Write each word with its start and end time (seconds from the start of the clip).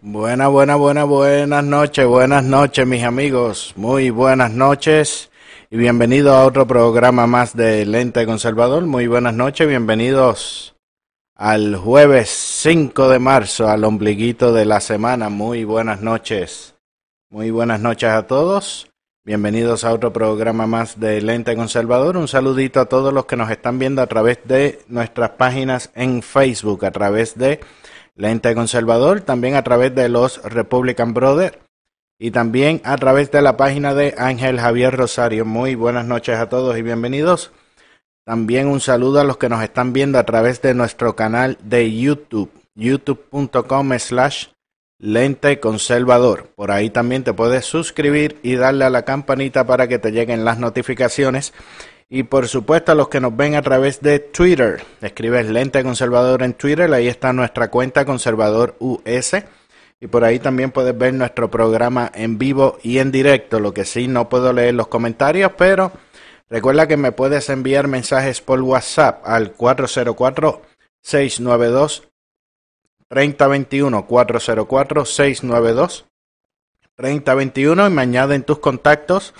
Buenas, 0.00 0.48
buenas, 0.48 0.78
buenas, 0.78 1.08
buenas 1.08 1.64
noches, 1.64 2.06
buenas 2.06 2.44
noches 2.44 2.86
mis 2.86 3.02
amigos, 3.02 3.72
muy 3.74 4.10
buenas 4.10 4.52
noches 4.52 5.28
y 5.72 5.76
bienvenidos 5.76 6.36
a 6.36 6.46
otro 6.46 6.68
programa 6.68 7.26
más 7.26 7.56
de 7.56 7.84
Lente 7.84 8.24
Conservador. 8.24 8.86
Muy 8.86 9.08
buenas 9.08 9.34
noches, 9.34 9.66
bienvenidos 9.66 10.76
al 11.34 11.74
jueves 11.74 12.28
5 12.28 13.08
de 13.08 13.18
marzo, 13.18 13.68
al 13.68 13.82
ombliguito 13.82 14.52
de 14.52 14.66
la 14.66 14.78
semana. 14.78 15.30
Muy 15.30 15.64
buenas 15.64 16.00
noches, 16.00 16.76
muy 17.28 17.50
buenas 17.50 17.80
noches 17.80 18.10
a 18.10 18.24
todos. 18.28 18.88
Bienvenidos 19.24 19.82
a 19.82 19.92
otro 19.92 20.12
programa 20.12 20.68
más 20.68 21.00
de 21.00 21.20
Lente 21.20 21.56
Conservador. 21.56 22.16
Un 22.16 22.28
saludito 22.28 22.78
a 22.78 22.86
todos 22.86 23.12
los 23.12 23.26
que 23.26 23.36
nos 23.36 23.50
están 23.50 23.80
viendo 23.80 24.00
a 24.00 24.06
través 24.06 24.38
de 24.44 24.78
nuestras 24.86 25.30
páginas 25.30 25.90
en 25.96 26.22
Facebook, 26.22 26.84
a 26.84 26.92
través 26.92 27.36
de 27.36 27.58
Lente 28.18 28.52
Conservador, 28.52 29.20
también 29.20 29.54
a 29.54 29.62
través 29.62 29.94
de 29.94 30.08
los 30.08 30.42
Republican 30.42 31.14
Brothers 31.14 31.56
y 32.18 32.32
también 32.32 32.80
a 32.82 32.96
través 32.96 33.30
de 33.30 33.40
la 33.42 33.56
página 33.56 33.94
de 33.94 34.16
Ángel 34.18 34.58
Javier 34.58 34.96
Rosario. 34.96 35.44
Muy 35.44 35.76
buenas 35.76 36.04
noches 36.04 36.36
a 36.36 36.48
todos 36.48 36.76
y 36.76 36.82
bienvenidos. 36.82 37.52
También 38.26 38.66
un 38.66 38.80
saludo 38.80 39.20
a 39.20 39.24
los 39.24 39.36
que 39.36 39.48
nos 39.48 39.62
están 39.62 39.92
viendo 39.92 40.18
a 40.18 40.24
través 40.24 40.60
de 40.62 40.74
nuestro 40.74 41.14
canal 41.14 41.58
de 41.62 41.96
YouTube, 41.96 42.50
youtube.com 42.74 43.98
slash 44.00 44.46
lente 44.98 45.60
conservador. 45.60 46.48
Por 46.56 46.72
ahí 46.72 46.90
también 46.90 47.22
te 47.22 47.32
puedes 47.32 47.66
suscribir 47.66 48.40
y 48.42 48.56
darle 48.56 48.84
a 48.84 48.90
la 48.90 49.04
campanita 49.04 49.64
para 49.64 49.86
que 49.86 50.00
te 50.00 50.10
lleguen 50.10 50.44
las 50.44 50.58
notificaciones 50.58 51.54
y 52.10 52.22
por 52.22 52.48
supuesto 52.48 52.92
a 52.92 52.94
los 52.94 53.08
que 53.08 53.20
nos 53.20 53.36
ven 53.36 53.54
a 53.54 53.62
través 53.62 54.00
de 54.00 54.18
Twitter. 54.18 54.82
Escribes 55.00 55.48
Lente 55.48 55.82
Conservador 55.82 56.42
en 56.42 56.54
Twitter, 56.54 56.92
ahí 56.92 57.06
está 57.06 57.32
nuestra 57.32 57.70
cuenta 57.70 58.04
Conservador 58.04 58.76
US. 58.78 59.36
Y 60.00 60.06
por 60.06 60.24
ahí 60.24 60.38
también 60.38 60.70
puedes 60.70 60.96
ver 60.96 61.12
nuestro 61.12 61.50
programa 61.50 62.10
en 62.14 62.38
vivo 62.38 62.78
y 62.82 62.98
en 62.98 63.10
directo. 63.10 63.58
Lo 63.58 63.74
que 63.74 63.84
sí, 63.84 64.06
no 64.06 64.28
puedo 64.28 64.52
leer 64.52 64.74
los 64.74 64.86
comentarios, 64.86 65.52
pero 65.58 65.90
recuerda 66.48 66.86
que 66.86 66.96
me 66.96 67.10
puedes 67.12 67.50
enviar 67.50 67.88
mensajes 67.88 68.40
por 68.40 68.62
WhatsApp 68.62 69.22
al 69.26 69.56
404-692. 69.56 72.04
3021 73.08 74.06
404 74.06 75.04
692 75.06 76.04
3021 76.96 77.86
y 77.86 77.90
me 77.90 78.02
añaden 78.02 78.42
tus 78.42 78.58
contactos 78.58 79.32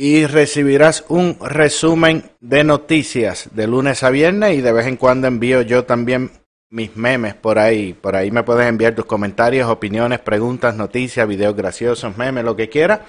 y 0.00 0.26
recibirás 0.26 1.04
un 1.08 1.36
resumen 1.40 2.30
de 2.38 2.62
noticias 2.62 3.48
de 3.50 3.66
lunes 3.66 4.04
a 4.04 4.10
viernes 4.10 4.56
y 4.56 4.60
de 4.60 4.72
vez 4.72 4.86
en 4.86 4.96
cuando 4.96 5.26
envío 5.26 5.62
yo 5.62 5.86
también 5.86 6.30
mis 6.70 6.96
memes 6.96 7.34
por 7.34 7.58
ahí. 7.58 7.94
Por 7.94 8.14
ahí 8.14 8.30
me 8.30 8.44
puedes 8.44 8.68
enviar 8.68 8.94
tus 8.94 9.06
comentarios, 9.06 9.68
opiniones, 9.68 10.20
preguntas, 10.20 10.76
noticias, 10.76 11.26
videos 11.26 11.56
graciosos, 11.56 12.16
memes, 12.16 12.44
lo 12.44 12.54
que 12.54 12.68
quieras. 12.68 13.00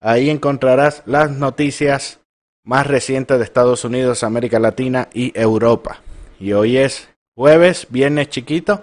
Ahí 0.00 0.30
encontrarás 0.30 1.02
las 1.06 1.30
noticias 1.30 2.20
más 2.62 2.86
recientes 2.86 3.38
de 3.38 3.44
Estados 3.44 3.84
Unidos, 3.84 4.22
América 4.22 4.58
Latina 4.58 5.08
y 5.12 5.32
Europa. 5.38 6.00
Y 6.38 6.52
hoy 6.52 6.76
es 6.76 7.08
jueves, 7.34 7.86
viernes 7.90 8.28
chiquito, 8.28 8.82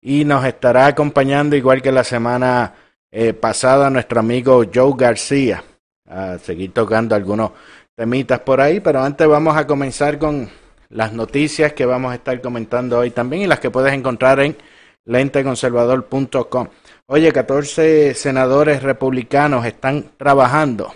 y 0.00 0.24
nos 0.24 0.44
estará 0.44 0.86
acompañando, 0.86 1.56
igual 1.56 1.82
que 1.82 1.92
la 1.92 2.04
semana 2.04 2.74
eh, 3.10 3.32
pasada, 3.32 3.90
nuestro 3.90 4.20
amigo 4.20 4.64
Joe 4.72 4.94
García. 4.96 5.62
A 6.08 6.38
seguir 6.38 6.72
tocando 6.72 7.14
algunos 7.14 7.52
temitas 7.94 8.40
por 8.40 8.60
ahí, 8.60 8.80
pero 8.80 9.02
antes 9.02 9.26
vamos 9.26 9.56
a 9.56 9.66
comenzar 9.66 10.18
con 10.18 10.50
las 10.90 11.12
noticias 11.12 11.72
que 11.72 11.86
vamos 11.86 12.12
a 12.12 12.16
estar 12.16 12.40
comentando 12.40 12.98
hoy 12.98 13.10
también 13.10 13.42
y 13.42 13.46
las 13.46 13.60
que 13.60 13.70
puedes 13.70 13.92
encontrar 13.92 14.40
en 14.40 14.56
lenteconservador.com. 15.04 16.68
Oye, 17.14 17.30
14 17.30 18.14
senadores 18.14 18.82
republicanos 18.82 19.66
están 19.66 20.12
trabajando 20.16 20.94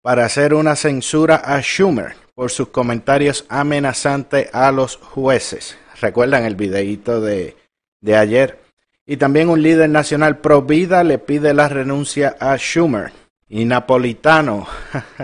para 0.00 0.24
hacer 0.24 0.54
una 0.54 0.74
censura 0.74 1.36
a 1.36 1.60
Schumer 1.60 2.14
por 2.34 2.50
sus 2.50 2.68
comentarios 2.68 3.44
amenazantes 3.50 4.48
a 4.54 4.72
los 4.72 4.96
jueces. 4.96 5.76
Recuerdan 6.00 6.46
el 6.46 6.54
videíto 6.54 7.20
de, 7.20 7.58
de 8.00 8.16
ayer. 8.16 8.58
Y 9.04 9.18
también 9.18 9.50
un 9.50 9.62
líder 9.62 9.90
nacional 9.90 10.38
pro 10.38 10.62
vida 10.62 11.04
le 11.04 11.18
pide 11.18 11.52
la 11.52 11.68
renuncia 11.68 12.38
a 12.40 12.56
Schumer. 12.56 13.12
Y 13.50 13.66
Napolitano, 13.66 14.66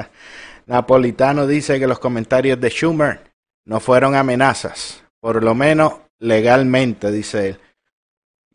Napolitano 0.67 1.47
dice 1.47 1.81
que 1.81 1.87
los 1.87 1.99
comentarios 1.99 2.61
de 2.61 2.69
Schumer 2.69 3.21
no 3.65 3.81
fueron 3.81 4.17
amenazas, 4.17 5.03
por 5.19 5.43
lo 5.43 5.55
menos 5.55 5.95
legalmente, 6.19 7.11
dice 7.11 7.49
él. 7.49 7.61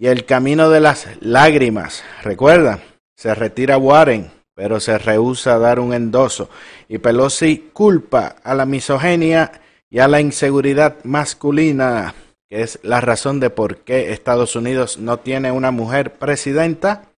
Y 0.01 0.07
el 0.07 0.25
camino 0.25 0.71
de 0.71 0.79
las 0.79 1.07
lágrimas, 1.19 2.03
recuerda, 2.23 2.79
se 3.15 3.35
retira 3.35 3.77
Warren, 3.77 4.31
pero 4.55 4.79
se 4.79 4.97
rehúsa 4.97 5.53
a 5.53 5.59
dar 5.59 5.79
un 5.79 5.93
endoso. 5.93 6.49
Y 6.89 6.97
Pelosi 6.97 7.69
culpa 7.71 8.37
a 8.43 8.55
la 8.55 8.65
misoginia 8.65 9.51
y 9.91 9.99
a 9.99 10.07
la 10.07 10.19
inseguridad 10.19 10.95
masculina, 11.03 12.15
que 12.49 12.63
es 12.63 12.79
la 12.81 12.99
razón 12.99 13.39
de 13.39 13.51
por 13.51 13.77
qué 13.81 14.11
Estados 14.11 14.55
Unidos 14.55 14.97
no 14.97 15.19
tiene 15.19 15.51
una 15.51 15.69
mujer 15.69 16.13
presidenta, 16.13 17.11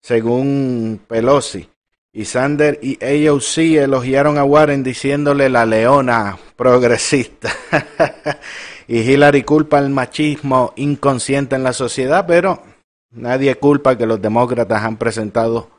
según 0.00 1.02
Pelosi. 1.06 1.68
Y 2.10 2.24
Sander 2.24 2.78
y 2.80 2.96
AOC 3.04 3.82
elogiaron 3.82 4.38
a 4.38 4.44
Warren 4.44 4.82
diciéndole 4.82 5.50
la 5.50 5.66
leona 5.66 6.38
progresista. 6.56 7.54
y 8.86 9.00
Hillary 9.00 9.42
culpa 9.42 9.78
el 9.78 9.90
machismo 9.90 10.72
inconsciente 10.76 11.56
en 11.56 11.62
la 11.62 11.72
sociedad, 11.72 12.26
pero 12.26 12.62
nadie 13.10 13.56
culpa 13.56 13.96
que 13.96 14.06
los 14.06 14.20
demócratas 14.20 14.82
han 14.82 14.96
presentado 14.96 15.70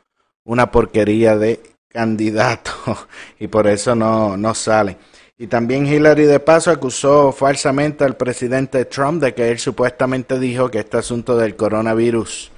una 0.44 0.70
porquería 0.70 1.36
de 1.36 1.60
candidato 1.88 2.72
y 3.38 3.48
por 3.48 3.66
eso 3.66 3.94
no, 3.94 4.36
no 4.36 4.54
salen. 4.54 4.96
Y 5.38 5.48
también 5.48 5.86
Hillary 5.86 6.24
de 6.24 6.40
paso 6.40 6.70
acusó 6.70 7.30
falsamente 7.30 8.04
al 8.04 8.16
presidente 8.16 8.86
Trump 8.86 9.22
de 9.22 9.34
que 9.34 9.50
él 9.50 9.58
supuestamente 9.58 10.38
dijo 10.38 10.70
que 10.70 10.78
este 10.78 10.96
asunto 10.96 11.36
del 11.36 11.56
coronavirus 11.56 12.50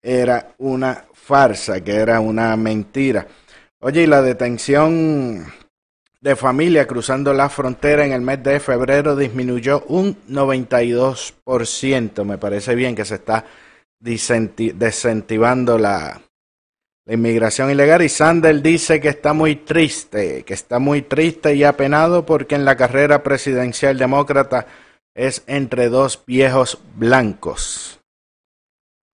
era 0.00 0.54
una 0.58 1.06
farsa, 1.12 1.80
que 1.80 1.96
era 1.96 2.20
una 2.20 2.56
mentira. 2.56 3.26
Oye, 3.80 4.02
y 4.02 4.06
la 4.06 4.22
detención 4.22 5.44
de 6.24 6.34
familia 6.36 6.86
cruzando 6.86 7.32
la 7.34 7.50
frontera 7.50 8.06
en 8.06 8.12
el 8.12 8.22
mes 8.22 8.42
de 8.42 8.58
febrero 8.58 9.14
disminuyó 9.14 9.84
un 9.88 10.16
92%. 10.26 12.24
Me 12.24 12.38
parece 12.38 12.74
bien 12.74 12.94
que 12.96 13.04
se 13.04 13.16
está 13.16 13.44
desincentivando 14.00 15.76
la, 15.76 16.22
la 17.04 17.14
inmigración 17.14 17.70
ilegal 17.70 18.00
y 18.00 18.08
Sanders 18.08 18.62
dice 18.62 19.02
que 19.02 19.10
está 19.10 19.34
muy 19.34 19.56
triste, 19.56 20.44
que 20.44 20.54
está 20.54 20.78
muy 20.78 21.02
triste 21.02 21.54
y 21.54 21.62
apenado 21.62 22.24
porque 22.24 22.54
en 22.54 22.64
la 22.64 22.74
carrera 22.74 23.22
presidencial 23.22 23.98
demócrata 23.98 24.66
es 25.14 25.42
entre 25.46 25.90
dos 25.90 26.22
viejos 26.26 26.78
blancos. 26.96 28.00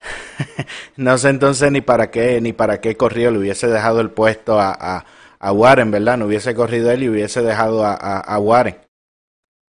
no 0.97 1.19
sé 1.19 1.31
entonces 1.31 1.73
ni 1.73 1.81
para 1.81 2.09
qué, 2.09 2.41
ni 2.41 2.53
para 2.53 2.81
qué 2.81 2.97
corrió, 2.97 3.33
le 3.33 3.39
hubiese 3.39 3.67
dejado 3.67 4.01
el 4.01 4.11
puesto 4.11 4.61
a, 4.61 5.05
Warren, 5.40 5.90
¿verdad? 5.90 6.19
No 6.19 6.26
hubiese 6.26 6.54
corrido 6.54 6.90
él 6.90 7.02
y 7.02 7.08
hubiese 7.08 7.42
dejado 7.42 7.84
a, 7.84 7.94
a, 7.94 8.38
Warren. 8.38 8.76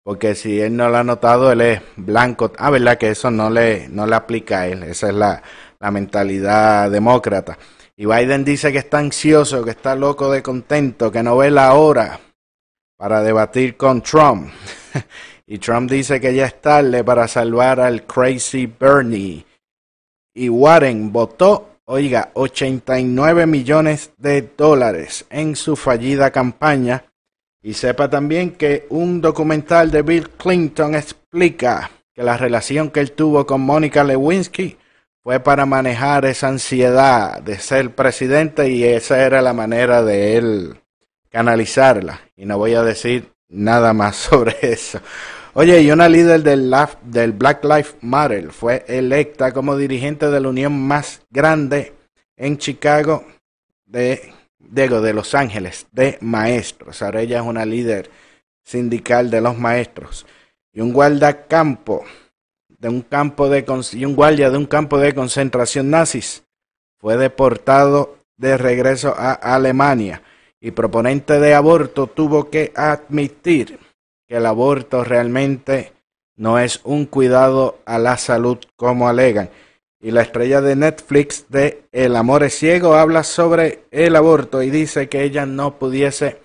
Porque 0.04 0.36
si 0.36 0.62
él 0.62 0.76
no 0.76 0.88
lo 0.90 0.98
ha 0.98 1.04
notado, 1.04 1.52
él 1.52 1.62
es 1.62 1.82
blanco. 1.98 2.54
Ah, 2.58 2.70
¿verdad? 2.70 2.98
Que 2.98 3.10
eso 3.10 3.30
no 3.30 3.50
le, 3.50 3.90
no 3.90 4.08
le 4.08 4.16
aplica 4.16 4.62
a 4.62 4.68
él. 4.68 4.84
Esa 4.84 5.10
es 5.10 5.14
la, 5.14 5.44
la 5.80 5.92
mentalidad 5.92 6.90
demócrata. 6.90 7.58
Y 7.98 8.06
Biden 8.06 8.46
dice 8.46 8.72
que 8.72 8.78
está 8.78 9.00
ansioso, 9.00 9.66
que 9.66 9.72
está 9.72 9.96
loco 9.96 10.32
de 10.32 10.42
contento, 10.42 11.12
que 11.12 11.24
no 11.24 11.36
ve 11.36 11.52
la 11.52 11.74
hora 11.74 12.20
para 12.96 13.22
debatir 13.22 13.76
con 13.76 14.02
Trump. 14.02 14.50
y 15.48 15.58
Trump 15.58 15.90
dice 15.90 16.22
que 16.22 16.34
ya 16.34 16.46
es 16.46 16.62
tarde 16.62 17.04
para 17.04 17.28
salvar 17.28 17.80
al 17.80 18.06
crazy 18.06 18.66
Bernie. 18.68 19.46
Y 20.34 20.50
Warren 20.50 21.12
votó, 21.12 21.77
oiga, 21.90 22.32
89 22.34 23.48
millones 23.48 24.12
de 24.18 24.42
dólares 24.42 25.26
en 25.30 25.56
su 25.56 25.76
fallida 25.76 26.32
campaña. 26.32 27.06
Y 27.62 27.74
sepa 27.74 28.10
también 28.10 28.52
que 28.52 28.86
un 28.90 29.22
documental 29.22 29.90
de 29.90 30.02
Bill 30.02 30.30
Clinton 30.32 30.96
explica 30.96 31.90
que 32.14 32.24
la 32.24 32.38
relación 32.38 32.92
que 32.92 33.00
él 33.00 33.14
tuvo 33.14 33.46
con 33.46 33.62
Mónica 33.62 34.04
Lewinsky 34.04 34.78
fue 35.24 35.40
para 35.40 35.66
manejar 35.66 36.26
esa 36.26 36.50
ansiedad 36.50 37.42
de 37.42 37.58
ser 37.60 37.96
presidente 37.96 38.70
y 38.70 38.84
esa 38.84 39.26
era 39.26 39.42
la 39.42 39.54
manera 39.54 40.04
de 40.04 40.38
él 40.38 40.78
canalizarla. 41.30 42.22
Y 42.36 42.46
no 42.46 42.58
voy 42.58 42.76
a 42.76 42.84
decir 42.84 43.32
nada 43.50 43.94
más 43.94 44.16
sobre 44.16 44.58
eso. 44.62 45.00
Oye, 45.60 45.82
y 45.82 45.90
una 45.90 46.08
líder 46.08 46.44
del, 46.44 46.72
del 47.02 47.32
Black 47.32 47.64
Lives 47.64 47.96
Matter 48.02 48.52
fue 48.52 48.86
electa 48.88 49.52
como 49.54 49.76
dirigente 49.76 50.30
de 50.30 50.40
la 50.40 50.50
unión 50.50 50.80
más 50.80 51.24
grande 51.32 51.94
en 52.36 52.60
Chicago 52.60 53.26
de, 53.84 54.34
digo, 54.60 55.02
de 55.02 55.14
Los 55.14 55.34
Ángeles, 55.34 55.88
de 55.92 56.20
maestros. 56.22 57.02
Ahora 57.02 57.22
ella 57.22 57.40
es 57.40 57.44
una 57.44 57.66
líder 57.66 58.12
sindical 58.64 59.32
de 59.32 59.42
los 59.42 59.58
maestros. 59.58 60.28
Y 60.72 60.82
un 60.82 60.94
guardacampo 60.94 62.06
de 62.70 62.90
un 62.90 63.02
campo 63.02 63.50
de 63.50 63.66
y 63.94 64.06
un 64.06 64.16
guardia 64.16 64.52
de 64.52 64.58
un 64.60 64.68
campo 64.68 65.00
de 65.00 65.16
concentración 65.16 65.90
nazis 65.90 66.44
fue 67.00 67.18
deportado 67.18 68.20
de 68.38 68.60
regreso 68.60 69.16
a 69.18 69.32
Alemania 69.34 70.22
y 70.62 70.70
proponente 70.70 71.40
de 71.40 71.56
aborto 71.56 72.06
tuvo 72.06 72.52
que 72.52 72.72
admitir 72.76 73.87
que 74.28 74.38
el 74.38 74.46
aborto 74.46 75.04
realmente 75.04 75.94
no 76.36 76.60
es 76.60 76.82
un 76.84 77.06
cuidado 77.06 77.80
a 77.86 77.98
la 77.98 78.18
salud 78.18 78.58
como 78.76 79.08
alegan. 79.08 79.50
Y 80.00 80.12
la 80.12 80.22
estrella 80.22 80.62
de 80.62 80.76
Netflix 80.76 81.46
de 81.50 81.84
El 81.92 82.16
amor 82.16 82.44
es 82.44 82.54
ciego 82.54 82.94
habla 82.96 83.24
sobre 83.24 83.86
el 83.90 84.16
aborto 84.16 84.62
y 84.62 84.70
dice 84.70 85.10
que 85.10 85.24
ella 85.24 85.48
no 85.48 85.80
pudiese 85.80 86.40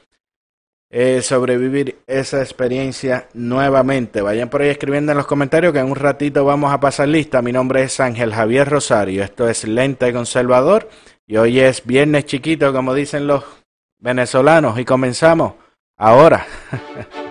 eh, 0.94 1.20
sobrevivir 1.23 1.99
esa 2.06 2.40
experiencia 2.40 3.29
nuevamente. 3.34 4.23
Vayan 4.23 4.49
por 4.49 4.62
ahí 4.62 4.70
escribiendo 4.70 5.12
en 5.12 5.19
los 5.19 5.26
comentarios 5.26 5.73
que 5.73 5.81
en 5.81 5.90
un 5.90 5.96
ratito 5.96 6.44
vamos 6.44 6.73
a 6.73 6.81
pasar 6.81 7.08
lista. 7.08 7.43
Mi 7.43 7.52
nombre 7.52 7.82
es 7.82 8.00
Ángel 8.00 8.32
Javier 8.32 8.69
Rosario. 8.69 9.23
Esto 9.23 9.49
es 9.49 9.64
Lente 9.64 10.12
Conservador 10.12 10.88
y 11.26 11.37
hoy 11.37 11.61
es 11.61 11.84
viernes 11.84 12.25
chiquito, 12.25 12.73
como 12.73 12.94
dicen 12.94 13.26
los 13.26 13.44
venezolanos. 13.99 14.79
Y 14.79 14.84
comenzamos 14.84 15.55
ahora. 15.96 16.46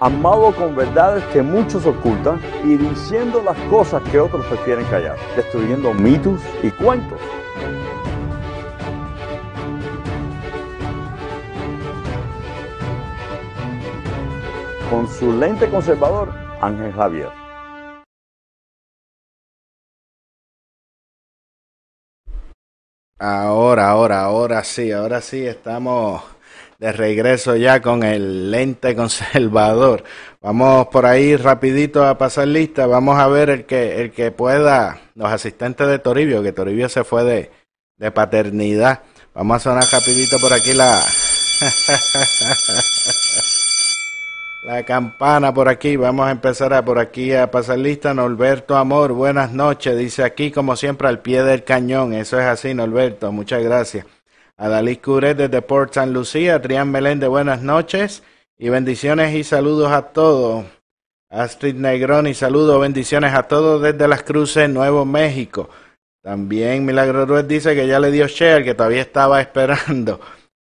amado 0.00 0.54
con 0.56 0.74
verdades 0.74 1.22
que 1.26 1.42
muchos 1.42 1.84
ocultan 1.84 2.40
y 2.64 2.76
diciendo 2.76 3.42
las 3.44 3.56
cosas 3.68 4.02
que 4.10 4.18
otros 4.18 4.44
prefieren 4.46 4.86
callar, 4.86 5.16
destruyendo 5.36 5.92
mitos 5.92 6.40
y 6.62 6.70
cuentos. 6.70 7.20
Con 14.88 15.06
su 15.06 15.32
lente 15.32 15.68
conservador, 15.68 16.32
Ángel 16.60 16.92
Javier. 16.92 17.28
Ahora, 23.18 23.90
ahora, 23.90 24.22
ahora 24.22 24.64
sí, 24.64 24.90
ahora 24.90 25.20
sí 25.20 25.46
estamos 25.46 26.22
de 26.80 26.90
regreso 26.92 27.54
ya 27.56 27.80
con 27.82 28.02
el 28.02 28.50
lente 28.50 28.96
conservador. 28.96 30.02
Vamos 30.40 30.88
por 30.88 31.04
ahí 31.06 31.36
rapidito 31.36 32.04
a 32.06 32.16
pasar 32.16 32.48
lista. 32.48 32.86
Vamos 32.86 33.18
a 33.20 33.28
ver 33.28 33.50
el 33.50 33.66
que, 33.66 34.00
el 34.00 34.10
que 34.12 34.32
pueda, 34.32 34.98
los 35.14 35.30
asistentes 35.30 35.86
de 35.86 35.98
Toribio, 35.98 36.42
que 36.42 36.52
Toribio 36.52 36.88
se 36.88 37.04
fue 37.04 37.22
de, 37.24 37.50
de 37.98 38.10
paternidad. 38.10 39.02
Vamos 39.34 39.58
a 39.58 39.60
sonar 39.60 39.84
rapidito 39.92 40.38
por 40.40 40.54
aquí 40.54 40.72
la... 40.72 41.00
la 44.64 44.82
campana 44.84 45.52
por 45.52 45.68
aquí. 45.68 45.96
Vamos 45.96 46.26
a 46.26 46.30
empezar 46.30 46.72
a 46.72 46.82
por 46.82 46.98
aquí 46.98 47.34
a 47.34 47.50
pasar 47.50 47.78
lista. 47.78 48.14
Norberto 48.14 48.78
Amor, 48.78 49.12
buenas 49.12 49.52
noches. 49.52 49.98
Dice 49.98 50.24
aquí 50.24 50.50
como 50.50 50.74
siempre 50.76 51.08
al 51.08 51.20
pie 51.20 51.42
del 51.42 51.62
cañón. 51.62 52.14
Eso 52.14 52.40
es 52.40 52.46
así, 52.46 52.72
Norberto. 52.72 53.30
Muchas 53.32 53.62
gracias. 53.62 54.06
A 54.62 54.68
Dalí 54.68 54.98
Curet 54.98 55.38
desde 55.38 55.62
Port 55.62 55.94
San 55.94 56.12
Lucía, 56.12 56.60
Trián 56.60 56.90
Meléndez, 56.90 57.30
buenas 57.30 57.62
noches 57.62 58.22
y 58.58 58.68
bendiciones 58.68 59.34
y 59.34 59.42
saludos 59.42 59.90
a 59.90 60.12
todos. 60.12 60.66
Astrid 61.30 61.76
Negroni, 61.76 62.34
saludos, 62.34 62.78
bendiciones 62.78 63.32
a 63.32 63.44
todos 63.44 63.80
desde 63.80 64.06
Las 64.06 64.22
Cruces, 64.22 64.68
Nuevo 64.68 65.06
México. 65.06 65.70
También 66.22 66.84
Milagro 66.84 67.24
Ruiz 67.24 67.48
dice 67.48 67.74
que 67.74 67.86
ya 67.86 67.98
le 67.98 68.10
dio 68.10 68.26
share, 68.26 68.62
que 68.62 68.74
todavía 68.74 69.00
estaba 69.00 69.40
esperando. 69.40 70.20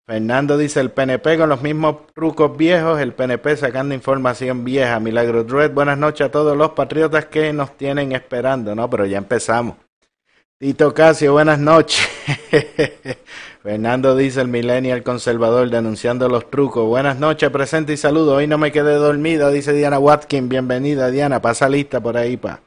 Fernando 0.05 0.59
dice 0.59 0.81
el 0.81 0.91
PNP 0.91 1.39
con 1.39 1.49
los 1.49 1.63
mismos 1.63 2.09
trucos 2.17 2.57
viejos, 2.57 2.99
el 2.99 3.13
PNP 3.13 3.57
sacando 3.57 3.95
información 3.95 4.65
vieja. 4.65 4.99
Milagro 4.99 5.45
Ruiz, 5.45 5.73
buenas 5.73 5.99
noches 5.99 6.27
a 6.27 6.31
todos 6.33 6.57
los 6.57 6.71
patriotas 6.71 7.27
que 7.27 7.53
nos 7.53 7.77
tienen 7.77 8.11
esperando, 8.11 8.75
¿no? 8.75 8.91
Pero 8.91 9.07
ya 9.07 9.19
empezamos. 9.19 9.77
Tito 10.57 10.95
Casio, 10.95 11.33
buenas 11.33 11.59
noches. 11.59 12.09
Fernando 13.63 14.15
dice 14.15 14.41
el 14.41 14.47
millennial 14.47 15.03
conservador 15.03 15.69
denunciando 15.69 16.29
los 16.29 16.49
trucos. 16.49 16.87
Buenas 16.87 17.19
noches, 17.19 17.51
presente 17.51 17.93
y 17.93 17.97
saludo. 17.97 18.37
Hoy 18.37 18.47
no 18.47 18.57
me 18.57 18.71
quedé 18.71 18.95
dormida, 18.95 19.51
dice 19.51 19.73
Diana 19.73 19.99
Watkins. 19.99 20.49
Bienvenida, 20.49 21.11
Diana. 21.11 21.43
Pasa 21.43 21.69
lista 21.69 22.01
por 22.01 22.17
ahí, 22.17 22.37
pa. 22.37 22.61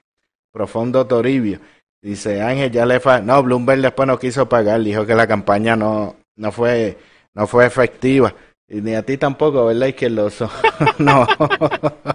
Profundo 0.52 1.08
Toribio. 1.08 1.62
Dice 2.02 2.42
Ángel, 2.42 2.72
ya 2.72 2.86
le 2.86 3.00
fa... 3.00 3.22
No, 3.22 3.42
Bloomberg 3.42 3.82
después 3.82 4.06
no 4.06 4.20
quiso 4.20 4.50
pagar. 4.50 4.82
Dijo 4.82 5.06
que 5.06 5.16
la 5.16 5.26
campaña 5.26 5.78
no, 5.78 6.18
no, 6.36 6.52
fue, 6.52 6.98
no 7.36 7.48
fue 7.48 7.66
efectiva. 7.66 8.36
Y 8.68 8.82
ni 8.82 8.96
a 8.96 9.04
ti 9.04 9.18
tampoco, 9.18 9.66
¿verdad, 9.66 9.88
izquierdoso? 9.88 10.52
no. 10.98 11.26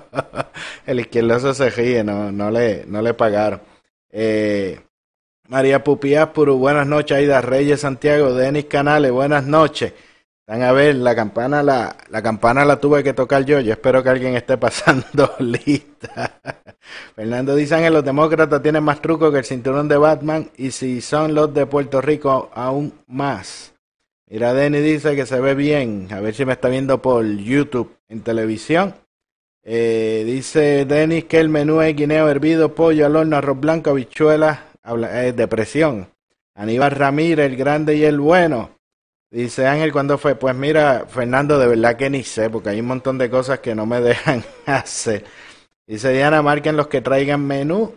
el 0.86 1.00
izquierdoso 1.00 1.54
se 1.54 1.70
ríe, 1.70 2.04
no, 2.04 2.30
no, 2.30 2.50
le, 2.50 2.84
no 2.86 3.00
le 3.00 3.14
pagaron. 3.14 3.62
Eh, 4.10 4.78
María 5.48 5.82
Pupiápuru, 5.82 6.56
buenas 6.56 6.86
noches. 6.86 7.16
Aida 7.18 7.40
Reyes 7.40 7.80
Santiago, 7.80 8.32
Denis 8.32 8.66
Canales, 8.66 9.10
buenas 9.10 9.44
noches. 9.44 9.92
Van 10.46 10.62
a 10.62 10.72
ver, 10.72 10.96
la 10.96 11.14
campana 11.14 11.62
la, 11.62 11.96
la 12.08 12.22
campana 12.22 12.64
la 12.64 12.80
tuve 12.80 13.02
que 13.02 13.12
tocar 13.12 13.44
yo. 13.44 13.60
Yo 13.60 13.72
espero 13.72 14.02
que 14.02 14.08
alguien 14.08 14.34
esté 14.34 14.56
pasando 14.58 15.34
lista. 15.40 16.40
Fernando 17.14 17.54
dice 17.54 17.76
que 17.78 17.90
los 17.90 18.04
demócratas 18.04 18.62
tienen 18.62 18.82
más 18.84 19.00
trucos 19.00 19.32
que 19.32 19.38
el 19.38 19.44
cinturón 19.44 19.88
de 19.88 19.96
Batman 19.96 20.50
y 20.56 20.70
si 20.70 21.00
son 21.00 21.34
los 21.34 21.52
de 21.52 21.66
Puerto 21.66 22.00
Rico 22.00 22.50
aún 22.54 22.92
más. 23.06 23.74
Mira, 24.28 24.54
Denis 24.54 24.82
dice 24.82 25.14
que 25.14 25.26
se 25.26 25.40
ve 25.40 25.54
bien. 25.54 26.08
A 26.10 26.20
ver 26.20 26.34
si 26.34 26.44
me 26.44 26.54
está 26.54 26.68
viendo 26.68 27.02
por 27.02 27.24
YouTube 27.24 27.96
en 28.08 28.22
televisión. 28.22 28.94
Eh, 29.64 30.22
dice 30.26 30.86
Denis 30.86 31.24
que 31.26 31.38
el 31.38 31.48
menú 31.48 31.80
es 31.82 31.94
guineo 31.94 32.28
hervido, 32.28 32.74
pollo 32.74 33.06
al 33.06 33.16
horno, 33.16 33.36
arroz 33.36 33.60
blanco, 33.60 33.90
habichuelas, 33.90 34.58
eh, 34.84 35.32
depresión. 35.34 36.08
Aníbal 36.54 36.90
Ramírez, 36.90 37.46
el 37.46 37.56
grande 37.56 37.96
y 37.96 38.04
el 38.04 38.20
bueno. 38.20 38.78
Dice 39.30 39.66
Ángel, 39.66 39.92
¿cuándo 39.92 40.18
fue? 40.18 40.34
Pues 40.34 40.54
mira, 40.54 41.06
Fernando, 41.08 41.58
de 41.58 41.66
verdad 41.66 41.96
que 41.96 42.10
ni 42.10 42.22
sé, 42.22 42.50
porque 42.50 42.68
hay 42.68 42.80
un 42.80 42.86
montón 42.86 43.16
de 43.16 43.30
cosas 43.30 43.60
que 43.60 43.74
no 43.74 43.86
me 43.86 44.00
dejan 44.02 44.44
hacer. 44.66 45.24
Dice 45.86 46.12
Diana, 46.12 46.42
marquen 46.42 46.76
los 46.76 46.88
que 46.88 47.00
traigan 47.00 47.46
menú, 47.46 47.94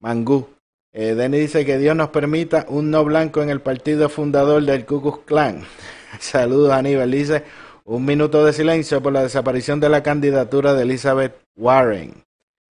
mangú. 0.00 0.48
Eh, 0.92 1.14
Denny 1.14 1.38
dice 1.38 1.64
que 1.64 1.78
Dios 1.78 1.94
nos 1.94 2.10
permita 2.10 2.66
un 2.68 2.90
no 2.90 3.04
blanco 3.04 3.42
en 3.42 3.50
el 3.50 3.60
partido 3.60 4.08
fundador 4.08 4.62
del 4.64 4.86
Ku 4.86 5.00
Klux 5.00 5.18
Klan. 5.24 5.64
Saludos, 6.20 6.72
Aníbal. 6.72 7.10
Dice, 7.10 7.44
un 7.84 8.04
minuto 8.04 8.44
de 8.44 8.52
silencio 8.52 9.02
por 9.02 9.12
la 9.12 9.22
desaparición 9.22 9.80
de 9.80 9.88
la 9.88 10.02
candidatura 10.02 10.74
de 10.74 10.82
Elizabeth 10.82 11.36
Warren. 11.56 12.24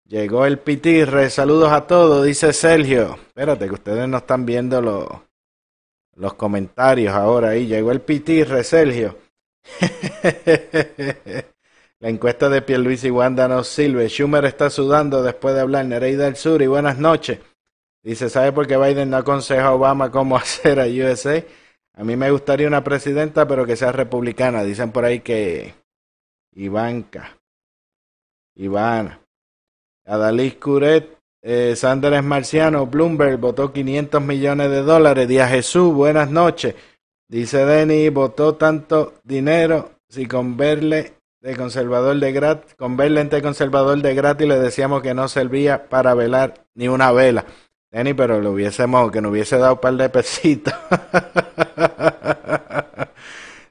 Llegó 0.07 0.45
el 0.45 0.59
pitirre, 0.59 1.31
saludos 1.31 1.73
a 1.73 1.87
todos, 1.87 2.27
dice 2.27 2.53
Sergio. 2.53 3.19
Espérate, 3.29 3.67
que 3.67 3.75
ustedes 3.75 4.07
no 4.07 4.19
están 4.19 4.45
viendo 4.45 4.83
los, 4.83 5.09
los 6.17 6.35
comentarios 6.35 7.15
ahora 7.15 7.51
ahí. 7.51 7.67
Llegó 7.67 7.91
el 7.91 8.03
pitirre, 8.03 8.65
Sergio. 8.65 9.17
la 12.01 12.09
encuesta 12.11 12.51
de 12.51 12.61
Pierluisi 12.61 13.07
y 13.07 13.11
Wanda 13.11 13.49
nos 13.49 13.67
sirve. 13.69 14.09
Schumer 14.09 14.45
está 14.45 14.69
sudando 14.69 15.23
después 15.23 15.55
de 15.55 15.63
hablar. 15.63 15.87
Nereida 15.87 16.25
del 16.25 16.37
Sur 16.37 16.61
y 16.61 16.67
buenas 16.67 16.99
noches. 16.99 17.39
Dice, 18.03 18.29
¿sabe 18.29 18.53
por 18.53 18.67
qué 18.67 18.77
Biden 18.77 19.09
no 19.09 19.17
aconseja 19.17 19.69
a 19.69 19.73
Obama 19.73 20.11
cómo 20.11 20.37
hacer 20.37 20.81
a 20.81 20.85
USA? 20.85 21.43
A 21.95 22.05
mí 22.05 22.15
me 22.17 22.31
gustaría 22.31 22.69
una 22.69 22.85
presidenta, 22.85 23.49
pero 23.49 23.65
que 23.65 23.77
sea 23.77 23.91
republicana. 23.91 24.65
Dicen 24.65 24.93
por 24.93 25.07
ahí 25.07 25.21
que 25.21 25.73
Ivanka, 26.53 27.39
Ivana, 28.57 29.24
Adalys 30.07 30.57
Curet, 30.57 31.19
eh, 31.43 31.75
Sanders 31.77 32.23
Marciano, 32.23 32.87
Bloomberg 32.87 33.39
votó 33.39 33.73
500 33.73 34.23
millones 34.23 34.71
de 34.71 34.83
dólares. 34.83 35.29
Día 35.29 35.49
Jesús, 35.49 35.95
buenas 35.95 36.31
noches. 36.31 36.75
Dice 37.29 37.65
Denny, 37.65 38.11
votó 38.11 38.55
tanto 38.55 39.15
dinero 39.25 39.93
si 40.09 40.27
con 40.27 40.57
verle 40.57 41.15
de 41.41 41.57
conservador 41.57 42.19
de 42.19 42.33
gratis, 42.33 42.75
con 42.75 42.97
verle 42.97 43.21
entre 43.21 43.43
conservador 43.43 44.01
de 44.01 44.15
gratis 44.15 44.47
le 44.47 44.59
decíamos 44.59 45.03
que 45.03 45.15
no 45.15 45.29
servía 45.29 45.89
para 45.89 46.15
velar 46.15 46.55
ni 46.75 46.89
una 46.89 47.13
vela. 47.13 47.45
Denny, 47.91 48.15
pero 48.15 48.41
lo 48.41 48.53
hubiésemos, 48.53 49.11
que 49.11 49.21
nos 49.21 49.31
hubiese 49.33 49.57
dado 49.59 49.75
un 49.75 49.81
par 49.81 49.95
de 49.95 50.09
pesitos. 50.09 50.75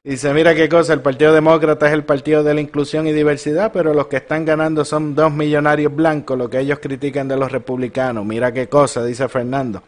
Dice, 0.06 0.34
mira 0.34 0.54
qué 0.54 0.68
cosa, 0.68 0.92
el 0.92 1.00
Partido 1.00 1.34
Demócrata 1.34 1.88
es 1.88 1.94
el 1.94 2.04
partido 2.04 2.44
de 2.44 2.54
la 2.54 2.60
inclusión 2.60 3.08
y 3.08 3.14
diversidad, 3.14 3.72
pero 3.72 3.94
los 3.94 4.08
que 4.08 4.18
están 4.18 4.44
ganando 4.44 4.84
son 4.84 5.16
dos 5.16 5.32
millonarios 5.32 5.96
blancos, 5.96 6.38
lo 6.38 6.50
que 6.50 6.60
ellos 6.60 6.80
critican 6.80 7.30
de 7.30 7.38
los 7.38 7.50
republicanos. 7.50 8.26
Mira 8.26 8.52
qué 8.52 8.68
cosa, 8.68 9.06
dice 9.06 9.30
Fernando. 9.30 9.82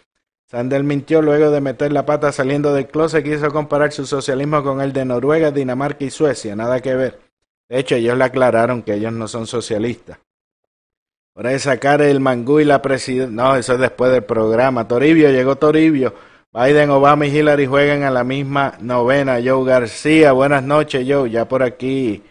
Sandel 0.45 0.85
mintió 0.85 1.21
luego 1.21 1.51
de 1.51 1.59
meter 1.59 1.91
la 1.91 2.05
pata 2.05 2.31
saliendo 2.31 2.73
del 2.73 2.87
closet, 2.87 3.25
quiso 3.25 3.51
comparar 3.51 3.91
su 3.91 4.05
socialismo 4.05 4.63
con 4.63 4.79
el 4.79 4.93
de 4.93 5.03
Noruega, 5.03 5.51
Dinamarca 5.51 6.05
y 6.05 6.09
Suecia, 6.09 6.55
nada 6.55 6.79
que 6.79 6.95
ver. 6.95 7.19
De 7.67 7.79
hecho, 7.79 7.95
ellos 7.95 8.17
le 8.17 8.23
aclararon 8.23 8.83
que 8.83 8.93
ellos 8.93 9.11
no 9.11 9.27
son 9.27 9.47
socialistas. 9.47 10.19
Por 11.33 11.45
ahí 11.45 11.59
sacar 11.59 12.01
el 12.01 12.21
mangú 12.21 12.61
y 12.61 12.63
la 12.63 12.81
presidencia. 12.81 13.35
No, 13.35 13.57
eso 13.57 13.73
es 13.73 13.79
después 13.79 14.13
del 14.13 14.23
programa. 14.23 14.87
Toribio, 14.87 15.29
llegó 15.29 15.57
Toribio. 15.57 16.13
Biden, 16.55 16.89
Obama 16.89 17.27
y 17.27 17.37
Hillary 17.37 17.65
juegan 17.65 18.03
a 18.03 18.11
la 18.11 18.23
misma 18.23 18.77
novena. 18.79 19.41
Joe 19.43 19.65
García, 19.65 20.31
buenas 20.31 20.63
noches, 20.63 21.05
Joe. 21.05 21.29
Ya 21.29 21.49
por 21.49 21.61
aquí, 21.61 22.23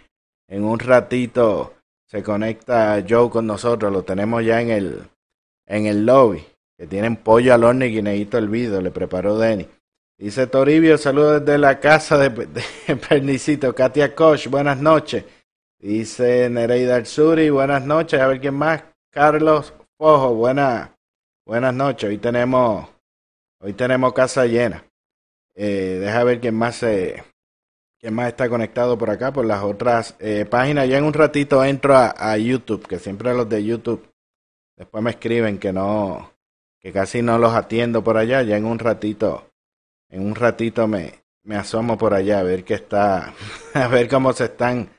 en 0.48 0.64
un 0.64 0.78
ratito, 0.78 1.74
se 2.06 2.22
conecta 2.22 3.04
Joe 3.06 3.28
con 3.28 3.46
nosotros. 3.46 3.92
Lo 3.92 4.02
tenemos 4.02 4.42
ya 4.42 4.62
en 4.62 4.70
el, 4.70 5.02
en 5.66 5.84
el 5.84 6.06
lobby. 6.06 6.42
Que 6.78 6.86
tienen 6.86 7.16
pollo 7.16 7.52
al 7.52 7.64
horno 7.64 7.84
y 7.84 7.92
guineíto 7.92 8.40
video. 8.46 8.80
Le 8.80 8.90
preparó 8.90 9.36
Denny. 9.36 9.68
Dice 10.16 10.46
Toribio, 10.46 10.96
saludos 10.96 11.44
desde 11.44 11.58
la 11.58 11.78
casa 11.78 12.16
de, 12.16 12.30
de 12.30 12.96
Pernicito. 13.08 13.74
Katia 13.74 14.14
Koch, 14.14 14.46
buenas 14.46 14.80
noches. 14.80 15.22
Dice 15.78 16.48
Nereida 16.48 16.96
Arzuri, 16.96 17.50
buenas 17.50 17.84
noches. 17.84 18.18
A 18.22 18.26
ver 18.28 18.40
quién 18.40 18.54
más. 18.54 18.84
Carlos 19.12 19.74
Fojo, 19.98 20.34
buenas, 20.34 20.88
buenas 21.44 21.74
noches. 21.74 22.08
Hoy 22.08 22.16
tenemos 22.16 22.93
Hoy 23.64 23.72
tenemos 23.72 24.12
casa 24.12 24.44
llena. 24.44 24.84
Eh, 25.54 25.96
deja 25.98 26.22
ver 26.22 26.38
quién 26.38 26.54
más 26.54 26.76
se, 26.76 27.24
quién 27.98 28.12
más 28.12 28.28
está 28.28 28.46
conectado 28.50 28.98
por 28.98 29.08
acá, 29.08 29.32
por 29.32 29.46
las 29.46 29.62
otras 29.62 30.16
eh, 30.18 30.44
páginas. 30.44 30.86
Ya 30.86 30.98
en 30.98 31.04
un 31.04 31.14
ratito 31.14 31.64
entro 31.64 31.96
a, 31.96 32.36
YouTube, 32.36 32.86
que 32.86 32.98
siempre 32.98 33.32
los 33.32 33.48
de 33.48 33.64
YouTube 33.64 34.06
después 34.76 35.02
me 35.02 35.12
escriben 35.12 35.58
que 35.58 35.72
no, 35.72 36.30
que 36.78 36.92
casi 36.92 37.22
no 37.22 37.38
los 37.38 37.54
atiendo 37.54 38.04
por 38.04 38.18
allá. 38.18 38.42
Ya 38.42 38.58
en 38.58 38.66
un 38.66 38.78
ratito, 38.78 39.50
en 40.10 40.26
un 40.26 40.34
ratito 40.34 40.86
me, 40.86 41.24
me 41.42 41.56
asomo 41.56 41.96
por 41.96 42.12
allá 42.12 42.40
a 42.40 42.42
ver 42.42 42.64
qué 42.64 42.74
está, 42.74 43.32
a 43.72 43.88
ver 43.88 44.10
cómo 44.10 44.34
se 44.34 44.44
están, 44.44 44.90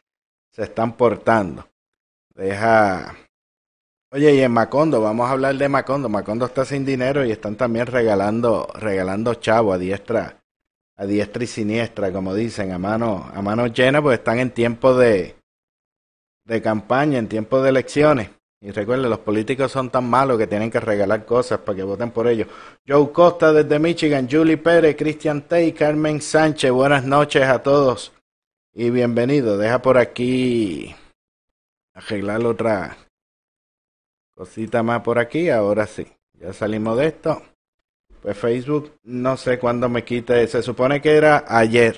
se 0.50 0.63
están 0.63 0.98
portando. 0.98 1.67
Deja, 2.34 3.15
Oye, 4.15 4.34
y 4.34 4.41
en 4.43 4.51
Macondo, 4.53 5.01
vamos 5.01 5.27
a 5.27 5.34
hablar 5.34 5.55
de 5.57 5.67
Macondo. 5.67 6.07
Macondo 6.07 6.45
está 6.45 6.63
sin 6.63 6.86
dinero 6.86 7.25
y 7.25 7.31
están 7.34 7.57
también 7.57 7.86
regalando, 7.86 8.65
regalando 8.74 9.34
chavo 9.34 9.74
a 9.74 9.77
diestra, 9.77 10.41
a 10.95 11.05
diestra 11.05 11.43
y 11.43 11.48
siniestra, 11.48 12.13
como 12.13 12.34
dicen, 12.34 12.72
a 12.72 12.77
mano, 12.77 13.29
a 13.34 13.41
mano 13.41 13.67
llena, 13.67 14.01
pues 14.01 14.19
están 14.19 14.39
en 14.39 14.51
tiempo 14.51 14.95
de, 14.95 15.36
de 16.45 16.62
campaña, 16.62 17.19
en 17.19 17.27
tiempo 17.27 17.62
de 17.62 17.67
elecciones. 17.67 18.29
Y 18.62 18.72
recuerden, 18.72 19.10
los 19.10 19.19
políticos 19.19 19.74
son 19.74 19.89
tan 19.89 20.10
malos 20.10 20.38
que 20.38 20.48
tienen 20.48 20.72
que 20.72 20.79
regalar 20.79 21.25
cosas 21.25 21.60
para 21.60 21.75
que 21.75 21.84
voten 21.84 22.12
por 22.12 22.29
ellos. 22.29 22.48
Joe 22.88 23.12
Costa 23.12 23.51
desde 23.51 23.79
Michigan, 23.79 24.29
Julie 24.31 24.55
Pérez, 24.55 24.95
Cristian 24.95 25.41
Tay, 25.41 25.74
Carmen 25.74 26.22
Sánchez, 26.22 26.72
buenas 26.72 27.03
noches 27.03 27.43
a 27.43 27.62
todos 27.62 28.13
y 28.74 28.91
bienvenido. 28.91 29.57
Deja 29.57 29.81
por 29.81 29.98
aquí 29.98 30.95
arreglar 31.93 32.45
otra 32.45 32.95
Cosita 34.36 34.84
más 34.84 35.01
por 35.01 35.18
aquí, 35.18 35.50
ahora 35.50 35.88
sí. 35.88 36.06
Ya 36.34 36.51
salimos 36.51 36.98
de 36.98 37.08
esto. 37.08 37.42
Pues 38.22 38.38
Facebook, 38.38 39.00
no 39.04 39.38
sé 39.38 39.58
cuándo 39.58 39.88
me 39.88 40.04
quite. 40.04 40.46
Se 40.48 40.62
supone 40.62 41.01
que 41.01 41.15
era 41.15 41.46
ayer. 41.48 41.98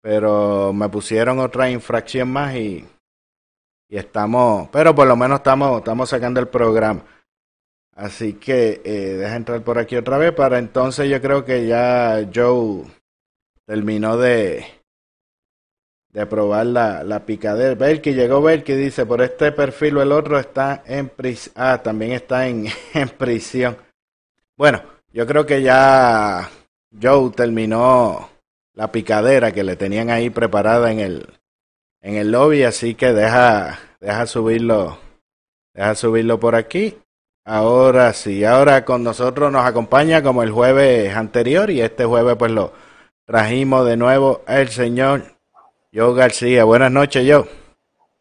Pero 0.00 0.72
me 0.72 0.88
pusieron 0.88 1.40
otra 1.40 1.68
infracción 1.68 2.30
más 2.30 2.54
y, 2.54 2.86
y 3.88 3.96
estamos, 3.96 4.68
pero 4.70 4.94
por 4.94 5.06
lo 5.06 5.16
menos 5.16 5.40
estamos, 5.40 5.78
estamos 5.78 6.08
sacando 6.08 6.40
el 6.40 6.48
programa. 6.48 7.04
Así 7.92 8.34
que 8.34 8.80
eh, 8.84 9.16
deja 9.18 9.36
entrar 9.36 9.62
por 9.62 9.78
aquí 9.78 9.96
otra 9.96 10.16
vez 10.16 10.32
para 10.32 10.58
entonces 10.58 11.10
yo 11.10 11.20
creo 11.20 11.44
que 11.44 11.66
ya 11.66 12.26
Joe 12.32 12.84
terminó 13.66 14.16
de, 14.16 14.64
de 16.12 16.26
probar 16.26 16.66
la, 16.66 17.04
la 17.04 17.24
picadera. 17.24 17.76
que 18.00 18.14
llegó 18.14 18.44
que 18.64 18.76
dice, 18.76 19.06
por 19.06 19.22
este 19.22 19.52
perfil 19.52 19.98
o 19.98 20.02
el 20.02 20.12
otro 20.12 20.38
está 20.38 20.82
en 20.86 21.08
prisión. 21.08 21.54
Ah, 21.56 21.80
también 21.82 22.12
está 22.12 22.46
en, 22.46 22.66
en 22.94 23.08
prisión. 23.08 23.76
Bueno, 24.56 24.82
yo 25.12 25.26
creo 25.26 25.46
que 25.46 25.62
ya 25.62 26.50
Joe 27.00 27.30
terminó 27.30 28.28
la 28.74 28.90
picadera 28.92 29.52
que 29.52 29.64
le 29.64 29.76
tenían 29.76 30.10
ahí 30.10 30.30
preparada 30.30 30.90
en 30.90 31.00
el, 31.00 31.26
en 32.00 32.16
el 32.16 32.30
lobby, 32.30 32.64
así 32.64 32.94
que 32.94 33.12
deja, 33.12 33.78
deja 34.00 34.26
subirlo, 34.26 34.98
deja 35.74 35.94
subirlo 35.94 36.40
por 36.40 36.54
aquí. 36.54 36.98
Ahora 37.44 38.12
sí, 38.12 38.44
ahora 38.44 38.84
con 38.84 39.02
nosotros 39.02 39.50
nos 39.50 39.64
acompaña 39.64 40.22
como 40.22 40.42
el 40.42 40.50
jueves 40.50 41.16
anterior 41.16 41.70
y 41.70 41.80
este 41.80 42.04
jueves 42.04 42.36
pues 42.36 42.52
lo 42.52 42.72
trajimos 43.24 43.86
de 43.86 43.96
nuevo 43.96 44.42
el 44.46 44.68
señor 44.68 45.39
yo 45.92 46.14
García, 46.14 46.64
buenas 46.64 46.92
noches, 46.92 47.24
yo. 47.24 47.44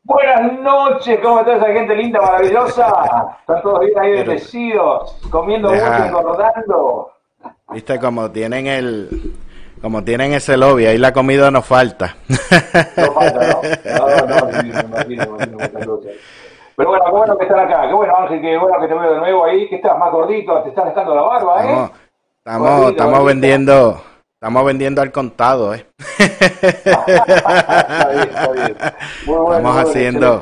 Buenas 0.03 0.59
noches, 0.59 1.19
¿cómo 1.21 1.41
está 1.41 1.57
esa 1.57 1.67
gente 1.67 1.95
linda, 1.95 2.19
maravillosa? 2.19 3.38
Están 3.41 3.61
todos 3.61 3.81
bien 3.81 3.99
ahí 3.99 4.11
bendecidos, 4.11 5.17
comiendo 5.29 5.69
mucho, 5.69 5.85
engordando. 5.85 7.11
Viste 7.71 7.99
como 7.99 8.31
tienen 8.31 8.65
el, 8.65 9.35
como 9.81 10.03
tienen 10.03 10.33
ese 10.33 10.57
lobby, 10.57 10.88
ahí 10.88 10.97
la 10.97 11.13
comida 11.13 11.51
nos 11.51 11.65
falta. 11.65 12.15
No 12.97 13.11
falta, 13.13 13.47
¿no? 13.47 13.61
No, 13.85 14.25
no, 14.25 15.99
Pero 16.75 16.89
bueno, 16.89 17.05
qué 17.05 17.11
bueno 17.11 17.38
que 17.38 17.43
están 17.45 17.59
acá, 17.59 17.88
qué 17.88 17.93
bueno 17.93 18.17
Ángel, 18.17 18.41
qué 18.41 18.57
bueno 18.57 18.79
que 18.79 18.88
te 18.88 18.93
veo 18.95 19.13
de 19.13 19.19
nuevo 19.19 19.45
ahí, 19.45 19.69
que 19.69 19.75
estás 19.75 19.95
más 19.99 20.11
gordito, 20.11 20.63
te 20.63 20.69
estás 20.69 20.85
dejando 20.85 21.13
la 21.13 21.21
barba, 21.21 21.65
¿eh? 21.65 21.89
estamos, 22.39 22.91
estamos 22.91 23.25
vendiendo, 23.25 24.01
Estamos 24.41 24.63
vendiendo 24.63 25.01
al 25.01 25.12
contado, 25.12 25.74
¿eh? 25.74 25.86
estamos 29.27 29.75
haciendo, 29.75 30.41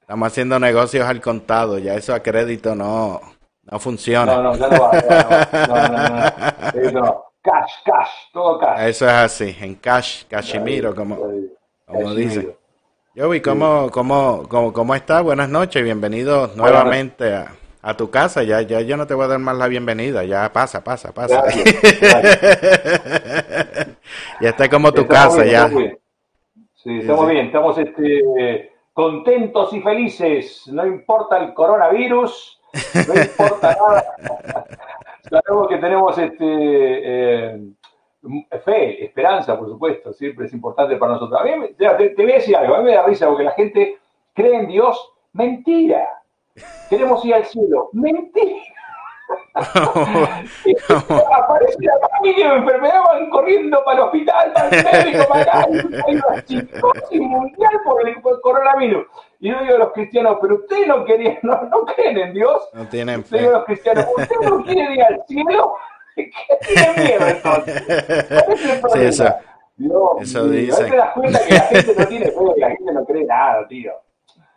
estamos 0.00 0.26
haciendo 0.26 0.58
negocios 0.58 1.06
al 1.06 1.20
contado. 1.20 1.76
Ya 1.76 1.96
eso 1.96 2.14
a 2.14 2.20
crédito 2.20 2.74
no, 2.74 3.20
no 3.64 3.78
funciona. 3.78 4.36
No, 4.36 4.42
no, 4.42 4.56
ya 4.56 4.68
no 4.68 4.80
va. 4.80 4.92
No, 6.82 6.92
no, 6.92 7.24
Cash, 7.42 7.72
cash, 7.84 8.08
todo 8.32 8.58
cash. 8.58 8.88
Eso 8.88 9.04
es 9.04 9.12
así, 9.12 9.54
en 9.60 9.74
cash, 9.74 10.24
cachimiro, 10.26 10.94
como, 10.94 11.18
como 11.84 12.14
dicen. 12.14 12.56
Yo 13.14 13.28
vi 13.28 13.42
cómo, 13.42 13.90
cómo, 13.90 14.46
cómo, 14.48 14.72
cómo 14.72 14.94
está. 14.94 15.20
Buenas 15.20 15.50
noches, 15.50 15.84
bienvenidos 15.84 16.56
nuevamente 16.56 17.34
a 17.34 17.52
a 17.86 17.94
tu 17.94 18.10
casa, 18.10 18.42
ya, 18.42 18.62
ya 18.62 18.80
yo 18.80 18.96
no 18.96 19.06
te 19.06 19.12
voy 19.12 19.26
a 19.26 19.28
dar 19.28 19.38
más 19.38 19.58
la 19.58 19.68
bienvenida, 19.68 20.24
ya 20.24 20.50
pasa, 20.50 20.82
pasa, 20.82 21.12
pasa. 21.12 21.44
ya 24.40 24.48
está 24.48 24.70
como 24.70 24.90
tu 24.90 25.06
casa, 25.06 25.44
ya. 25.44 25.68
Sí, 26.76 27.00
estamos 27.00 27.28
bien, 27.28 27.44
estamos 27.46 27.76
este, 27.76 28.72
contentos 28.94 29.70
y 29.74 29.82
felices. 29.82 30.66
No 30.68 30.86
importa 30.86 31.36
el 31.36 31.52
coronavirus, 31.52 32.58
no 33.06 33.14
importa 33.20 33.76
nada. 33.86 34.02
Sabemos 35.28 35.68
que 35.68 35.76
tenemos 35.76 36.16
este, 36.16 36.46
eh, 37.52 37.60
fe, 38.64 39.04
esperanza, 39.04 39.58
por 39.58 39.68
supuesto, 39.68 40.14
siempre 40.14 40.46
es 40.46 40.54
importante 40.54 40.96
para 40.96 41.12
nosotros. 41.12 41.38
A 41.38 41.44
mí, 41.44 41.50
te, 41.76 41.86
te 41.86 42.22
voy 42.22 42.32
a 42.32 42.36
decir 42.36 42.56
algo, 42.56 42.76
a 42.76 42.78
mí 42.78 42.84
me 42.84 42.94
da 42.94 43.04
risa 43.04 43.26
porque 43.28 43.44
la 43.44 43.52
gente 43.52 43.98
cree 44.32 44.54
en 44.56 44.68
Dios. 44.68 45.10
Mentira. 45.34 46.23
Queremos 46.88 47.24
ir 47.24 47.34
al 47.34 47.44
cielo. 47.46 47.90
Mentira. 47.92 48.62
Aparece 49.54 51.78
la 51.80 52.08
familia 52.08 52.50
de 52.50 52.56
enfermedad, 52.56 53.02
van 53.04 53.30
corriendo 53.30 53.82
para 53.84 53.98
el 53.98 54.04
hospital, 54.04 54.52
para 54.52 54.68
el 54.68 54.84
médico, 55.04 55.28
para 55.28 55.42
acá, 55.42 55.66
hay 56.06 56.16
una 56.16 56.46
psicosis 56.46 57.20
mundial 57.20 57.80
por 57.84 58.08
el, 58.08 58.20
coronavirus. 58.20 59.06
Y 59.40 59.50
yo 59.50 59.60
digo 59.60 59.76
a 59.76 59.78
los 59.78 59.92
cristianos, 59.92 60.38
pero 60.40 60.56
ustedes 60.56 60.88
no 60.88 61.04
querían, 61.04 61.38
no, 61.42 61.62
no 61.62 61.84
creen 61.86 62.18
en 62.18 62.34
Dios. 62.34 62.68
No 62.72 62.88
tienen 62.88 63.24
fe. 63.24 63.38
Digo 63.38 63.50
a 63.50 63.58
los 63.58 63.64
cristianos, 63.64 64.06
ustedes 64.16 64.50
no 64.50 64.64
quieren 64.64 64.92
ir 64.92 65.02
al 65.02 65.24
cielo. 65.26 65.74
¿Qué 66.14 66.30
tienen 66.66 67.04
miedo 67.04 67.26
entonces? 67.26 67.82
Sí, 68.92 69.00
eso, 69.00 69.34
Dios, 69.76 70.10
eso 70.20 70.48
dice. 70.48 70.82
No 70.82 70.88
te 70.88 70.96
das 70.96 71.12
cuenta 71.12 71.46
que 71.46 71.54
la 71.54 71.60
gente 71.60 71.94
no 71.98 72.06
tiene 72.06 72.26
fe, 72.26 72.40
la 72.56 72.68
gente 72.68 72.92
no 72.92 73.04
cree 73.04 73.24
nada, 73.24 73.66
tío. 73.66 73.92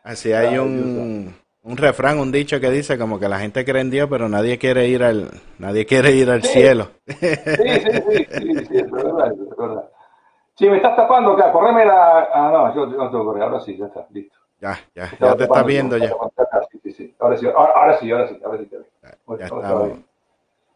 Así 0.04 0.34
hay 0.34 0.58
un 0.58 1.36
un 1.67 1.75
refrán, 1.75 2.17
un 2.17 2.31
dicho 2.31 2.62
que 2.62 2.71
dice 2.71 2.97
como 2.97 3.19
que 3.19 3.27
la 3.27 3.39
gente 3.39 3.65
cree 3.65 3.81
en 3.81 3.89
Dios, 3.89 4.07
pero 4.09 4.29
nadie 4.29 4.57
quiere 4.57 4.88
ir 4.88 5.03
al, 5.03 5.29
nadie 5.59 5.86
quiere 5.86 6.12
ir 6.12 6.29
al 6.29 6.41
cielo. 6.41 6.91
Sí, 7.05 7.13
sí, 7.19 7.31
sí, 8.09 8.27
sí, 8.29 8.65
sí, 8.65 8.77
es 8.77 8.89
verdad, 8.91 9.31
es 9.33 9.57
verdad. 9.57 9.89
Sí, 10.55 10.69
me 10.69 10.77
estás 10.77 10.95
tapando 10.95 11.33
acá, 11.33 11.51
correme 11.51 11.86
la... 11.86 12.29
Ah, 12.33 12.50
no, 12.51 12.74
yo 12.74 12.86
no 12.86 13.12
tengo 13.12 13.24
que 13.24 13.25
correr, 13.25 13.43
ahora 13.43 13.59
sí, 13.59 13.77
ya 13.77 13.88
está, 13.88 14.07
listo. 14.12 14.38
Ya, 14.62 14.79
ya, 14.95 15.12
ya 15.19 15.36
te 15.36 15.43
estás 15.43 15.65
viendo 15.65 15.97
ya. 15.97 16.09
Sí, 16.71 16.79
sí, 16.83 16.91
sí. 16.93 17.15
Ahora 17.19 17.38
sí, 17.38 17.45
ahora, 17.47 17.97
sí, 18.00 18.12
ahora 18.12 18.27
sí, 18.27 18.39
ahora 18.43 18.57
sí. 18.57 18.69
ya, 19.38 19.45
estamos, 19.45 19.91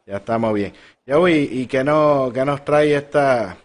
ya 0.06 0.18
estamos 0.18 0.54
bien. 0.54 0.74
Yo, 1.06 1.28
y, 1.28 1.68
qué, 1.68 1.84
no, 1.86 2.32
qué 2.34 2.44
nos 2.44 2.66
trae 2.66 2.96
esta, 2.96 3.56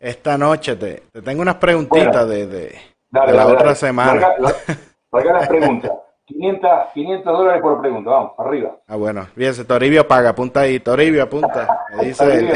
esta 0.00 0.36
noche? 0.36 0.74
Te, 0.76 1.04
te 1.12 1.22
tengo 1.22 1.42
unas 1.42 1.56
preguntitas 1.56 2.28
de, 2.28 2.46
de, 2.46 2.78
de, 3.08 3.32
la 3.32 3.46
otra 3.46 3.74
semana. 3.76 4.34
Para 4.36 4.91
acá 5.12 5.32
las 5.32 5.48
preguntas. 5.48 5.90
500, 6.26 6.70
500 6.94 7.38
dólares 7.38 7.62
por 7.62 7.80
pregunta, 7.80 8.10
vamos, 8.10 8.32
arriba. 8.38 8.76
Ah, 8.86 8.96
bueno, 8.96 9.26
fíjense, 9.34 9.64
Toribio 9.64 10.06
paga, 10.06 10.30
apunta 10.30 10.60
ahí, 10.60 10.78
Toribio 10.80 11.24
apunta. 11.24 11.84
dice 12.00 12.24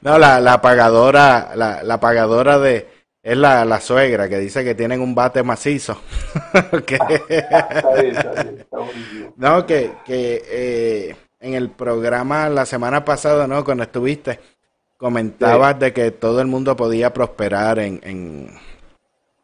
no, 0.00 0.18
la, 0.18 0.40
la 0.40 0.60
pagadora, 0.62 1.50
la, 1.54 1.82
la 1.82 2.00
pagadora 2.00 2.58
de, 2.58 2.88
es 3.22 3.36
la, 3.36 3.64
la 3.64 3.80
suegra 3.80 4.28
que 4.28 4.38
dice 4.38 4.64
que 4.64 4.74
tienen 4.74 5.00
un 5.00 5.14
bate 5.14 5.42
macizo. 5.42 6.00
no, 9.36 9.66
que, 9.66 9.92
que 10.04 10.42
eh, 10.48 11.16
en 11.40 11.54
el 11.54 11.70
programa 11.70 12.48
la 12.48 12.66
semana 12.66 13.04
pasada, 13.04 13.46
¿no? 13.46 13.64
Cuando 13.64 13.84
estuviste, 13.84 14.40
comentabas 14.96 15.78
de 15.78 15.92
que 15.92 16.10
todo 16.10 16.40
el 16.40 16.46
mundo 16.48 16.74
podía 16.76 17.12
prosperar 17.12 17.78
en, 17.78 18.00
en 18.02 18.48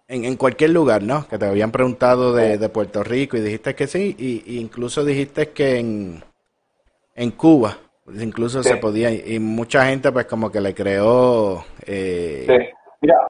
en, 0.09 0.25
en, 0.25 0.37
cualquier 0.37 0.71
lugar, 0.71 1.03
¿no? 1.03 1.27
Que 1.29 1.39
te 1.39 1.47
habían 1.47 1.71
preguntado 1.71 2.33
de, 2.35 2.59
de 2.59 2.69
Puerto 2.69 3.05
Rico 3.05 3.37
y 3.37 3.41
dijiste 3.41 3.75
que 3.75 3.87
sí, 3.87 4.17
y, 4.19 4.59
incluso 4.59 5.05
dijiste 5.05 5.51
que 5.51 5.79
en, 5.79 6.25
en 7.15 7.31
Cuba 7.33 7.77
incluso 8.15 8.63
se 8.63 8.77
podía, 8.77 9.11
y 9.11 9.39
mucha 9.39 9.85
gente 9.85 10.11
pues 10.11 10.25
como 10.25 10.51
que 10.51 10.63
le 10.63 10.75
creó 10.75 11.63
eh, 11.87 12.71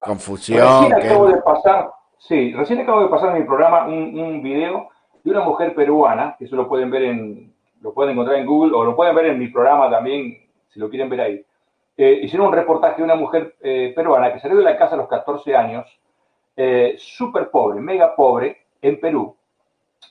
confusión. 0.01 0.91
Recién 0.91 0.93
acabo 0.93 1.29
de 1.29 1.37
pasar, 1.39 1.91
sí, 2.19 2.55
recién 2.55 2.81
acabo 2.81 3.03
de 3.03 3.09
pasar 3.09 3.31
en 3.35 3.43
mi 3.43 3.47
programa 3.47 3.87
un, 3.87 4.19
un 4.19 4.43
video 4.43 4.89
de 5.25 5.31
una 5.33 5.41
mujer 5.41 5.75
peruana, 5.75 6.37
que 6.39 6.45
eso 6.45 6.55
lo 6.55 6.69
pueden 6.69 6.91
ver 6.91 7.03
en, 7.03 7.53
lo 7.81 7.93
pueden 7.93 8.13
encontrar 8.13 8.39
en 8.39 8.47
Google, 8.47 8.73
o 8.77 8.85
lo 8.85 8.95
pueden 8.95 9.17
ver 9.17 9.27
en 9.27 9.39
mi 9.39 9.49
programa 9.49 9.91
también, 9.91 10.39
si 10.69 10.79
lo 10.79 10.89
quieren 10.89 11.09
ver 11.09 11.21
ahí. 11.21 11.45
Eh, 11.97 12.21
hicieron 12.23 12.47
un 12.47 12.53
reportaje 12.53 12.99
de 12.99 13.03
una 13.03 13.17
mujer 13.17 13.57
eh, 13.61 13.93
peruana 13.97 14.33
que 14.33 14.39
salió 14.39 14.57
de 14.57 14.63
la 14.63 14.79
casa 14.79 14.95
a 14.95 14.99
los 14.99 15.09
14 15.09 15.57
años, 15.57 15.87
eh, 16.61 16.97
súper 16.99 17.53
pobre, 17.53 17.81
mega 17.81 18.17
pobre, 18.17 18.67
en 18.83 18.99
Perú, 18.99 19.37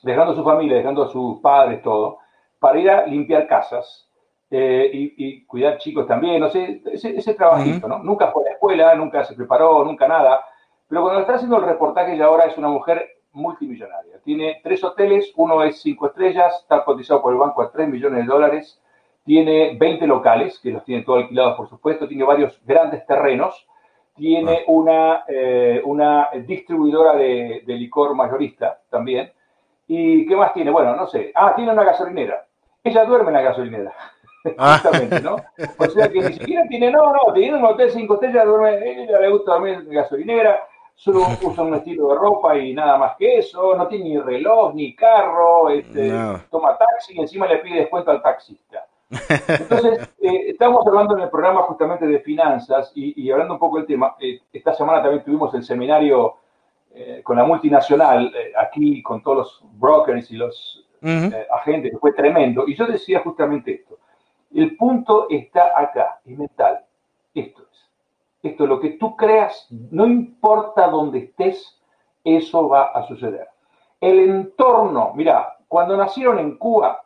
dejando 0.02 0.32
a 0.32 0.34
su 0.34 0.42
familia, 0.42 0.78
dejando 0.78 1.02
a 1.02 1.08
sus 1.10 1.40
padres, 1.40 1.82
todo, 1.82 2.20
para 2.58 2.78
ir 2.78 2.90
a 2.90 3.06
limpiar 3.06 3.46
casas 3.46 4.08
eh, 4.50 4.90
y, 4.92 5.44
cuidar 5.44 5.76
chicos 5.76 6.06
también, 6.06 6.40
no 6.40 6.48
sé, 6.48 6.80
ese, 6.90 7.34
trabajito, 7.34 7.86
¿no? 7.86 7.98
Nunca 7.98 8.30
fue 8.32 8.44
a 8.44 8.46
la 8.46 8.52
escuela, 8.52 8.94
nunca 8.94 9.24
se 9.24 9.34
preparó, 9.34 9.84
nunca 9.84 10.08
nada, 10.08 10.42
pero 10.88 11.02
cuando 11.02 11.20
está 11.20 11.34
haciendo 11.34 11.58
el 11.58 11.64
reportaje 11.64 12.16
ya 12.16 12.24
ahora 12.24 12.46
es 12.46 12.56
una 12.56 12.68
mujer 12.68 13.06
multimillonaria. 13.32 14.18
Tiene 14.24 14.60
tres 14.62 14.82
hoteles, 14.82 15.30
uno 15.36 15.62
es 15.62 15.82
cinco 15.82 16.06
estrellas, 16.06 16.60
está 16.62 16.82
cotizado 16.82 17.20
por 17.20 17.34
el 17.34 17.38
banco 17.38 17.60
a 17.60 17.70
3 17.70 17.90
millones 17.90 18.20
de 18.20 18.32
dólares, 18.32 18.82
tiene 19.22 19.76
20 19.78 20.06
locales, 20.06 20.58
que 20.60 20.70
los 20.70 20.82
tiene 20.82 21.02
todos 21.02 21.24
alquilados, 21.24 21.58
por 21.58 21.68
supuesto, 21.68 22.08
tiene 22.08 22.24
varios 22.24 22.58
grandes 22.64 23.04
terrenos, 23.06 23.67
tiene 24.18 24.58
ah. 24.58 24.64
una, 24.66 25.24
eh, 25.28 25.80
una 25.84 26.28
distribuidora 26.46 27.14
de, 27.14 27.62
licor 27.66 28.14
mayorista 28.14 28.80
también. 28.90 29.32
¿Y 29.86 30.26
qué 30.26 30.36
más 30.36 30.52
tiene? 30.52 30.70
Bueno, 30.70 30.94
no 30.94 31.06
sé. 31.06 31.32
Ah, 31.34 31.54
tiene 31.56 31.72
una 31.72 31.84
gasolinera. 31.84 32.44
Ella 32.84 33.04
duerme 33.04 33.28
en 33.28 33.34
la 33.34 33.42
gasolinera. 33.42 33.94
Ah. 34.58 34.78
Justamente, 34.82 35.20
¿no? 35.20 35.36
O 35.78 35.86
sea 35.86 36.10
que 36.10 36.20
ni 36.20 36.32
siquiera 36.34 36.66
tiene, 36.68 36.90
no, 36.90 37.12
no, 37.12 37.32
tiene 37.32 37.56
un 37.56 37.64
hotel 37.64 37.90
cinco 37.90 38.14
estrellas, 38.14 38.44
duerme, 38.44 39.04
ella 39.04 39.20
le 39.20 39.30
gusta 39.30 39.52
dormir 39.52 39.74
en 39.74 39.90
gasolinera, 39.90 40.62
solo 40.94 41.26
usa 41.42 41.64
un 41.64 41.74
estilo 41.74 42.08
de 42.08 42.14
ropa 42.16 42.58
y 42.58 42.74
nada 42.74 42.98
más 42.98 43.16
que 43.16 43.38
eso, 43.38 43.74
no 43.76 43.86
tiene 43.88 44.04
ni 44.04 44.18
reloj, 44.18 44.74
ni 44.74 44.94
carro, 44.94 45.70
este, 45.70 46.12
toma 46.50 46.76
taxi 46.76 47.14
y 47.14 47.20
encima 47.20 47.46
le 47.46 47.58
pide 47.58 47.80
descuento 47.80 48.10
al 48.10 48.22
taxista. 48.22 48.86
Entonces, 49.10 50.10
eh, 50.20 50.50
estamos 50.50 50.86
hablando 50.86 51.16
en 51.16 51.22
el 51.22 51.30
programa 51.30 51.62
justamente 51.62 52.06
de 52.06 52.20
finanzas 52.20 52.92
y, 52.94 53.30
hablando 53.30 53.54
un 53.54 53.60
poco 53.60 53.78
del 53.78 53.86
tema. 53.86 54.16
Eh, 54.20 54.40
esta 54.52 54.74
semana 54.74 55.02
también 55.02 55.24
tuvimos 55.24 55.54
el 55.54 55.64
seminario 55.64 56.36
eh, 56.94 57.22
con 57.24 57.36
la 57.36 57.44
multinacional, 57.44 58.32
aquí 58.56 59.02
con 59.02 59.22
todos 59.22 59.36
los 59.36 59.78
brokers 59.78 60.30
y 60.30 60.36
los 60.36 60.84
agentes, 61.50 61.92
que 61.92 61.98
fue 61.98 62.12
tremendo. 62.12 62.66
Y 62.66 62.74
yo 62.74 62.86
decía 62.86 63.20
justamente 63.20 63.74
esto. 63.74 63.98
El 64.54 64.76
punto 64.76 65.26
está 65.30 65.78
acá, 65.78 66.20
es 66.24 66.36
mental. 66.36 66.80
Esto 67.34 67.62
es. 67.62 67.68
Esto, 68.42 68.66
lo 68.66 68.80
que 68.80 68.90
tú 68.90 69.16
creas, 69.16 69.66
no 69.90 70.06
importa 70.06 70.88
dónde 70.88 71.18
estés, 71.18 71.80
eso 72.24 72.68
va 72.68 72.84
a 72.84 73.06
suceder. 73.06 73.48
El 74.00 74.18
entorno, 74.20 75.12
mira, 75.14 75.56
cuando 75.66 75.96
nacieron 75.96 76.38
en 76.38 76.56
Cuba, 76.56 77.02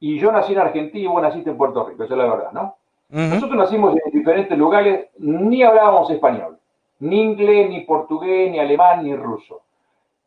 y 0.00 0.18
yo 0.18 0.30
nací 0.32 0.52
en 0.52 0.60
Argentina 0.60 1.04
y 1.04 1.06
vos 1.06 1.22
naciste 1.22 1.50
en 1.50 1.56
Puerto 1.56 1.84
Rico, 1.84 2.04
esa 2.04 2.14
es 2.14 2.18
la 2.18 2.26
verdad, 2.26 2.52
¿no? 2.52 2.76
Nosotros 3.08 3.56
nacimos 3.56 3.94
en 4.04 4.12
diferentes 4.12 4.58
lugares, 4.58 5.10
ni 5.18 5.62
hablábamos 5.62 6.10
español, 6.10 6.58
ni 6.98 7.22
inglés, 7.22 7.68
ni 7.70 7.82
portugués, 7.82 8.50
ni 8.50 8.58
alemán, 8.58 9.04
ni 9.04 9.14
ruso. 9.14 9.62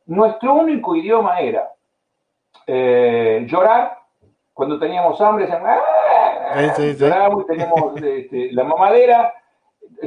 Nuestro 0.06 0.54
único 0.54 0.96
idioma 0.96 1.40
era 1.42 1.70
eh, 2.66 3.44
llorar 3.48 3.98
cuando 4.54 4.80
teníamos 4.80 5.20
hambre, 5.20 5.48
¡Ah! 5.52 6.74
llorábamos, 6.78 7.46
teníamos 7.46 7.98
este, 8.02 8.52
la 8.54 8.64
mamadera, 8.64 9.34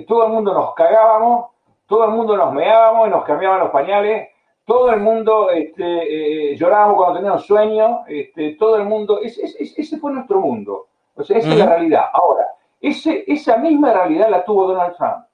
todo 0.07 0.27
el 0.27 0.33
mundo 0.33 0.55
nos 0.55 0.75
cagábamos, 0.75 1.51
todo 1.87 2.05
el 2.07 2.11
mundo 2.13 2.37
nos 2.37 2.53
meábamos 2.55 3.09
y 3.09 3.11
nos 3.11 3.25
cambiaban 3.25 3.61
los 3.61 3.71
pañales, 3.71 4.31
todo 4.65 4.93
el 4.93 5.01
mundo 5.01 5.51
este, 5.51 6.53
eh, 6.53 6.57
llorábamos 6.57 6.97
cuando 6.97 7.17
teníamos 7.17 7.47
sueño, 7.47 8.05
este, 8.07 8.55
todo 8.55 8.77
el 8.77 8.85
mundo, 8.85 9.21
ese, 9.21 9.43
ese, 9.45 9.99
fue 9.99 10.13
nuestro 10.13 10.41
mundo, 10.41 10.87
o 11.15 11.23
sea, 11.23 11.39
esa 11.39 11.51
es 11.51 11.59
la 11.59 11.67
realidad. 11.67 12.05
Ahora, 12.13 12.47
ese, 12.81 13.25
esa 13.27 13.57
misma 13.57 13.93
realidad 13.93 14.29
la 14.31 14.45
tuvo 14.45 14.69
Donald 14.69 14.97
Trump, 14.97 15.25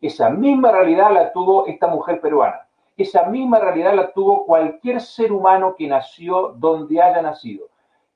esa 0.00 0.30
misma 0.30 0.72
realidad 0.72 1.12
la 1.12 1.32
tuvo 1.32 1.66
esta 1.66 1.86
mujer 1.88 2.20
peruana, 2.20 2.66
esa 2.96 3.24
misma 3.24 3.58
realidad 3.58 3.94
la 3.94 4.12
tuvo 4.12 4.44
cualquier 4.44 5.00
ser 5.00 5.32
humano 5.32 5.74
que 5.76 5.86
nació 5.86 6.54
donde 6.56 7.00
haya 7.00 7.22
nacido. 7.22 7.66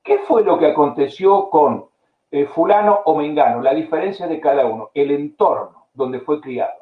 ¿Qué 0.02 0.18
fue 0.18 0.42
lo 0.42 0.58
que 0.58 0.66
aconteció 0.66 1.48
con 1.48 1.86
eh, 2.30 2.46
fulano 2.46 3.00
o 3.04 3.14
mengano? 3.14 3.62
La 3.62 3.72
diferencia 3.74 4.26
de 4.26 4.40
cada 4.40 4.66
uno, 4.66 4.90
el 4.94 5.12
entorno 5.12 5.86
donde 5.94 6.20
fue 6.20 6.40
criado. 6.40 6.81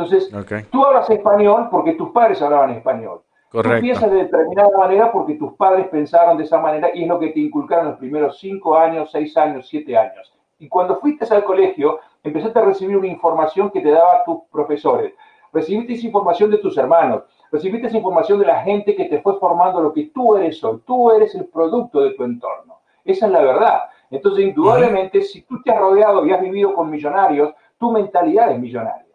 Entonces, 0.00 0.30
tú 0.70 0.84
hablas 0.84 1.10
español 1.10 1.68
porque 1.70 1.92
tus 1.92 2.10
padres 2.10 2.40
hablaban 2.40 2.70
español. 2.70 3.20
Correcto. 3.50 3.76
Tú 3.76 3.82
piensas 3.82 4.10
de 4.10 4.16
determinada 4.16 4.70
manera 4.78 5.12
porque 5.12 5.34
tus 5.34 5.52
padres 5.54 5.88
pensaron 5.88 6.38
de 6.38 6.44
esa 6.44 6.58
manera 6.58 6.90
y 6.94 7.02
es 7.02 7.08
lo 7.08 7.18
que 7.18 7.28
te 7.28 7.40
inculcaron 7.40 7.88
los 7.88 7.98
primeros 7.98 8.38
cinco 8.38 8.78
años, 8.78 9.10
seis 9.10 9.36
años, 9.36 9.68
siete 9.68 9.98
años. 9.98 10.32
Y 10.58 10.68
cuando 10.68 10.98
fuiste 11.00 11.26
al 11.34 11.44
colegio, 11.44 12.00
empezaste 12.22 12.58
a 12.58 12.62
recibir 12.62 12.96
una 12.96 13.08
información 13.08 13.70
que 13.70 13.80
te 13.80 13.90
daban 13.90 14.20
tus 14.24 14.38
profesores. 14.50 15.12
Recibiste 15.52 15.94
esa 15.94 16.06
información 16.06 16.50
de 16.50 16.58
tus 16.58 16.78
hermanos. 16.78 17.24
Recibiste 17.50 17.88
esa 17.88 17.96
información 17.96 18.38
de 18.38 18.46
la 18.46 18.62
gente 18.62 18.94
que 18.94 19.06
te 19.06 19.20
fue 19.20 19.38
formando 19.38 19.82
lo 19.82 19.92
que 19.92 20.10
tú 20.14 20.36
eres 20.36 20.62
hoy. 20.64 20.80
Tú 20.86 21.10
eres 21.10 21.34
el 21.34 21.46
producto 21.46 22.00
de 22.00 22.14
tu 22.14 22.24
entorno. 22.24 22.78
Esa 23.04 23.26
es 23.26 23.32
la 23.32 23.42
verdad. 23.42 23.80
Entonces, 24.10 24.46
indudablemente, 24.46 25.20
si 25.22 25.42
tú 25.42 25.60
te 25.62 25.72
has 25.72 25.78
rodeado 25.78 26.24
y 26.24 26.32
has 26.32 26.40
vivido 26.40 26.72
con 26.72 26.88
millonarios, 26.88 27.52
tu 27.78 27.90
mentalidad 27.90 28.52
es 28.52 28.58
millonaria. 28.58 29.09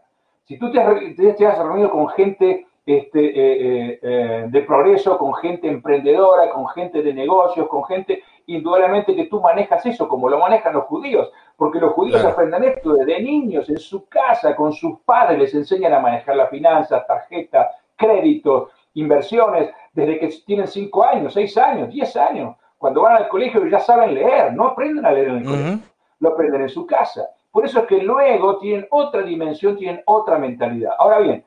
Si 0.46 0.58
tú 0.60 0.72
te 0.72 0.80
has, 0.80 0.96
te 1.16 1.48
has 1.48 1.58
reunido 1.58 1.90
con 1.90 2.08
gente 2.10 2.68
este, 2.86 3.20
eh, 3.20 3.34
eh, 3.36 4.00
eh, 4.02 4.46
de 4.48 4.62
progreso, 4.62 5.18
con 5.18 5.34
gente 5.34 5.68
emprendedora, 5.68 6.52
con 6.52 6.68
gente 6.68 7.02
de 7.02 7.14
negocios, 7.16 7.68
con 7.68 7.84
gente, 7.86 8.22
indudablemente 8.46 9.16
que 9.16 9.26
tú 9.26 9.42
manejas 9.42 9.84
eso 9.88 10.08
como 10.08 10.30
lo 10.30 10.38
manejan 10.38 10.74
los 10.74 10.84
judíos, 10.84 11.32
porque 11.58 11.80
los 11.80 11.94
judíos 11.94 12.24
aprenden 12.24 12.64
esto 12.64 12.94
desde 12.94 13.24
niños, 13.24 13.68
en 13.70 13.80
su 13.80 14.08
casa, 14.08 14.56
con 14.56 14.72
sus 14.72 15.00
padres, 15.00 15.40
les 15.40 15.56
enseñan 15.56 15.94
a 15.94 16.00
manejar 16.00 16.36
las 16.36 16.52
finanzas, 16.52 17.08
tarjetas, 17.08 17.68
créditos, 17.96 18.70
inversiones, 18.94 19.72
desde 19.94 20.20
que 20.20 20.28
tienen 20.46 20.68
5 20.68 21.06
años, 21.06 21.34
6 21.34 21.58
años, 21.58 21.90
10 21.90 22.18
años. 22.18 22.56
Cuando 22.78 23.02
van 23.02 23.16
al 23.18 23.30
colegio 23.30 23.66
ya 23.66 23.80
saben 23.80 24.14
leer, 24.14 24.54
no 24.54 24.68
aprenden 24.68 25.08
a 25.08 25.12
leer 25.12 25.30
en 25.30 25.38
el 25.38 25.44
colegio, 25.44 25.80
lo 26.20 26.30
aprenden 26.30 26.62
en 26.62 26.70
su 26.70 26.86
casa. 26.86 27.30
Por 27.56 27.64
eso 27.64 27.80
es 27.80 27.86
que 27.86 28.02
luego 28.02 28.58
tienen 28.58 28.86
otra 28.92 29.22
dimensión, 29.22 29.78
tienen 29.78 30.04
otra 30.08 30.38
mentalidad. 30.38 30.92
Ahora 31.00 31.20
bien, 31.20 31.46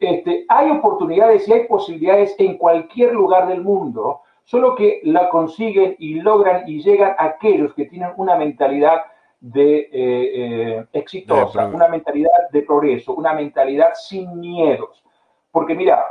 este, 0.00 0.44
hay 0.48 0.68
oportunidades 0.72 1.46
y 1.46 1.52
hay 1.52 1.68
posibilidades 1.68 2.34
en 2.40 2.58
cualquier 2.58 3.12
lugar 3.12 3.46
del 3.46 3.62
mundo, 3.62 4.22
solo 4.42 4.74
que 4.74 5.00
la 5.04 5.28
consiguen 5.28 5.94
y 6.00 6.14
logran 6.14 6.68
y 6.68 6.82
llegan 6.82 7.14
aquellos 7.16 7.72
que 7.74 7.84
tienen 7.84 8.10
una 8.16 8.34
mentalidad 8.34 9.02
de 9.38 9.78
eh, 9.78 9.90
eh, 9.92 10.86
exitosa, 10.92 11.68
una 11.68 11.86
mentalidad 11.86 12.50
de 12.50 12.62
progreso, 12.62 13.14
una 13.14 13.32
mentalidad 13.32 13.90
sin 13.94 14.40
miedos. 14.40 15.04
Porque 15.52 15.76
mira, 15.76 16.04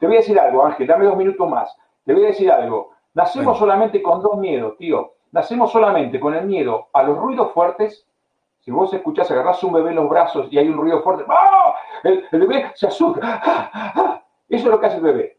te 0.00 0.04
voy 0.04 0.16
a 0.16 0.18
decir 0.18 0.36
algo, 0.36 0.66
Ángel, 0.66 0.88
dame 0.88 1.04
dos 1.04 1.16
minutos 1.16 1.48
más. 1.48 1.72
Te 2.04 2.12
voy 2.12 2.24
a 2.24 2.26
decir 2.26 2.50
algo. 2.50 2.90
Nacemos 3.14 3.56
solamente 3.56 4.02
con 4.02 4.20
dos 4.20 4.36
miedos, 4.36 4.76
tío. 4.78 5.12
Nacemos 5.30 5.70
solamente 5.70 6.18
con 6.18 6.34
el 6.34 6.44
miedo 6.44 6.88
a 6.92 7.04
los 7.04 7.16
ruidos 7.16 7.52
fuertes. 7.52 8.04
Si 8.64 8.70
vos 8.70 8.90
escuchás, 8.94 9.30
agarrás 9.30 9.62
un 9.62 9.74
bebé 9.74 9.90
en 9.90 9.96
los 9.96 10.08
brazos 10.08 10.48
y 10.50 10.58
hay 10.58 10.68
un 10.68 10.78
ruido 10.78 11.02
fuerte, 11.02 11.24
¡ah! 11.28 11.74
el, 12.02 12.26
bebé 12.32 12.72
se 12.74 12.86
asusta. 12.86 13.20
¡Ah! 13.22 13.70
¡Ah! 13.94 14.22
Eso 14.48 14.64
es 14.66 14.70
lo 14.70 14.80
que 14.80 14.86
hace 14.86 14.96
el 14.96 15.02
bebé. 15.02 15.36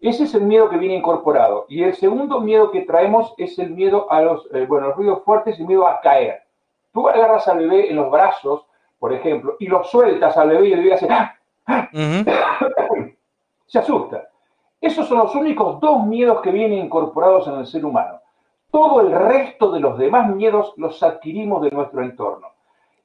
Ese 0.00 0.24
es 0.24 0.34
el 0.34 0.42
miedo 0.42 0.70
que 0.70 0.76
viene 0.76 0.94
incorporado. 0.94 1.66
Y 1.68 1.82
el 1.82 1.94
segundo 1.96 2.40
miedo 2.40 2.70
que 2.70 2.82
traemos 2.82 3.34
es 3.36 3.58
el 3.58 3.70
miedo 3.70 4.06
a 4.12 4.22
los, 4.22 4.48
eh, 4.54 4.64
bueno, 4.66 4.88
los 4.88 4.96
ruidos 4.96 5.24
fuertes 5.24 5.58
y 5.58 5.64
miedo 5.64 5.88
a 5.88 6.00
caer. 6.00 6.44
Tú 6.92 7.08
agarras 7.08 7.48
al 7.48 7.58
bebé 7.58 7.90
en 7.90 7.96
los 7.96 8.12
brazos, 8.12 8.64
por 9.00 9.12
ejemplo, 9.12 9.56
y 9.58 9.66
lo 9.66 9.82
sueltas 9.82 10.36
al 10.36 10.50
bebé 10.50 10.68
y 10.68 10.72
el 10.72 10.82
bebé 10.84 10.94
hace... 10.94 11.08
se 13.66 13.78
asusta. 13.80 14.28
Esos 14.80 15.08
son 15.08 15.18
los 15.18 15.34
únicos 15.34 15.80
dos 15.80 16.06
miedos 16.06 16.40
que 16.42 16.52
vienen 16.52 16.78
incorporados 16.78 17.48
en 17.48 17.54
el 17.54 17.66
ser 17.66 17.84
humano. 17.84 18.20
Todo 18.70 19.00
el 19.00 19.10
resto 19.10 19.72
de 19.72 19.80
los 19.80 19.98
demás 19.98 20.32
miedos 20.32 20.74
los 20.76 21.02
adquirimos 21.02 21.62
de 21.62 21.72
nuestro 21.72 22.02
entorno. 22.02 22.57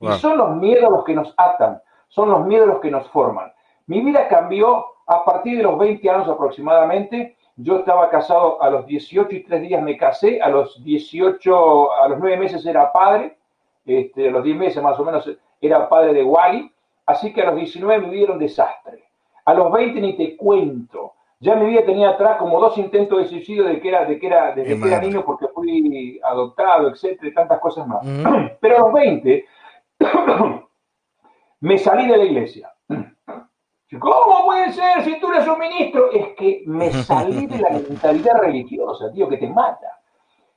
Y 0.03 0.19
son 0.19 0.37
los 0.37 0.55
miedos 0.57 0.91
los 0.91 1.03
que 1.03 1.13
nos 1.13 1.33
atan, 1.37 1.81
son 2.09 2.29
los 2.29 2.45
miedos 2.45 2.67
los 2.67 2.79
que 2.79 2.91
nos 2.91 3.09
forman. 3.09 3.51
Mi 3.87 4.01
vida 4.01 4.27
cambió 4.27 4.85
a 5.07 5.23
partir 5.23 5.57
de 5.57 5.63
los 5.63 5.77
20 5.77 6.09
años 6.09 6.27
aproximadamente. 6.27 7.35
Yo 7.55 7.79
estaba 7.79 8.09
casado 8.09 8.61
a 8.61 8.69
los 8.69 8.85
18 8.85 9.35
y 9.35 9.43
3 9.43 9.61
días 9.61 9.83
me 9.83 9.97
casé, 9.97 10.41
a 10.41 10.49
los 10.49 10.83
18, 10.83 11.93
a 11.93 12.07
los 12.07 12.19
9 12.19 12.37
meses 12.37 12.65
era 12.65 12.91
padre, 12.91 13.37
este, 13.85 14.29
a 14.29 14.31
los 14.31 14.43
10 14.43 14.57
meses 14.57 14.83
más 14.83 14.99
o 14.99 15.05
menos 15.05 15.29
era 15.61 15.87
padre 15.87 16.13
de 16.13 16.23
Wally, 16.23 16.71
así 17.05 17.31
que 17.31 17.41
a 17.41 17.45
los 17.45 17.55
19 17.55 18.07
me 18.07 18.13
dieron 18.13 18.39
desastre. 18.39 19.03
A 19.45 19.53
los 19.53 19.71
20 19.71 20.01
ni 20.01 20.13
te 20.13 20.35
cuento. 20.35 21.13
Ya 21.39 21.55
mi 21.55 21.65
vida 21.65 21.83
tenía 21.85 22.11
atrás 22.11 22.37
como 22.37 22.59
dos 22.59 22.77
intentos 22.77 23.19
de 23.19 23.25
suicidio 23.25 23.65
de 23.65 23.81
que 23.81 23.89
era, 23.89 24.05
de 24.05 24.17
que 24.17 24.27
era, 24.27 24.55
desde 24.55 24.79
que 24.79 24.87
era 24.87 25.01
niño 25.01 25.25
porque 25.25 25.47
fui 25.49 26.19
adoptado, 26.23 26.87
etcétera, 26.87 27.27
y 27.27 27.33
tantas 27.33 27.59
cosas 27.59 27.85
más. 27.85 28.01
Pero 28.61 28.77
a 28.77 28.79
los 28.79 28.93
20 28.93 29.45
me 31.61 31.77
salí 31.77 32.07
de 32.07 32.17
la 32.17 32.23
iglesia. 32.23 32.73
¿Cómo 33.99 34.45
puede 34.45 34.71
ser 34.71 35.03
si 35.03 35.19
tú 35.19 35.31
eres 35.31 35.47
un 35.47 35.59
ministro? 35.59 36.11
Es 36.11 36.35
que 36.35 36.63
me 36.65 36.91
salí 36.91 37.45
de 37.45 37.59
la 37.59 37.69
mentalidad 37.69 38.39
religiosa, 38.39 39.11
tío, 39.11 39.29
que 39.29 39.37
te 39.37 39.47
mata. 39.47 39.99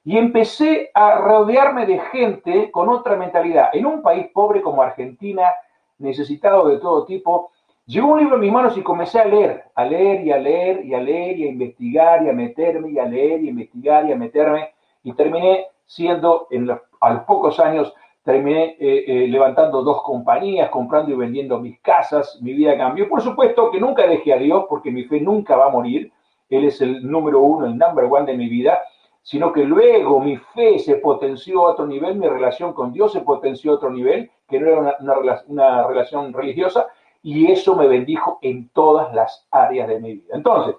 Y 0.04 0.16
empecé 0.16 0.90
a 0.94 1.16
rodearme 1.16 1.84
de 1.84 1.98
gente 1.98 2.70
con 2.70 2.88
otra 2.88 3.16
mentalidad. 3.16 3.70
En 3.72 3.86
un 3.86 4.02
país 4.02 4.28
pobre 4.32 4.62
como 4.62 4.80
Argentina, 4.82 5.52
necesitado 5.98 6.68
de 6.68 6.78
todo 6.78 7.04
tipo, 7.04 7.50
Llegó 7.88 8.08
un 8.08 8.18
libro 8.18 8.34
en 8.34 8.40
mis 8.40 8.52
manos 8.52 8.76
y 8.76 8.82
comencé 8.82 9.20
a 9.20 9.26
leer, 9.26 9.62
a 9.76 9.84
leer 9.84 10.26
y 10.26 10.32
a 10.32 10.38
leer 10.38 10.84
y 10.84 10.92
a 10.92 10.98
leer 10.98 11.38
y 11.38 11.44
a 11.44 11.50
investigar 11.50 12.24
y 12.24 12.28
a 12.28 12.32
meterme 12.32 12.90
y 12.90 12.98
a 12.98 13.04
leer 13.04 13.44
y 13.44 13.46
a 13.46 13.50
investigar 13.50 14.08
y 14.08 14.12
a 14.12 14.16
meterme 14.16 14.74
y 15.04 15.12
terminé 15.12 15.66
siendo, 15.84 16.48
en 16.50 16.68
a 16.68 17.10
los 17.10 17.22
pocos 17.22 17.60
años, 17.60 17.94
terminé 18.26 18.76
eh, 18.80 19.04
eh, 19.06 19.28
levantando 19.28 19.84
dos 19.84 20.02
compañías, 20.02 20.68
comprando 20.70 21.12
y 21.12 21.14
vendiendo 21.14 21.60
mis 21.60 21.78
casas, 21.78 22.40
mi 22.42 22.54
vida 22.54 22.76
cambió. 22.76 23.08
Por 23.08 23.22
supuesto 23.22 23.70
que 23.70 23.78
nunca 23.78 24.04
dejé 24.04 24.32
a 24.32 24.36
Dios 24.36 24.64
porque 24.68 24.90
mi 24.90 25.04
fe 25.04 25.20
nunca 25.20 25.54
va 25.54 25.66
a 25.66 25.70
morir, 25.70 26.10
Él 26.50 26.64
es 26.64 26.80
el 26.80 27.08
número 27.08 27.40
uno, 27.40 27.66
el 27.66 27.78
number 27.78 28.06
one 28.06 28.26
de 28.26 28.36
mi 28.36 28.48
vida, 28.48 28.80
sino 29.22 29.52
que 29.52 29.62
luego 29.62 30.18
mi 30.18 30.36
fe 30.36 30.80
se 30.80 30.96
potenció 30.96 31.68
a 31.68 31.70
otro 31.70 31.86
nivel, 31.86 32.16
mi 32.16 32.26
relación 32.26 32.72
con 32.72 32.92
Dios 32.92 33.12
se 33.12 33.20
potenció 33.20 33.70
a 33.70 33.74
otro 33.76 33.90
nivel, 33.90 34.28
que 34.48 34.58
no 34.58 34.66
era 34.66 34.96
una, 34.98 35.42
una 35.46 35.86
relación 35.86 36.32
religiosa, 36.32 36.88
y 37.22 37.52
eso 37.52 37.76
me 37.76 37.86
bendijo 37.86 38.40
en 38.42 38.68
todas 38.70 39.14
las 39.14 39.46
áreas 39.52 39.86
de 39.86 40.00
mi 40.00 40.14
vida. 40.14 40.34
Entonces, 40.34 40.74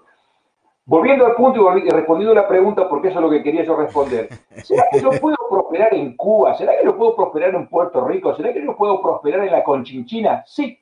volviendo 0.87 1.25
al 1.25 1.35
punto 1.35 1.77
y 1.77 1.89
respondiendo 1.89 2.31
a 2.31 2.41
la 2.43 2.47
pregunta, 2.47 2.89
porque 2.89 3.09
eso 3.09 3.19
es 3.19 3.23
lo 3.23 3.29
que 3.29 3.43
quería 3.43 3.63
yo 3.63 3.75
responder, 3.75 4.29
¿será 4.63 4.85
que 4.91 5.01
yo 5.01 5.11
puedo 5.21 5.37
prosperar 5.49 5.93
en 5.93 6.15
Cuba? 6.15 6.55
¿Será 6.55 6.77
que 6.77 6.85
yo 6.85 6.97
puedo 6.97 7.15
prosperar 7.15 7.53
en 7.53 7.67
Puerto 7.67 8.07
Rico? 8.07 8.33
¿Será 8.33 8.53
que 8.53 8.63
yo 8.63 8.75
puedo 8.75 9.01
prosperar 9.01 9.45
en 9.45 9.51
la 9.51 9.63
Conchinchina? 9.63 10.43
Sí. 10.47 10.79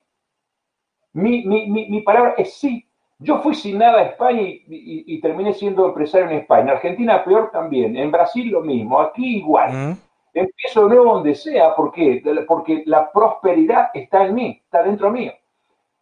Mi, 1.13 1.44
mi, 1.46 2.02
palabra 2.02 2.36
es 2.38 2.54
sí. 2.54 2.86
Yo 3.18 3.39
fui 3.39 3.56
sin 3.56 3.80
nada 3.80 4.00
a 4.00 4.04
España 4.04 4.41
y, 4.44 5.22
terminé 5.22 5.54
siendo 5.54 5.88
empresario 5.88 6.30
en 6.30 6.39
España. 6.39 6.63
En 6.63 6.70
Argentina 6.72 7.24
peor 7.24 7.52
también. 7.52 7.96
En 7.96 8.12
Brasil 8.12 8.50
lo 8.50 8.62
mismo. 8.62 9.00
Aquí 9.00 9.38
igual. 9.38 9.98
Empiezo 10.34 10.84
de 10.84 10.96
nuevo 10.96 11.13
donde 11.13 11.34
sea. 11.34 11.74
¿Por 11.74 11.94
qué? 11.94 12.22
Porque 12.46 12.84
la 12.86 13.10
prosperidad 13.10 13.91
está 13.94 14.26
en 14.26 14.36
mí, 14.36 14.62
está 14.62 14.84
dentro 14.84 15.10
mío. 15.10 15.32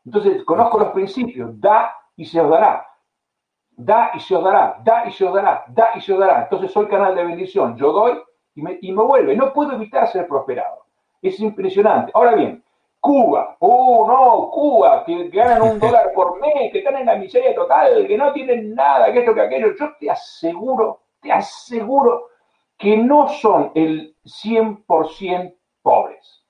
Entonces, 0.03 0.43
conozco 0.43 0.79
los 0.79 0.89
principios, 0.89 1.61
da 1.61 1.95
y 2.15 2.25
se 2.25 2.41
os 2.41 2.49
dará. 2.49 2.87
Da 3.75 4.11
y 4.13 4.19
se 4.19 4.35
os 4.35 4.43
dará, 4.43 4.77
da 4.83 5.05
y 5.07 5.11
se 5.11 5.25
os 5.25 5.33
dará, 5.33 5.65
da 5.67 5.91
y 5.95 6.01
se 6.01 6.13
os 6.13 6.19
dará. 6.19 6.43
Entonces 6.43 6.71
soy 6.71 6.87
canal 6.87 7.15
de 7.15 7.23
bendición, 7.23 7.75
yo 7.75 7.91
doy 7.91 8.21
y 8.55 8.61
me, 8.61 8.77
y 8.81 8.91
me 8.91 9.03
vuelve. 9.03 9.35
No 9.35 9.51
puedo 9.51 9.73
evitar 9.73 10.07
ser 10.07 10.27
prosperado. 10.27 10.85
Es 11.21 11.39
impresionante. 11.39 12.11
Ahora 12.13 12.35
bien, 12.35 12.63
Cuba, 13.03 13.57
oh 13.59 14.05
no, 14.07 14.49
Cuba, 14.49 15.03
que, 15.03 15.27
ganan 15.27 15.61
un 15.61 15.79
dólar 15.79 16.13
por 16.13 16.39
mes, 16.39 16.71
que 16.71 16.77
están 16.77 16.95
en 16.95 17.07
la 17.07 17.17
miseria 17.17 17.53
total, 17.53 18.07
que 18.07 18.17
no 18.17 18.31
tienen 18.31 18.73
nada, 18.73 19.11
que 19.11 19.19
esto, 19.19 19.35
que 19.35 19.41
aquello. 19.41 19.75
Yo 19.77 19.93
te 19.99 20.09
aseguro, 20.09 21.01
te 21.19 21.29
aseguro 21.29 22.27
que 22.77 22.95
no 22.95 23.27
son 23.27 23.73
el 23.75 24.15
100% 24.23 25.53
pobres. 25.81 26.45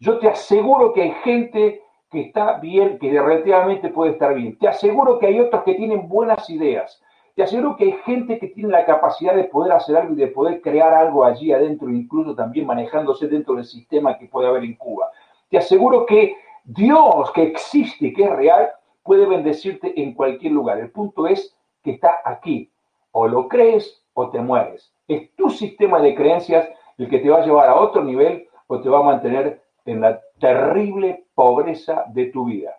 Yo 0.00 0.18
te 0.18 0.28
aseguro 0.28 0.92
que 0.92 1.02
hay 1.02 1.12
gente 1.22 1.82
que 2.10 2.20
está 2.20 2.58
bien, 2.58 2.98
que 2.98 3.10
relativamente 3.10 3.88
puede 3.88 4.12
estar 4.12 4.34
bien. 4.34 4.56
Te 4.58 4.68
aseguro 4.68 5.18
que 5.18 5.26
hay 5.26 5.40
otros 5.40 5.62
que 5.64 5.74
tienen 5.74 6.08
buenas 6.08 6.48
ideas. 6.50 7.02
Te 7.34 7.42
aseguro 7.42 7.76
que 7.76 7.84
hay 7.84 7.92
gente 8.04 8.38
que 8.38 8.48
tiene 8.48 8.70
la 8.70 8.86
capacidad 8.86 9.34
de 9.34 9.44
poder 9.44 9.72
hacer 9.72 9.96
algo 9.96 10.14
y 10.14 10.16
de 10.16 10.28
poder 10.28 10.62
crear 10.62 10.94
algo 10.94 11.24
allí 11.24 11.52
adentro, 11.52 11.90
incluso 11.90 12.34
también 12.34 12.66
manejándose 12.66 13.28
dentro 13.28 13.56
del 13.56 13.64
sistema 13.64 14.16
que 14.18 14.26
puede 14.26 14.48
haber 14.48 14.64
en 14.64 14.74
Cuba. 14.76 15.10
Te 15.50 15.58
aseguro 15.58 16.06
que 16.06 16.36
Dios, 16.64 17.30
que 17.32 17.42
existe, 17.42 18.12
que 18.12 18.24
es 18.24 18.30
real, 18.30 18.70
puede 19.02 19.26
bendecirte 19.26 20.00
en 20.00 20.14
cualquier 20.14 20.52
lugar. 20.52 20.78
El 20.78 20.90
punto 20.90 21.26
es 21.26 21.54
que 21.84 21.92
está 21.92 22.20
aquí. 22.24 22.70
O 23.12 23.28
lo 23.28 23.48
crees 23.48 24.02
o 24.14 24.30
te 24.30 24.40
mueres. 24.40 24.92
Es 25.06 25.34
tu 25.36 25.50
sistema 25.50 26.00
de 26.00 26.14
creencias 26.14 26.68
el 26.98 27.08
que 27.08 27.18
te 27.18 27.28
va 27.28 27.38
a 27.38 27.44
llevar 27.44 27.68
a 27.68 27.76
otro 27.76 28.02
nivel 28.02 28.48
o 28.66 28.80
te 28.80 28.88
va 28.88 29.00
a 29.00 29.04
mantener 29.04 29.62
en 29.84 30.00
la 30.00 30.20
terrible 30.38 31.26
pobreza 31.34 32.04
de 32.08 32.26
tu 32.26 32.46
vida. 32.46 32.76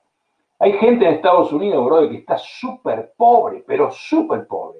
Hay 0.59 0.73
gente 0.73 1.05
en 1.05 1.15
Estados 1.15 1.51
Unidos, 1.53 1.85
bro, 1.85 2.09
que 2.09 2.17
está 2.17 2.37
súper 2.37 3.13
pobre, 3.15 3.63
pero 3.65 3.91
súper 3.91 4.47
pobre. 4.47 4.79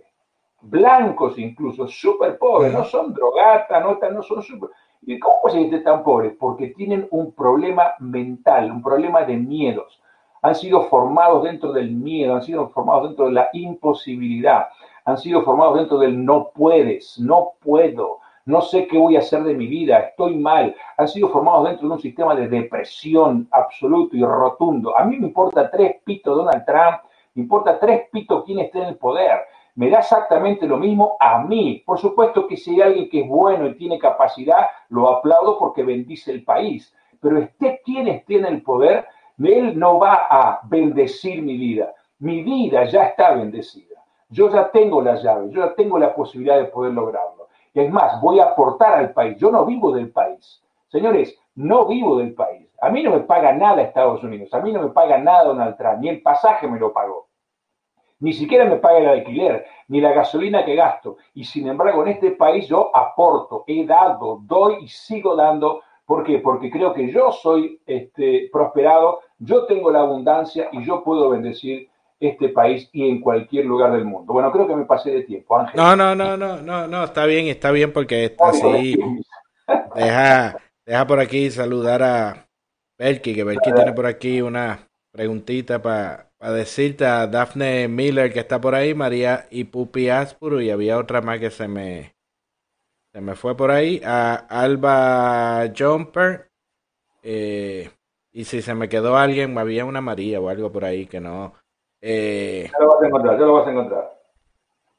Blancos 0.62 1.38
incluso, 1.38 1.88
súper 1.88 2.38
pobres, 2.38 2.74
no 2.74 2.84
son 2.84 3.13
drogatas, 3.13 3.84
no, 3.84 3.98
no 4.12 4.24
son 4.24 4.42
súper... 4.42 4.70
¿Y 5.04 5.20
cómo 5.20 5.38
que 5.44 5.62
estén 5.62 5.84
tan 5.84 6.04
pobres? 6.04 6.34
Porque 6.40 6.70
tienen 6.70 7.08
un 7.12 7.32
problema 7.32 7.94
mental, 8.00 8.72
un 8.72 8.82
problema 8.82 9.22
de 9.22 9.38
miedos. 9.38 10.02
Han 10.42 10.56
sido 10.56 10.84
formados 10.84 11.44
dentro 11.44 11.72
del 11.72 11.92
miedo, 11.92 12.36
han 12.36 12.42
sido 12.42 12.70
formados 12.70 13.10
dentro 13.10 13.26
de 13.26 13.34
la 13.34 13.50
imposibilidad, 13.54 14.68
han 15.06 15.18
sido 15.18 15.44
formados 15.44 15.78
dentro 15.78 16.00
del 16.00 16.26
no 16.26 16.52
puedes, 16.54 17.20
no 17.20 17.54
puedo, 17.62 18.20
no 18.48 18.62
sé 18.62 18.88
qué 18.88 18.98
voy 18.98 19.18
a 19.18 19.20
hacer 19.20 19.44
de 19.44 19.54
mi 19.54 19.68
vida, 19.68 20.00
estoy 20.00 20.38
mal, 20.38 20.74
han 20.96 21.08
sido 21.10 21.28
formados 21.28 21.68
dentro 21.68 21.88
de 21.88 21.94
un 21.96 22.00
sistema 22.00 22.34
de 22.34 22.48
depresión 22.48 23.46
absoluto 23.52 24.16
y 24.16 24.24
rotundo. 24.24 24.98
A 24.98 25.04
mí 25.04 25.18
me 25.20 25.28
importa 25.28 25.70
tres 25.70 25.98
pitos 26.06 26.38
Donald 26.38 26.64
Trump, 26.66 27.02
me 27.34 27.44
importa 27.44 27.78
tres 27.78 28.04
pitos 28.10 28.46
quién 28.46 28.60
esté 28.60 28.80
en 28.80 28.86
el 28.86 28.98
poder, 28.98 29.42
me 29.76 29.90
da 29.90 30.00
exactamente 30.00 30.66
lo 30.66 30.78
mismo 30.78 31.18
a 31.20 31.44
mí. 31.44 31.84
Por 31.86 32.00
supuesto 32.00 32.48
que 32.48 32.56
si 32.56 32.76
hay 32.76 32.82
alguien 32.82 33.10
que 33.10 33.22
es 33.22 33.28
bueno 33.28 33.68
y 33.68 33.76
tiene 33.76 34.00
capacidad, 34.00 34.68
lo 34.90 35.10
aplaudo 35.10 35.60
porque 35.60 35.84
bendice 35.84 36.32
el 36.32 36.46
país. 36.46 36.96
Pero 37.20 37.40
esté 37.40 37.82
quien 37.84 38.08
esté 38.08 38.38
en 38.38 38.46
el 38.46 38.62
poder, 38.64 39.06
él 39.38 39.78
no 39.78 40.00
va 40.00 40.26
a 40.30 40.62
bendecir 40.64 41.44
mi 41.44 41.58
vida. 41.58 41.94
Mi 42.20 42.44
vida 42.44 42.86
ya 42.86 43.04
está 43.08 43.34
bendecida. 43.34 44.02
Yo 44.30 44.50
ya 44.50 44.72
tengo 44.72 45.02
las 45.02 45.22
llaves, 45.22 45.52
yo 45.52 45.66
ya 45.66 45.76
tengo 45.76 46.00
la 46.00 46.16
posibilidad 46.16 46.58
de 46.58 46.66
poder 46.66 46.94
lograrlo. 46.94 47.47
Es 47.78 47.92
más, 47.92 48.20
voy 48.22 48.40
a 48.40 48.46
aportar 48.46 48.98
al 48.98 49.13
país. 49.13 49.38
Yo 49.38 49.52
no 49.52 49.63
vivo 49.63 49.92
del 49.92 50.10
país. 50.10 50.63
Señores, 50.88 51.38
no 51.54 51.86
vivo 51.86 52.18
del 52.18 52.34
país. 52.34 52.68
A 52.82 52.90
mí 52.90 53.04
no 53.04 53.12
me 53.12 53.20
paga 53.20 53.54
nada 53.54 53.84
Estados 53.84 54.24
Unidos, 54.24 54.52
a 54.54 54.60
mí 54.62 54.72
no 54.72 54.82
me 54.82 54.90
paga 54.90 55.20
nada 55.20 55.44
Donald 55.44 55.78
Trump, 55.78 56.00
ni 56.00 56.10
el 56.10 56.22
pasaje 56.22 56.68
me 56.68 56.80
lo 56.80 56.92
pagó. 56.92 57.28
Ni 58.20 58.34
siquiera 58.34 58.66
me 58.66 58.78
paga 58.78 58.98
el 58.98 59.08
alquiler, 59.08 59.66
ni 59.90 60.02
la 60.02 60.12
gasolina 60.12 60.66
que 60.66 60.74
gasto. 60.74 61.18
Y 61.36 61.44
sin 61.44 61.68
embargo, 61.68 62.02
en 62.02 62.10
este 62.10 62.32
país 62.32 62.68
yo 62.68 62.96
aporto, 62.96 63.63
he 63.68 63.86
dado, 63.86 64.40
doy 64.42 64.78
y 64.82 64.88
sigo 64.88 65.36
dando. 65.36 65.82
¿Por 66.04 66.24
qué? 66.24 66.40
Porque 66.40 66.72
creo 66.72 66.94
que 66.94 67.12
yo 67.12 67.32
soy 67.32 67.80
este, 67.86 68.50
prosperado, 68.52 69.20
yo 69.38 69.66
tengo 69.66 69.92
la 69.92 70.00
abundancia 70.00 70.70
y 70.72 70.84
yo 70.84 71.04
puedo 71.04 71.30
bendecir 71.30 71.90
este 72.19 72.49
país 72.49 72.89
y 72.91 73.08
en 73.08 73.21
cualquier 73.21 73.65
lugar 73.65 73.91
del 73.91 74.06
mundo. 74.06 74.34
Bueno, 74.34 74.51
creo 74.51 74.67
que 74.67 74.75
me 74.75 74.86
pasé 74.86 75.12
de 75.12 75.23
tiempo, 75.23 75.58
Ángel. 75.58 75.75
No, 75.75 75.95
no, 75.95 76.15
no, 76.15 76.36
no, 76.36 76.62
no, 76.62 76.88
no, 76.88 77.03
está 77.03 77.25
bien, 77.25 77.47
está 77.47 77.71
bien 77.71 77.93
porque 77.93 78.25
está 78.25 78.49
así. 78.49 78.97
Deja, 79.95 80.58
deja 80.86 81.08
por 81.08 81.19
aquí 81.19 81.51
saludar 81.51 82.01
a 82.01 82.47
Belki, 82.97 83.36
que 83.36 83.43
Belki 83.43 83.71
tiene 83.73 83.93
por 83.93 84.06
aquí 84.06 84.41
una 84.41 84.88
preguntita 85.12 85.82
para 85.82 86.30
decirte 86.39 87.06
a 87.06 87.27
Daphne 87.27 87.88
Miller 87.88 88.32
que 88.32 88.39
está 88.39 88.60
por 88.60 88.75
ahí, 88.75 88.93
María 88.93 89.47
y 89.51 89.65
Pupi 89.65 90.10
Aspuro, 90.10 90.62
y 90.62 90.69
había 90.69 90.97
otra 90.97 91.21
más 91.21 91.39
que 91.39 91.51
se 91.51 91.67
me 91.67 92.15
se 93.13 93.21
me 93.21 93.36
fue 93.36 93.58
por 93.58 93.71
ahí, 93.71 94.01
a 94.06 94.36
Alba 94.36 95.71
Jumper, 95.75 96.51
eh, 97.23 97.89
y 98.32 98.43
si 98.43 98.62
se 98.62 98.75
me 98.75 98.89
quedó 98.89 99.17
alguien, 99.17 99.58
había 99.58 99.86
una 99.86 100.01
María 100.01 100.39
o 100.39 100.49
algo 100.49 100.71
por 100.71 100.86
ahí 100.86 101.08
que 101.08 101.19
no. 101.19 101.56
Eh, 102.02 102.70
ya 102.72 102.80
lo 102.80 102.88
vas 102.90 103.02
a 103.02 103.08
encontrar, 103.08 103.40
ya 103.40 103.46
lo 103.46 103.54
vas 103.54 103.68
a 103.68 103.72
encontrar. 103.72 104.14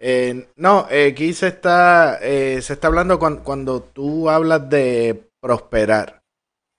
Eh, 0.01 0.49
no, 0.57 0.87
aquí 1.11 1.33
se 1.33 1.49
está, 1.49 2.19
se 2.21 2.59
está 2.59 2.87
hablando 2.87 3.19
cuando, 3.19 3.43
cuando 3.43 3.81
tú 3.81 4.29
hablas 4.31 4.69
de 4.69 5.29
prosperar 5.41 6.19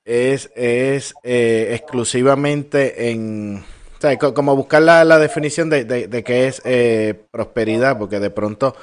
es, 0.09 0.51
es 0.55 1.13
eh, 1.23 1.69
exclusivamente 1.71 3.11
en... 3.11 3.63
O 3.97 4.01
sea, 4.01 4.17
como 4.17 4.55
buscar 4.55 4.81
la, 4.81 5.03
la 5.03 5.19
definición 5.19 5.69
de, 5.69 5.83
de, 5.83 6.23
qué 6.23 6.47
es 6.47 6.61
eh, 6.63 7.21
prosperidad, 7.31 7.97
porque 7.97 8.21
de 8.21 8.29
pronto 8.29 8.73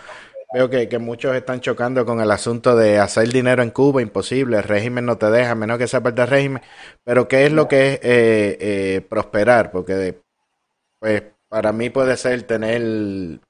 veo 0.53 0.69
que, 0.69 0.91
que, 0.91 0.99
muchos 0.99 1.35
están 1.35 1.61
chocando 1.61 2.05
con 2.05 2.21
el 2.21 2.31
asunto 2.31 2.77
de 2.77 2.99
hacer 2.99 3.29
dinero 3.31 3.63
en 3.63 3.71
Cuba, 3.71 4.03
imposible, 4.03 4.59
el 4.59 4.63
régimen 4.63 5.07
no 5.07 5.17
te 5.17 5.31
deja, 5.31 5.55
menos 5.55 5.79
que 5.79 5.89
sea 5.89 6.03
parte 6.03 6.21
del 6.21 6.31
régimen, 6.31 6.63
pero 7.03 7.29
qué 7.29 7.47
es 7.47 7.53
lo 7.53 7.67
que 7.67 7.95
es 7.95 8.01
eh, 8.03 9.07
prosperar, 9.09 9.71
porque 9.71 10.17
pues 10.99 11.23
para 11.49 11.73
mí 11.73 11.91
puede 11.91 12.17
ser 12.17 12.43
tener 12.45 12.81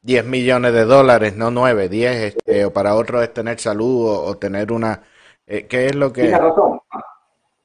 10 0.03 0.25
millones 0.27 0.73
de 0.73 0.85
dólares, 0.85 1.37
no 1.37 1.51
9, 1.51 1.89
10, 1.89 2.17
este, 2.17 2.65
o 2.65 2.73
para 2.73 2.95
otros 2.95 3.23
es 3.23 3.33
tener 3.33 3.59
salud 3.59 4.29
o, 4.29 4.37
tener 4.37 4.73
una... 4.73 5.03
¿Qué 5.47 5.87
es 5.87 5.95
lo 5.95 6.13
que... 6.13 6.23
Tienes 6.23 6.41
razón. 6.41 6.81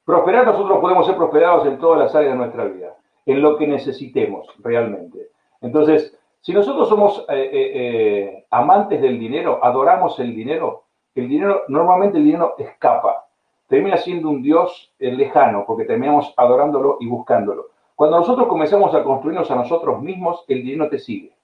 Prosperar 0.06 0.46
nosotros 0.46 0.80
podemos 0.80 1.06
ser 1.06 1.15
prosperados 1.15 1.65
en 1.67 1.80
todas 1.80 2.00
las 2.00 2.15
áreas 2.15 2.34
de 2.34 2.38
nuestra 2.38 2.65
vida, 2.65 2.96
en 3.26 3.41
lo 3.41 3.58
que 3.58 3.67
necesitemos 3.67 4.48
realmente. 4.60 5.30
Entonces, 5.62 6.15
si 6.41 6.54
nosotros 6.54 6.89
somos 6.89 7.24
eh, 7.30 7.50
eh, 7.54 7.72
eh, 7.74 8.46
amantes 8.50 9.00
del 9.00 9.20
dinero, 9.20 9.60
adoramos 9.63 10.20
el 10.20 10.36
dinero, 10.36 10.86
el 11.13 11.30
dinero, 11.30 11.62
normalmente 11.67 12.17
el 12.17 12.24
dinero 12.24 12.56
escapa, 12.58 13.26
termina 13.67 13.98
siendo 13.98 14.30
un 14.30 14.41
Dios 14.41 14.91
lejano, 14.98 15.65
porque 15.65 15.86
terminamos 15.86 16.34
adorándolo 16.36 16.98
y 17.00 17.08
buscándolo. 17.08 17.67
Cuando 18.02 18.18
nosotros 18.18 18.48
comenzamos 18.48 18.96
a 18.96 19.04
construirnos 19.04 19.52
a 19.52 19.56
nosotros 19.56 20.02
mismos, 20.02 20.44
el 20.48 20.64
dinero 20.64 20.90
te 20.90 20.98
sigue, 20.98 21.38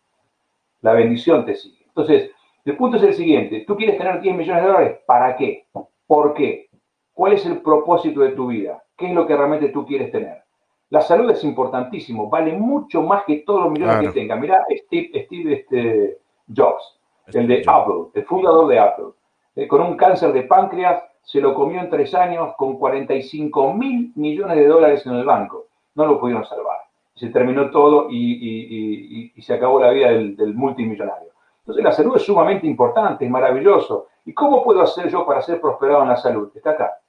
la 0.81 0.93
bendición 0.93 1.45
te 1.45 1.53
sigue. 1.53 1.85
Entonces, 1.85 2.31
el 2.65 2.75
punto 2.75 2.97
es 2.97 3.03
el 3.03 3.13
siguiente, 3.13 3.63
tú 3.67 3.77
quieres 3.77 3.95
tener 3.95 4.19
10 4.19 4.35
millones 4.35 4.63
de 4.63 4.67
dólares, 4.67 4.99
¿para 5.05 5.35
qué? 5.35 5.67
¿Por 6.07 6.33
qué? 6.33 6.67
¿Cuál 7.13 7.33
es 7.33 7.45
el 7.45 7.61
propósito 7.61 8.21
de 8.21 8.31
tu 8.31 8.47
vida? 8.47 8.83
¿Qué 8.97 9.05
es 9.05 9.13
lo 9.13 9.27
que 9.27 9.37
realmente 9.37 9.69
tú 9.69 9.85
quieres 9.85 10.11
tener? 10.11 10.45
La 10.89 11.01
salud 11.01 11.29
es 11.29 11.43
importantísimo, 11.43 12.27
vale 12.27 12.53
mucho 12.53 13.03
más 13.03 13.23
que 13.25 13.43
todos 13.45 13.65
los 13.65 13.71
millones 13.73 14.07
que 14.07 14.19
tenga. 14.19 14.35
Mira, 14.35 14.65
Steve, 14.71 15.11
Steve 15.25 15.53
este, 15.53 16.17
Jobs, 16.55 16.99
el 17.27 17.47
de 17.47 17.63
Apple, 17.67 18.05
el 18.15 18.25
fundador 18.25 18.67
de 18.67 18.79
Apple, 18.79 19.09
eh, 19.55 19.67
con 19.67 19.81
un 19.81 19.95
cáncer 19.95 20.33
de 20.33 20.41
páncreas, 20.41 21.03
se 21.21 21.39
lo 21.39 21.53
comió 21.53 21.81
en 21.81 21.91
tres 21.91 22.15
años 22.15 22.55
con 22.57 22.79
45 22.79 23.73
mil 23.75 24.11
millones 24.15 24.57
de 24.57 24.65
dólares 24.65 25.05
en 25.05 25.13
el 25.13 25.23
banco. 25.23 25.66
No 25.97 26.05
lo 26.05 26.19
pudieron 26.19 26.45
salvar. 26.45 26.77
Se 27.15 27.29
terminó 27.29 27.71
todo 27.71 28.07
y, 28.11 29.33
se 29.41 29.53
acabó 29.55 29.81
la 29.81 29.89
vida 29.89 30.09
del, 30.09 30.53
multimillonario. 30.53 31.31
Entonces 31.61 31.83
la 31.83 31.91
salud 31.91 32.15
es 32.15 32.21
sumamente 32.21 32.67
importante, 32.67 33.25
es 33.25 33.31
maravilloso. 33.31 34.07
¿Y 34.23 34.31
cómo 34.31 34.63
puedo 34.63 34.83
hacer 34.83 35.09
yo 35.09 35.25
para 35.25 35.41
ser 35.41 35.59
prosperado 35.59 36.03
en 36.03 36.09
la 36.09 36.15
salud? 36.15 36.51
Está 36.53 36.71
acá. 36.71 36.99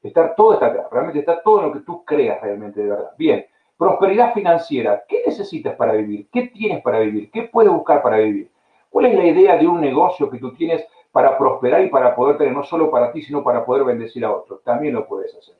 Estar 0.00 0.36
todo 0.36 0.52
está 0.52 0.66
acá, 0.66 0.86
realmente 0.92 1.18
está 1.18 1.42
todo 1.42 1.62
lo 1.62 1.72
que 1.72 1.80
tú 1.80 2.04
creas 2.04 2.40
realmente 2.40 2.80
de 2.80 2.88
verdad. 2.88 3.10
Bien, 3.18 3.44
prosperidad 3.76 4.32
financiera. 4.32 5.02
¿Qué 5.08 5.24
necesitas 5.26 5.74
para 5.74 5.94
vivir? 5.94 6.28
¿Qué 6.30 6.42
tienes 6.48 6.80
para 6.84 7.00
vivir? 7.00 7.32
¿Qué 7.32 7.42
puedes 7.42 7.72
buscar 7.72 8.00
para 8.00 8.18
vivir? 8.18 8.48
¿Cuál 8.88 9.06
es 9.06 9.14
la 9.16 9.26
idea 9.26 9.56
de 9.56 9.66
un 9.66 9.80
negocio 9.80 10.30
que 10.30 10.38
tú 10.38 10.54
tienes 10.54 10.86
para 11.10 11.36
prosperar 11.36 11.82
y 11.82 11.88
para 11.88 12.14
poder 12.14 12.38
tener 12.38 12.52
no 12.52 12.62
solo 12.62 12.92
para 12.92 13.10
ti, 13.10 13.22
sino 13.22 13.42
para 13.42 13.64
poder 13.64 13.82
bendecir 13.82 14.24
a 14.24 14.30
otros? 14.30 14.62
También 14.62 14.94
lo 14.94 15.08
puedes 15.08 15.34
hacer. 15.34 15.56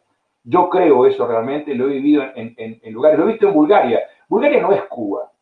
Yo 0.48 0.70
creo 0.70 1.06
eso 1.06 1.26
realmente, 1.26 1.74
lo 1.74 1.86
he 1.86 1.94
vivido 1.94 2.22
en, 2.36 2.78
lugares, 2.92 3.18
lo 3.18 3.24
he 3.24 3.32
visto 3.32 3.48
en 3.48 3.54
Bulgaria. 3.54 4.00
Bulgaria 4.28 4.62
no 4.62 4.70
es 4.70 4.82
Cuba, 4.84 5.32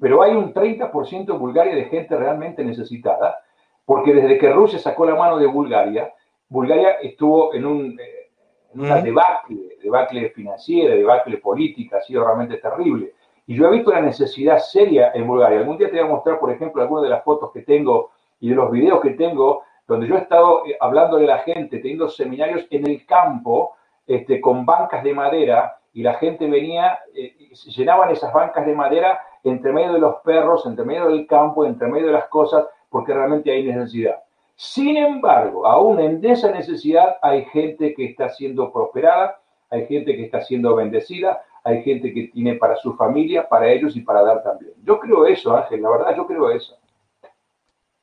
pero 0.00 0.22
hay 0.22 0.34
un 0.34 0.52
30% 0.52 1.32
en 1.32 1.38
Bulgaria 1.38 1.72
de 1.76 1.84
gente 1.84 2.16
realmente 2.16 2.64
necesitada, 2.64 3.38
porque 3.84 4.12
desde 4.12 4.36
que 4.36 4.52
Rusia 4.52 4.80
sacó 4.80 5.06
la 5.06 5.14
mano 5.14 5.38
de 5.38 5.46
Bulgaria, 5.46 6.12
Bulgaria 6.48 6.94
estuvo 7.00 7.54
en 7.54 7.64
un, 7.64 8.00
eh, 8.00 8.32
una 8.74 9.00
debacle, 9.00 9.76
debacle 9.80 10.30
financiera, 10.30 10.96
debacle 10.96 11.38
política, 11.38 11.98
ha 11.98 12.02
sido 12.02 12.24
realmente 12.24 12.56
terrible. 12.56 13.12
Y 13.46 13.54
yo 13.54 13.68
he 13.68 13.70
visto 13.70 13.90
una 13.90 14.00
necesidad 14.00 14.58
seria 14.58 15.12
en 15.14 15.28
Bulgaria. 15.28 15.60
Algún 15.60 15.78
día 15.78 15.90
te 15.90 15.96
voy 15.96 16.06
a 16.06 16.12
mostrar, 16.12 16.40
por 16.40 16.50
ejemplo, 16.50 16.82
algunas 16.82 17.04
de 17.04 17.10
las 17.10 17.22
fotos 17.22 17.52
que 17.52 17.62
tengo 17.62 18.10
y 18.40 18.48
de 18.48 18.56
los 18.56 18.68
videos 18.72 19.00
que 19.00 19.10
tengo, 19.10 19.62
donde 19.86 20.08
yo 20.08 20.16
he 20.16 20.22
estado 20.22 20.66
eh, 20.66 20.76
hablándole 20.80 21.30
a 21.30 21.36
la 21.36 21.42
gente, 21.44 21.78
teniendo 21.78 22.08
seminarios 22.08 22.66
en 22.70 22.88
el 22.88 23.06
campo, 23.06 23.76
este, 24.06 24.40
con 24.40 24.66
bancas 24.66 25.02
de 25.02 25.14
madera, 25.14 25.78
y 25.92 26.02
la 26.02 26.14
gente 26.14 26.48
venía, 26.48 26.98
eh, 27.14 27.34
llenaban 27.76 28.10
esas 28.10 28.32
bancas 28.32 28.66
de 28.66 28.74
madera 28.74 29.20
entre 29.44 29.72
medio 29.72 29.92
de 29.92 30.00
los 30.00 30.16
perros, 30.24 30.66
entre 30.66 30.84
medio 30.84 31.06
del 31.06 31.26
campo, 31.26 31.64
entre 31.64 31.86
medio 31.86 32.08
de 32.08 32.12
las 32.12 32.28
cosas, 32.28 32.66
porque 32.88 33.14
realmente 33.14 33.52
hay 33.52 33.64
necesidad. 33.64 34.20
Sin 34.56 34.96
embargo, 34.96 35.66
aún 35.66 36.00
en 36.00 36.24
esa 36.24 36.50
necesidad 36.50 37.16
hay 37.22 37.44
gente 37.46 37.94
que 37.94 38.06
está 38.06 38.28
siendo 38.28 38.72
prosperada, 38.72 39.40
hay 39.70 39.86
gente 39.86 40.16
que 40.16 40.24
está 40.24 40.42
siendo 40.42 40.74
bendecida, 40.74 41.42
hay 41.62 41.82
gente 41.82 42.12
que 42.12 42.28
tiene 42.28 42.54
para 42.54 42.76
su 42.76 42.94
familia, 42.94 43.48
para 43.48 43.70
ellos 43.70 43.96
y 43.96 44.00
para 44.00 44.22
dar 44.22 44.42
también. 44.42 44.72
Yo 44.84 45.00
creo 45.00 45.26
eso, 45.26 45.56
Ángel, 45.56 45.82
la 45.82 45.90
verdad, 45.90 46.16
yo 46.16 46.26
creo 46.26 46.50
eso. 46.50 46.76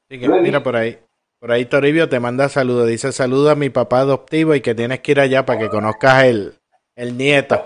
mira 0.10 0.64
por 0.64 0.76
ahí. 0.76 0.98
Por 1.42 1.52
ahí 1.52 1.66
Toribio 1.66 2.08
te 2.08 2.20
manda 2.20 2.50
saludos. 2.50 2.88
Dice 2.88 3.12
saludo 3.12 3.50
a 3.50 3.56
mi 3.56 3.72
papá 3.72 4.02
adoptivo 4.02 4.54
y 4.54 4.62
que 4.62 4.76
tienes 4.76 5.00
que 5.00 5.14
ir 5.14 5.20
allá 5.20 5.44
para 5.44 5.58
que 5.58 5.70
conozcas 5.70 6.26
el, 6.26 6.54
el 6.96 7.18
nieto. 7.18 7.66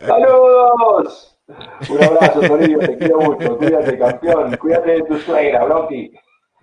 ¡Saludos! 0.00 1.38
Un 1.88 2.02
abrazo, 2.02 2.40
Toribio, 2.40 2.80
te 2.80 2.98
quiero 2.98 3.20
mucho. 3.20 3.56
Cuídate, 3.56 3.96
campeón. 3.96 4.56
Cuídate 4.56 4.90
de 4.90 5.02
tu 5.04 5.16
suegra, 5.18 5.64
Bronqui. 5.64 6.12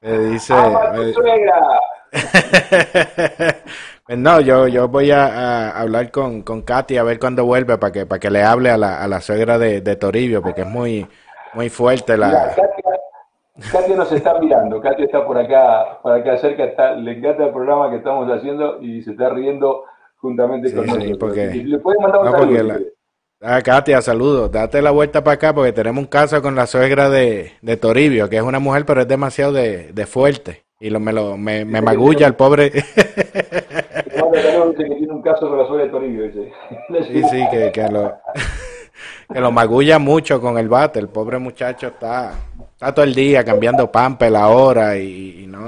me 0.00 0.18
dice. 0.18 0.52
tu 0.52 1.12
suegra! 1.12 1.62
pues 4.04 4.18
no, 4.18 4.40
yo, 4.40 4.66
yo 4.66 4.88
voy 4.88 5.12
a, 5.12 5.78
hablar 5.78 6.10
con, 6.10 6.42
con 6.42 6.62
Katy 6.62 6.96
a 6.96 7.04
ver 7.04 7.20
cuándo 7.20 7.44
vuelve 7.44 7.78
para 7.78 7.92
que, 7.92 8.04
para 8.04 8.18
que 8.18 8.30
le 8.30 8.42
hable 8.42 8.68
a 8.68 8.76
la, 8.76 9.00
a 9.00 9.06
la 9.06 9.20
suegra 9.20 9.60
de, 9.60 9.80
de 9.80 9.94
Toribio, 9.94 10.42
porque 10.42 10.62
es 10.62 10.66
muy, 10.66 11.06
muy 11.54 11.68
fuerte 11.68 12.16
la. 12.16 12.54
Katia, 13.72 13.96
nos 13.96 14.10
está 14.12 14.38
mirando, 14.38 14.80
Katia 14.80 15.04
está 15.04 15.26
por 15.26 15.38
acá, 15.38 15.98
por 16.02 16.12
acá 16.12 16.36
cerca, 16.38 16.64
está, 16.64 16.94
le 16.94 17.18
encanta 17.18 17.46
el 17.46 17.52
programa 17.52 17.90
que 17.90 17.96
estamos 17.96 18.30
haciendo 18.30 18.80
y 18.80 19.02
se 19.02 19.12
está 19.12 19.30
riendo 19.30 19.84
juntamente 20.16 20.74
con 20.74 20.86
nosotros. 20.86 21.18
Porque, 21.18 21.46
le 21.46 21.78
mandar 22.00 22.20
un 22.20 22.30
saludo. 22.30 22.78
Ah, 23.42 23.62
Katia, 23.62 24.02
saludos. 24.02 24.50
Date 24.50 24.82
la 24.82 24.90
vuelta 24.90 25.24
para 25.24 25.34
acá 25.34 25.54
porque 25.54 25.72
tenemos 25.72 26.02
un 26.02 26.08
caso 26.08 26.42
con 26.42 26.54
la 26.54 26.66
suegra 26.66 27.08
de, 27.08 27.52
de 27.62 27.76
Toribio, 27.76 28.28
que 28.28 28.36
es 28.36 28.42
una 28.42 28.58
mujer, 28.58 28.84
pero 28.84 29.00
es 29.00 29.08
demasiado 29.08 29.52
de, 29.52 29.92
de 29.92 30.06
fuerte. 30.06 30.64
Y 30.78 30.90
lo, 30.90 31.00
me, 31.00 31.12
lo, 31.12 31.36
me, 31.36 31.64
me 31.64 31.80
magulla 31.80 32.26
el 32.26 32.34
pobre. 32.34 32.70
que 34.76 34.84
tiene 34.84 35.12
un 35.12 35.22
caso 35.22 35.48
con 35.48 35.58
la 35.58 35.66
suegra 35.66 35.86
de 35.86 35.90
Toribio, 35.90 36.24
dice. 36.24 36.52
Sí, 37.12 37.22
sí, 37.24 37.46
que, 37.50 37.72
que, 37.72 37.88
lo, 37.88 38.12
que 39.32 39.40
lo 39.40 39.52
magulla 39.52 39.98
mucho 39.98 40.40
con 40.40 40.58
el 40.58 40.68
bate. 40.68 40.98
El 40.98 41.08
pobre 41.08 41.38
muchacho 41.38 41.88
está, 41.88 42.32
está 42.72 42.94
todo 42.94 43.04
el 43.04 43.14
día 43.14 43.44
cambiando 43.44 43.90
pampe 43.90 44.30
la 44.30 44.48
hora 44.48 44.96
y, 44.96 45.42
y 45.42 45.46
no. 45.46 45.60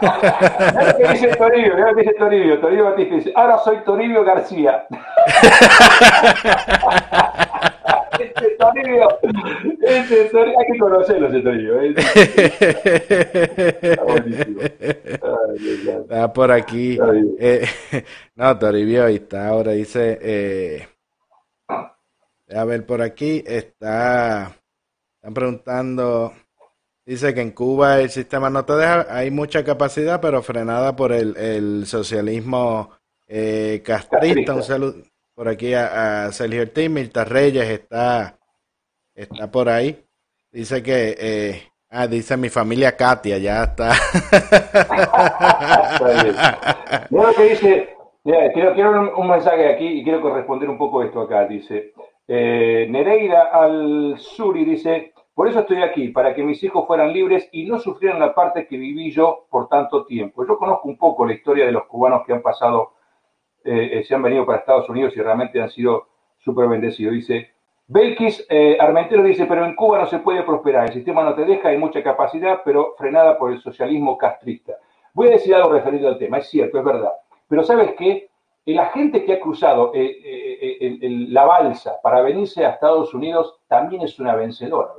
Mira 0.00 0.96
que 0.96 1.08
dice 1.12 1.36
Toribio, 1.36 1.74
mira 1.74 1.94
que 1.94 2.00
dice 2.00 2.14
Toribio. 2.18 2.60
Toribio 2.60 2.84
Batista 2.84 3.14
dice, 3.14 3.32
ahora 3.34 3.58
soy 3.58 3.78
Toribio 3.84 4.24
García. 4.24 4.86
Este 8.18 8.50
Toribio, 8.58 9.08
este 9.82 10.24
Toribio, 10.26 10.58
hay 10.58 10.66
que 10.72 10.78
conocerlo 10.78 11.28
ese 11.28 11.40
Toribio. 11.40 11.80
¿eh? 11.80 11.94
Está 13.82 14.04
buenísimo. 14.04 14.60
Ay. 14.62 15.88
Está 16.02 16.32
por 16.32 16.52
aquí. 16.52 16.98
Eh, 17.38 17.66
no, 18.36 18.58
Toribio 18.58 19.04
ahí 19.04 19.16
está 19.16 19.48
ahora. 19.48 19.72
Dice, 19.72 20.18
eh, 20.22 20.86
a 22.48 22.64
ver 22.64 22.84
por 22.84 23.02
aquí, 23.02 23.42
está, 23.46 24.56
están 25.16 25.34
preguntando, 25.34 26.32
dice 27.06 27.34
que 27.34 27.40
en 27.40 27.52
Cuba 27.52 28.00
el 28.00 28.10
sistema 28.10 28.50
no 28.50 28.64
te 28.64 28.74
deja, 28.74 29.06
hay 29.08 29.30
mucha 29.30 29.64
capacidad, 29.64 30.20
pero 30.20 30.42
frenada 30.42 30.96
por 30.96 31.12
el, 31.12 31.36
el 31.36 31.86
socialismo 31.86 32.90
eh, 33.26 33.82
castrista. 33.84 34.18
Castrista. 34.18 34.54
Un 34.54 34.62
saludo 34.62 34.94
por 35.34 35.48
aquí 35.48 35.74
a, 35.74 36.26
a 36.26 36.32
Sergio 36.32 36.62
Ortiz, 36.62 36.90
Mirta 36.90 37.24
Reyes 37.24 37.68
está, 37.68 38.38
está 39.14 39.50
por 39.50 39.68
ahí. 39.68 40.04
Dice 40.52 40.82
que, 40.82 41.16
eh, 41.18 41.62
ah, 41.90 42.06
dice 42.06 42.36
mi 42.36 42.48
familia 42.48 42.96
Katia, 42.96 43.38
ya 43.38 43.64
está. 43.64 43.90
Mira 47.10 47.26
lo 47.26 47.34
que 47.34 47.42
dice, 47.42 47.88
mira, 48.22 48.52
quiero, 48.52 48.74
quiero 48.74 48.90
un, 49.00 49.08
un 49.16 49.28
mensaje 49.28 49.74
aquí 49.74 49.86
y 49.86 50.04
quiero 50.04 50.20
corresponder 50.20 50.68
un 50.68 50.78
poco 50.78 51.02
esto 51.02 51.22
acá. 51.22 51.46
Dice, 51.46 51.92
eh, 52.28 52.86
Nereida 52.90 53.50
al 53.52 54.16
Suri 54.18 54.64
dice, 54.64 55.12
por 55.34 55.48
eso 55.48 55.60
estoy 55.60 55.82
aquí, 55.82 56.08
para 56.08 56.32
que 56.32 56.44
mis 56.44 56.62
hijos 56.62 56.86
fueran 56.86 57.12
libres 57.12 57.48
y 57.50 57.66
no 57.66 57.80
sufrieran 57.80 58.20
la 58.20 58.34
parte 58.34 58.68
que 58.68 58.76
viví 58.76 59.10
yo 59.10 59.46
por 59.50 59.68
tanto 59.68 60.04
tiempo. 60.04 60.46
Yo 60.46 60.56
conozco 60.56 60.88
un 60.88 60.96
poco 60.96 61.26
la 61.26 61.34
historia 61.34 61.66
de 61.66 61.72
los 61.72 61.86
cubanos 61.86 62.22
que 62.24 62.32
han 62.32 62.40
pasado, 62.40 62.92
eh, 63.64 63.98
eh, 63.98 64.04
se 64.04 64.14
han 64.14 64.22
venido 64.22 64.46
para 64.46 64.58
Estados 64.58 64.88
Unidos 64.88 65.16
y 65.16 65.20
realmente 65.20 65.60
han 65.60 65.70
sido 65.70 66.06
súper 66.38 66.68
bendecidos. 66.68 67.14
Dice, 67.14 67.50
Belkis 67.88 68.46
eh, 68.48 68.76
Armentero 68.78 69.24
dice, 69.24 69.46
pero 69.46 69.66
en 69.66 69.74
Cuba 69.74 69.98
no 69.98 70.06
se 70.06 70.20
puede 70.20 70.44
prosperar, 70.44 70.86
el 70.86 70.94
sistema 70.94 71.24
no 71.24 71.34
te 71.34 71.44
deja, 71.44 71.70
hay 71.70 71.78
mucha 71.78 72.02
capacidad, 72.02 72.60
pero 72.64 72.94
frenada 72.96 73.36
por 73.36 73.50
el 73.50 73.60
socialismo 73.60 74.16
castrista. 74.16 74.74
Voy 75.12 75.28
a 75.28 75.32
decir 75.32 75.54
algo 75.54 75.72
referido 75.72 76.08
al 76.08 76.18
tema, 76.18 76.38
es 76.38 76.48
cierto, 76.48 76.78
es 76.78 76.84
verdad. 76.84 77.12
Pero 77.48 77.64
¿sabes 77.64 77.92
qué? 77.98 78.30
La 78.66 78.86
gente 78.86 79.24
que 79.24 79.34
ha 79.34 79.40
cruzado 79.40 79.92
eh, 79.94 80.04
eh, 80.04 80.58
eh, 80.62 80.76
el- 80.80 81.04
el- 81.04 81.34
la 81.34 81.44
balsa 81.44 82.00
para 82.02 82.22
venirse 82.22 82.64
a 82.64 82.70
Estados 82.70 83.12
Unidos 83.12 83.60
también 83.68 84.02
es 84.02 84.18
una 84.18 84.34
vencedora, 84.34 84.90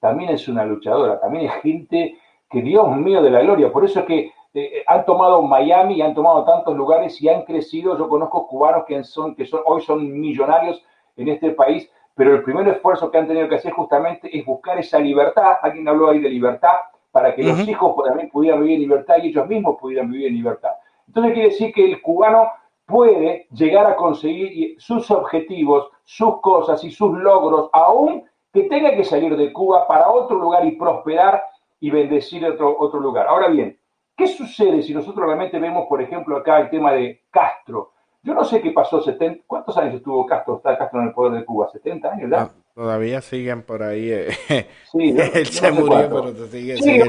también 0.00 0.30
es 0.30 0.46
una 0.48 0.64
luchadora, 0.64 1.18
también 1.18 1.46
es 1.46 1.52
gente 1.62 2.18
que, 2.50 2.62
Dios 2.62 2.88
mío 2.96 3.22
de 3.22 3.30
la 3.30 3.40
gloria, 3.40 3.72
por 3.72 3.84
eso 3.84 4.00
es 4.00 4.06
que 4.06 4.32
eh, 4.54 4.82
han 4.86 5.04
tomado 5.04 5.42
Miami 5.42 5.94
y 5.94 6.02
han 6.02 6.14
tomado 6.14 6.44
tantos 6.44 6.74
lugares 6.76 7.20
y 7.22 7.28
han 7.28 7.42
crecido. 7.42 7.96
Yo 7.98 8.08
conozco 8.08 8.46
cubanos 8.46 8.84
que, 8.86 9.02
son, 9.04 9.34
que 9.34 9.44
son, 9.44 9.60
hoy 9.66 9.82
son 9.82 10.18
millonarios 10.20 10.82
en 11.16 11.28
este 11.28 11.50
país, 11.50 11.90
pero 12.14 12.34
el 12.34 12.42
primer 12.42 12.66
esfuerzo 12.68 13.10
que 13.10 13.18
han 13.18 13.28
tenido 13.28 13.48
que 13.48 13.56
hacer 13.56 13.72
justamente 13.72 14.36
es 14.36 14.44
buscar 14.44 14.78
esa 14.78 14.98
libertad. 14.98 15.56
Alguien 15.62 15.86
habló 15.86 16.08
ahí 16.10 16.18
de 16.20 16.30
libertad, 16.30 16.72
para 17.12 17.34
que 17.34 17.42
los 17.42 17.66
hijos 17.68 17.94
también 18.04 18.30
pudieran 18.30 18.60
vivir 18.60 18.76
en 18.76 18.80
libertad 18.82 19.16
y 19.22 19.28
ellos 19.28 19.46
mismos 19.46 19.76
pudieran 19.80 20.10
vivir 20.10 20.28
en 20.28 20.34
libertad. 20.34 20.70
Entonces 21.06 21.32
quiere 21.32 21.48
decir 21.50 21.72
que 21.72 21.84
el 21.84 22.00
cubano 22.02 22.48
puede 22.98 23.46
llegar 23.52 23.86
a 23.86 23.94
conseguir 23.96 24.80
sus 24.80 25.10
objetivos, 25.10 25.90
sus 26.04 26.40
cosas 26.40 26.82
y 26.82 26.90
sus 26.90 27.12
logros, 27.18 27.68
aún 27.74 28.24
que 28.52 28.62
tenga 28.62 28.96
que 28.96 29.04
salir 29.04 29.36
de 29.36 29.52
Cuba 29.52 29.86
para 29.86 30.08
otro 30.10 30.38
lugar 30.38 30.64
y 30.64 30.72
prosperar 30.72 31.42
y 31.80 31.90
bendecir 31.90 32.44
otro, 32.46 32.74
otro 32.78 32.98
lugar. 32.98 33.26
Ahora 33.28 33.48
bien, 33.48 33.78
¿qué 34.16 34.26
sucede 34.26 34.82
si 34.82 34.94
nosotros 34.94 35.26
realmente 35.26 35.58
vemos, 35.58 35.86
por 35.86 36.00
ejemplo, 36.00 36.38
acá 36.38 36.60
el 36.60 36.70
tema 36.70 36.92
de 36.94 37.20
Castro? 37.30 37.92
Yo 38.22 38.32
no 38.34 38.42
sé 38.42 38.60
qué 38.62 38.70
pasó, 38.72 39.00
70, 39.02 39.44
¿cuántos 39.46 39.76
años 39.76 39.94
estuvo 39.96 40.24
Castro, 40.26 40.56
está 40.56 40.76
Castro 40.78 41.00
en 41.02 41.08
el 41.08 41.12
poder 41.14 41.32
de 41.38 41.44
Cuba? 41.44 41.68
¿70 41.70 42.10
años 42.10 42.30
ya? 42.30 42.40
No, 42.44 42.50
todavía 42.74 43.20
siguen 43.20 43.62
por 43.62 43.82
ahí. 43.82 44.10
eh. 44.10 44.28
Sí, 44.90 45.12
no- 45.12 45.22
Él 45.34 45.44
no 45.44 45.52
se 45.52 45.72
murió, 45.72 45.86
cuánto. 45.86 46.22
pero 46.22 46.32
te 46.32 46.46
sigue, 46.48 46.76
sigue 46.78 47.02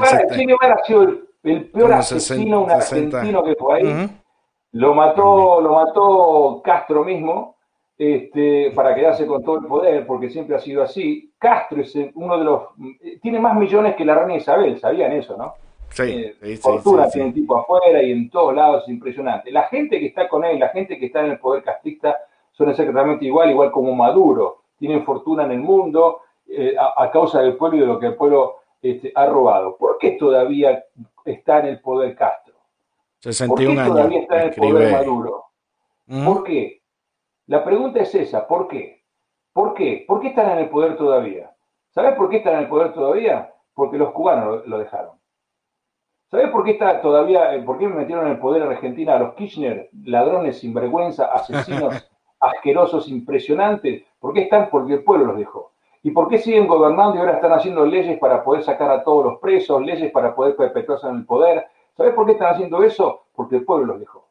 asesino, 1.94 2.60
un 2.60 2.68
60, 2.68 2.80
60. 2.80 3.16
argentino 3.18 3.42
que 3.44 3.54
fue 3.54 3.74
ahí. 3.78 3.86
Ujú. 3.86 4.08
Lo 4.72 4.94
mató, 4.94 5.60
lo 5.60 5.74
mató 5.74 6.60
Castro 6.62 7.04
mismo, 7.04 7.56
este, 7.98 8.70
para 8.70 8.94
quedarse 8.94 9.26
con 9.26 9.42
todo 9.44 9.58
el 9.58 9.66
poder, 9.66 10.06
porque 10.06 10.30
siempre 10.30 10.56
ha 10.56 10.60
sido 10.60 10.82
así. 10.82 11.32
Castro 11.38 11.80
es 11.80 11.94
uno 12.14 12.38
de 12.38 12.44
los, 12.44 12.62
tiene 13.20 13.40
más 13.40 13.56
millones 13.56 13.96
que 13.96 14.04
la 14.04 14.14
reina 14.14 14.36
Isabel, 14.36 14.78
sabían 14.78 15.12
eso, 15.12 15.36
¿no? 15.36 15.54
Sí, 15.90 16.02
Eh, 16.04 16.36
sí, 16.40 16.56
fortuna 16.58 17.04
sí, 17.06 17.10
sí. 17.10 17.18
tiene 17.18 17.32
tipo 17.32 17.58
afuera 17.58 18.00
y 18.02 18.12
en 18.12 18.30
todos 18.30 18.54
lados, 18.54 18.84
es 18.84 18.90
impresionante. 18.90 19.50
La 19.50 19.64
gente 19.64 19.98
que 19.98 20.06
está 20.06 20.28
con 20.28 20.44
él, 20.44 20.58
la 20.60 20.68
gente 20.68 20.98
que 20.98 21.06
está 21.06 21.20
en 21.24 21.32
el 21.32 21.38
poder 21.40 21.64
castrista, 21.64 22.16
son 22.52 22.70
exactamente 22.70 23.24
igual, 23.24 23.50
igual 23.50 23.72
como 23.72 23.94
Maduro. 23.94 24.62
Tienen 24.78 25.04
fortuna 25.04 25.44
en 25.44 25.52
el 25.52 25.60
mundo 25.60 26.20
eh, 26.48 26.74
a, 26.78 27.02
a 27.04 27.10
causa 27.10 27.42
del 27.42 27.56
pueblo 27.56 27.78
y 27.78 27.80
de 27.80 27.86
lo 27.86 27.98
que 27.98 28.06
el 28.06 28.14
pueblo 28.14 28.56
este, 28.80 29.10
ha 29.14 29.26
robado. 29.26 29.76
¿Por 29.76 29.98
qué 29.98 30.12
todavía 30.12 30.84
está 31.24 31.58
en 31.60 31.66
el 31.66 31.80
poder 31.80 32.14
Castro? 32.14 32.49
¿Por 33.22 33.30
qué 33.30 33.34
61 33.34 33.86
todavía 33.86 34.04
años. 34.04 34.22
está 34.22 34.42
en 34.42 34.48
el 34.48 34.54
poder. 34.54 34.92
Maduro? 34.92 35.44
¿Por 36.24 36.44
qué? 36.44 36.82
La 37.46 37.64
pregunta 37.64 38.00
es 38.00 38.14
esa, 38.14 38.46
¿por 38.46 38.68
qué? 38.68 39.04
¿Por 39.52 39.74
qué? 39.74 40.04
¿Por 40.06 40.20
qué 40.20 40.28
están 40.28 40.52
en 40.52 40.58
el 40.58 40.70
poder 40.70 40.96
todavía? 40.96 41.54
¿Sabes 41.90 42.14
por 42.14 42.30
qué 42.30 42.38
están 42.38 42.54
en 42.54 42.60
el 42.60 42.68
poder 42.68 42.92
todavía? 42.92 43.52
Porque 43.74 43.98
los 43.98 44.12
cubanos 44.12 44.66
lo, 44.66 44.78
dejaron. 44.78 45.18
¿Sabes 46.30 46.48
por 46.50 46.64
qué 46.64 46.72
está 46.72 47.00
todavía, 47.00 47.54
eh, 47.54 47.62
por 47.62 47.78
qué 47.78 47.88
me 47.88 47.96
metieron 47.96 48.26
en 48.26 48.32
el 48.32 48.38
poder 48.38 48.62
en 48.62 48.68
Argentina 48.68 49.16
a 49.16 49.18
los 49.18 49.34
Kirchner, 49.34 49.90
ladrones, 50.04 50.60
sinvergüenza, 50.60 51.26
asesinos, 51.26 52.08
asquerosos, 52.40 53.08
impresionantes? 53.08 54.04
¿Por 54.20 54.32
qué 54.32 54.42
están? 54.42 54.70
Porque 54.70 54.94
el 54.94 55.04
pueblo 55.04 55.26
los 55.26 55.38
dejó. 55.38 55.72
¿Y 56.02 56.12
por 56.12 56.28
qué 56.28 56.38
siguen 56.38 56.66
gobernando 56.66 57.16
y 57.16 57.18
ahora 57.18 57.34
están 57.34 57.52
haciendo 57.52 57.84
leyes 57.84 58.18
para 58.18 58.42
poder 58.42 58.62
sacar 58.62 58.90
a 58.90 59.02
todos 59.02 59.24
los 59.24 59.40
presos, 59.40 59.82
leyes 59.82 60.10
para 60.12 60.34
poder 60.34 60.56
perpetuarse 60.56 61.08
en 61.08 61.16
el 61.16 61.26
poder? 61.26 61.66
¿Sabes 61.96 62.14
por 62.14 62.26
qué 62.26 62.32
están 62.32 62.54
haciendo 62.54 62.82
eso? 62.82 63.26
Porque 63.34 63.56
el 63.56 63.64
pueblo 63.64 63.86
los 63.86 64.00
dejó. 64.00 64.28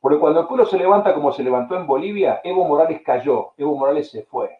Porque 0.00 0.18
cuando 0.18 0.40
el 0.40 0.46
pueblo 0.46 0.66
se 0.66 0.78
levanta 0.78 1.14
como 1.14 1.32
se 1.32 1.44
levantó 1.44 1.76
en 1.76 1.86
Bolivia, 1.86 2.40
Evo 2.42 2.64
Morales 2.64 3.02
cayó, 3.04 3.52
Evo 3.56 3.76
Morales 3.76 4.10
se 4.10 4.24
fue. 4.24 4.50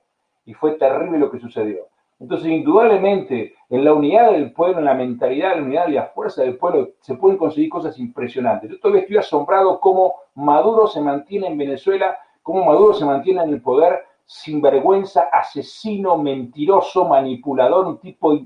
Y 0.44 0.55
fue 0.55 0.72
terrible 0.72 1.18
lo 1.18 1.31
que 1.31 1.38
sucedió. 1.38 1.88
Entonces, 2.20 2.48
indudablemente, 2.48 3.55
en 3.68 3.85
la 3.85 3.92
unidad 3.92 4.31
del 4.31 4.52
pueblo, 4.52 4.78
en 4.78 4.85
la 4.85 4.94
mentalidad, 4.94 5.55
en 5.55 5.59
la 5.59 5.64
unidad 5.64 5.88
y 5.88 5.92
la 5.92 6.07
fuerza 6.07 6.42
del 6.42 6.57
pueblo, 6.57 6.90
se 7.00 7.16
pueden 7.16 7.37
conseguir 7.37 7.68
cosas 7.68 7.98
impresionantes. 7.98 8.70
Yo 8.70 8.78
todavía 8.78 9.02
estoy 9.02 9.16
asombrado 9.16 9.81
cómo 9.81 10.14
Maduro 10.37 10.87
se 10.87 11.00
mantiene 11.00 11.48
en 11.48 11.59
Venezuela, 11.59 12.16
cómo 12.44 12.64
Maduro 12.64 12.94
se 12.94 13.05
mantiene 13.05 13.42
en 13.42 13.48
el 13.48 13.61
poder 13.61 14.05
sin 14.24 14.62
vergüenza, 14.62 15.22
asesino, 15.33 16.16
mentiroso, 16.16 17.07
manipulador, 17.07 17.87
un 17.87 17.98
tipo 17.98 18.38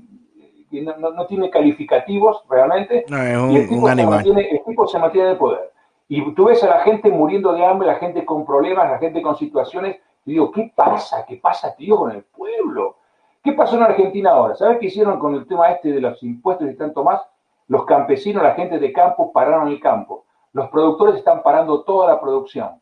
no, 0.71 0.97
no- 1.11 1.25
tiene 1.27 1.49
calificativos 1.49 2.43
realmente. 2.49 3.05
No, 3.09 3.17
es 3.17 3.33
Y 3.33 3.35
un, 3.37 3.51
el 3.55 3.69
tipo, 3.69 3.79
un 3.81 3.85
se 3.85 3.91
animal. 3.91 4.13
mantiene, 4.15 4.41
el 4.49 4.63
tipo 4.63 4.87
se 4.87 4.99
mantiene 4.99 5.27
en 5.27 5.31
el 5.33 5.37
poder. 5.37 5.71
Y 6.09 6.31
tú 6.35 6.45
ves 6.45 6.63
a 6.63 6.67
la 6.67 6.79
gente 6.79 7.09
muriendo 7.11 7.51
de 7.53 7.65
hambre, 7.65 7.87
la 7.87 7.95
gente 7.95 8.23
con 8.25 8.45
problemas, 8.45 8.89
la 8.89 8.97
gente 8.97 9.21
con 9.21 9.35
situaciones. 9.37 9.97
Y 10.25 10.31
digo, 10.33 10.51
¿qué 10.51 10.71
pasa? 10.75 11.25
¿Qué 11.25 11.37
pasa, 11.37 11.75
tío, 11.75 11.97
con 11.97 12.11
el 12.11 12.23
pueblo? 12.23 12.97
¿Qué 13.43 13.53
pasó 13.53 13.75
en 13.77 13.83
Argentina 13.83 14.31
ahora? 14.31 14.55
¿Sabes 14.55 14.77
qué 14.79 14.87
hicieron 14.87 15.19
con 15.19 15.35
el 15.35 15.47
tema 15.47 15.69
este 15.71 15.91
de 15.91 16.01
los 16.01 16.21
impuestos 16.23 16.69
y 16.69 16.75
tanto 16.75 17.03
más? 17.03 17.21
Los 17.69 17.85
campesinos, 17.85 18.43
la 18.43 18.53
gente 18.55 18.79
de 18.79 18.91
campo, 18.93 19.31
pararon 19.31 19.67
el 19.69 19.79
campo. 19.79 20.25
Los 20.53 20.69
productores 20.69 21.15
están 21.15 21.43
parando 21.43 21.83
toda 21.83 22.07
la 22.07 22.19
producción. 22.21 22.81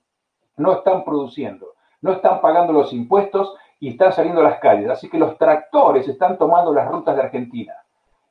No 0.58 0.72
están 0.74 1.04
produciendo. 1.04 1.68
No 2.02 2.12
están 2.14 2.40
pagando 2.42 2.74
los 2.74 2.94
impuestos 2.94 3.56
y 3.86 3.90
están 3.90 4.12
saliendo 4.12 4.42
a 4.42 4.46
las 4.46 4.60
calles. 4.60 4.90
Así 4.90 5.08
que 5.12 5.20
los 5.20 5.38
tractores 5.38 6.08
están 6.08 6.40
tomando 6.40 6.74
las 6.74 6.90
rutas 6.90 7.16
de 7.16 7.22
Argentina. 7.22 7.76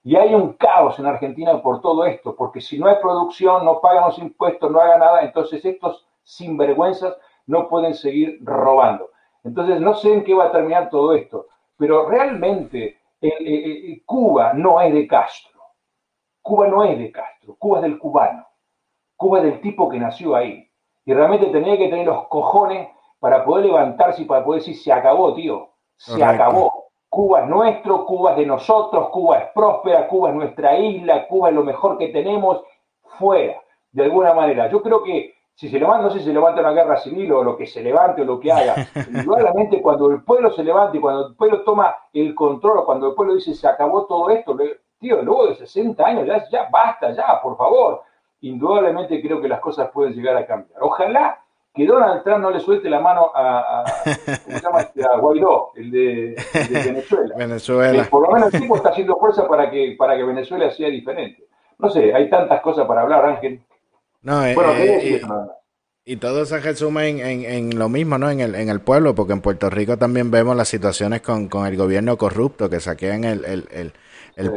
Y 0.03 0.17
hay 0.17 0.35
un 0.35 0.55
caos 0.55 0.99
en 0.99 1.07
Argentina 1.07 1.63
por 1.63 1.81
todo 1.81 2.05
esto, 2.07 2.35
porque 2.35 2.61
si 2.61 2.77
no 2.77 2.89
hay 2.89 2.97
producción, 3.01 3.65
no 3.65 3.81
pagan 3.81 4.07
los 4.07 4.19
impuestos, 4.19 4.69
no 4.69 4.81
hagan 4.81 4.99
nada, 4.99 5.23
entonces 5.23 5.65
estos 5.65 6.09
sinvergüenzas 6.25 7.17
no 7.47 7.69
pueden 7.69 7.95
seguir 7.95 8.41
robando. 8.43 9.11
Entonces 9.45 9.81
no 9.81 9.95
sé 9.95 10.13
en 10.13 10.25
qué 10.25 10.35
va 10.35 10.47
a 10.47 10.53
terminar 10.53 10.91
todo 10.91 11.15
esto, 11.15 11.47
pero 11.77 12.09
realmente 12.09 12.99
eh, 13.21 13.29
eh, 13.29 13.93
eh, 13.93 14.03
Cuba 14.05 14.55
no 14.55 14.81
es 14.81 14.93
de 14.93 15.07
Castro. 15.07 15.61
Cuba 16.43 16.67
no 16.67 16.83
es 16.83 16.99
de 16.99 17.13
Castro, 17.13 17.55
Cuba 17.61 17.79
es 17.79 17.83
del 17.85 18.01
cubano. 18.01 18.45
Cuba 19.15 19.39
es 19.39 19.45
del 19.45 19.61
tipo 19.61 19.89
que 19.89 20.01
nació 20.01 20.35
ahí. 20.35 20.69
Y 21.05 21.15
realmente 21.15 21.47
tenía 21.47 21.79
que 21.79 21.89
tener 21.91 22.07
los 22.07 22.27
cojones 22.27 22.89
para 23.25 23.43
poder 23.43 23.65
levantarse 23.65 24.21
y 24.21 24.25
para 24.27 24.45
poder 24.45 24.61
decir, 24.61 24.77
se 24.77 24.93
acabó, 24.93 25.33
tío, 25.33 25.71
se 25.97 26.13
Correcto. 26.13 26.43
acabó. 26.43 26.85
Cuba 27.09 27.41
es 27.41 27.49
nuestro, 27.49 28.05
Cuba 28.05 28.33
es 28.33 28.37
de 28.37 28.45
nosotros, 28.45 29.09
Cuba 29.09 29.39
es 29.39 29.45
próspera, 29.55 30.07
Cuba 30.09 30.29
es 30.29 30.35
nuestra 30.35 30.79
isla, 30.79 31.27
Cuba 31.27 31.49
es 31.49 31.55
lo 31.55 31.65
mejor 31.65 31.97
que 31.97 32.09
tenemos, 32.09 32.63
fuera, 33.19 33.63
de 33.93 34.05
alguna 34.05 34.35
manera. 34.35 34.69
Yo 34.69 34.83
creo 34.83 35.03
que 35.03 35.33
si 35.55 35.71
se 35.71 35.79
levanta, 35.79 36.03
no 36.03 36.11
sé 36.11 36.19
si 36.19 36.27
se 36.27 36.35
levanta 36.35 36.61
una 36.61 36.73
guerra 36.73 36.99
civil 36.99 37.33
o 37.33 37.43
lo 37.43 37.57
que 37.57 37.65
se 37.65 37.83
levante 37.83 38.21
o 38.21 38.27
lo 38.27 38.39
que 38.39 38.53
haga, 38.53 38.75
indudablemente 39.09 39.81
cuando 39.81 40.11
el 40.11 40.23
pueblo 40.23 40.51
se 40.53 40.63
levante, 40.63 41.01
cuando 41.01 41.29
el 41.29 41.35
pueblo 41.35 41.63
toma 41.63 41.97
el 42.13 42.35
control, 42.35 42.85
cuando 42.85 43.09
el 43.09 43.15
pueblo 43.15 43.37
dice 43.37 43.55
se 43.55 43.67
acabó 43.67 44.05
todo 44.05 44.29
esto, 44.29 44.55
tío, 45.01 45.23
luego 45.23 45.47
de 45.47 45.55
60 45.55 46.05
años, 46.05 46.27
ya, 46.27 46.47
ya 46.51 46.69
basta, 46.71 47.11
ya, 47.13 47.41
por 47.43 47.57
favor. 47.57 48.03
Indudablemente 48.43 49.23
creo 49.23 49.41
que 49.41 49.49
las 49.49 49.61
cosas 49.61 49.91
pueden 49.93 50.13
llegar 50.13 50.37
a 50.37 50.47
cambiar. 50.47 50.83
Ojalá 50.83 51.44
que 51.75 51.87
Donald 51.87 52.23
Trump 52.23 52.41
no 52.41 52.51
le 52.51 52.61
suelte 52.61 52.89
la 52.89 53.01
mano 53.01 53.33
a, 53.35 53.85
¿cómo 54.45 54.57
se 54.59 54.63
llama? 54.63 54.81
Este, 54.83 55.05
a 55.05 55.17
Guaidó, 55.17 55.73
el 55.75 55.91
de, 55.91 56.37
Venezuela. 56.71 57.35
Venezuela. 57.37 58.05
por 58.09 58.23
lo 58.23 58.33
menos 58.33 58.55
el 58.55 58.61
tipo 58.61 58.77
está 58.77 58.91
haciendo 58.91 59.17
fuerza 59.17 59.49
para 59.49 59.69
que, 59.71 59.97
para 59.99 60.17
que 60.17 60.23
Venezuela 60.23 60.71
sea 60.71 60.89
diferente. 60.89 61.45
No 61.79 61.91
sé, 61.91 62.15
hay 62.15 62.31
tantas 62.31 62.61
cosas 62.61 62.87
para 62.87 63.03
hablar, 63.03 63.25
Ángel. 63.27 63.61
No, 64.23 64.45
eh, 64.47 64.55
eh, 64.57 65.21
y, 66.05 66.17
todo 66.17 66.47
se 66.47 66.61
resume 66.61 67.09
en, 67.09 67.45
en, 67.45 67.79
lo 67.79 67.89
mismo, 67.89 68.19
¿no? 68.19 68.31
En 68.31 68.41
el, 68.41 68.55
en 68.55 68.69
el 68.69 68.81
pueblo, 68.81 69.15
porque 69.15 69.33
en 69.33 69.41
Puerto 69.41 69.69
Rico 69.69 69.97
también 69.97 70.31
vemos 70.31 70.57
las 70.57 70.69
situaciones 70.69 71.23
con, 71.23 71.49
con 71.49 71.67
el 71.67 71.77
gobierno 71.77 72.17
corrupto 72.17 72.71
que 72.71 72.79
saquean 72.79 73.25
el, 73.25 73.45
el, 73.45 73.69
el, 73.73 73.93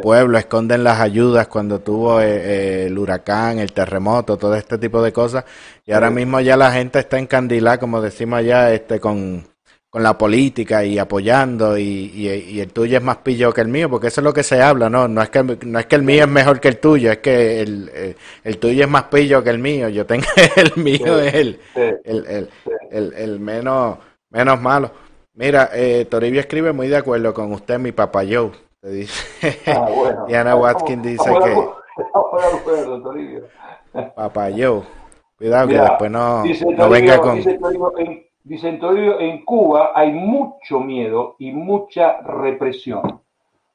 pueblo, 0.02 0.38
esconden 0.38 0.84
las 0.84 1.00
ayudas 1.00 1.48
cuando 1.48 1.80
tuvo 1.80 2.22
eh, 2.22 2.88
el 2.88 2.98
huracán, 2.98 3.60
el 3.60 3.72
terremoto, 3.74 4.38
todo 4.38 4.56
este 4.56 4.78
tipo 4.78 5.02
de 5.02 5.14
cosas. 5.14 5.46
Y 5.86 5.92
ahora 5.92 6.10
mismo 6.10 6.40
ya 6.40 6.58
la 6.58 6.72
gente 6.72 7.00
está 7.00 7.20
encandilada, 7.20 7.80
como 7.80 8.02
decimos 8.02 8.40
allá, 8.40 8.74
este, 8.74 9.00
con 9.00 9.46
con 9.90 10.04
la 10.04 10.18
política 10.18 10.84
y 10.84 11.00
apoyando 11.00 11.78
y, 11.78 12.60
el 12.60 12.72
tuyo 12.74 12.98
es 12.98 13.04
más 13.04 13.18
pillo 13.18 13.54
que 13.54 13.62
el 13.62 13.68
mío, 13.70 13.90
porque 13.90 14.08
eso 14.08 14.22
es 14.22 14.26
lo 14.26 14.34
que 14.34 14.44
se 14.44 14.62
habla, 14.62 14.90
¿no? 14.90 15.08
No 15.08 15.22
es 15.22 15.30
que, 15.30 15.42
no 15.44 15.80
es 15.80 15.86
que 15.86 15.96
el 15.96 16.04
mío 16.04 16.24
es 16.24 16.30
mejor 16.30 16.60
que 16.60 16.68
el 16.68 16.78
tuyo, 16.78 17.12
es 17.12 17.20
que 17.20 17.62
el, 17.62 17.90
eh, 17.94 18.16
el, 18.44 18.58
tuyo 18.58 18.84
es 18.84 18.90
más 18.90 19.04
pillo 19.04 19.44
que 19.44 19.50
el 19.50 19.60
mío, 19.60 19.88
yo 19.90 20.06
tengo 20.06 20.26
el 20.56 20.74
mío 20.76 21.20
es 21.20 21.34
el, 21.34 21.60
el, 22.04 22.50
el, 22.92 23.40
menos, 23.40 23.98
menos 24.30 24.62
malo. 24.62 24.92
Mira, 25.34 25.70
eh, 25.74 26.06
Toribio 26.10 26.42
escribe 26.42 26.74
muy 26.74 26.88
de 26.90 26.98
acuerdo 26.98 27.34
con 27.34 27.54
usted, 27.54 27.80
mi 27.80 27.92
papá 27.92 28.24
Joe. 28.30 28.52
Te 28.88 28.94
dice. 28.94 29.60
Ah, 29.70 30.26
Diana 30.30 30.56
Watkins 30.56 31.04
dice 31.04 31.30
que. 31.44 31.70
Papá 34.16 34.50
Joe. 34.56 34.82
Cuidado 35.38 35.68
que 35.68 35.78
después 35.78 36.10
no, 36.10 36.44
no 36.46 36.90
venga 36.90 37.20
con. 37.20 37.44
Dicen 38.46 38.80
todavía 38.80 39.18
en 39.20 39.44
Cuba 39.44 39.92
hay 39.94 40.14
mucho 40.14 40.80
miedo 40.80 41.36
y 41.38 41.52
mucha 41.52 42.22
represión. 42.22 43.20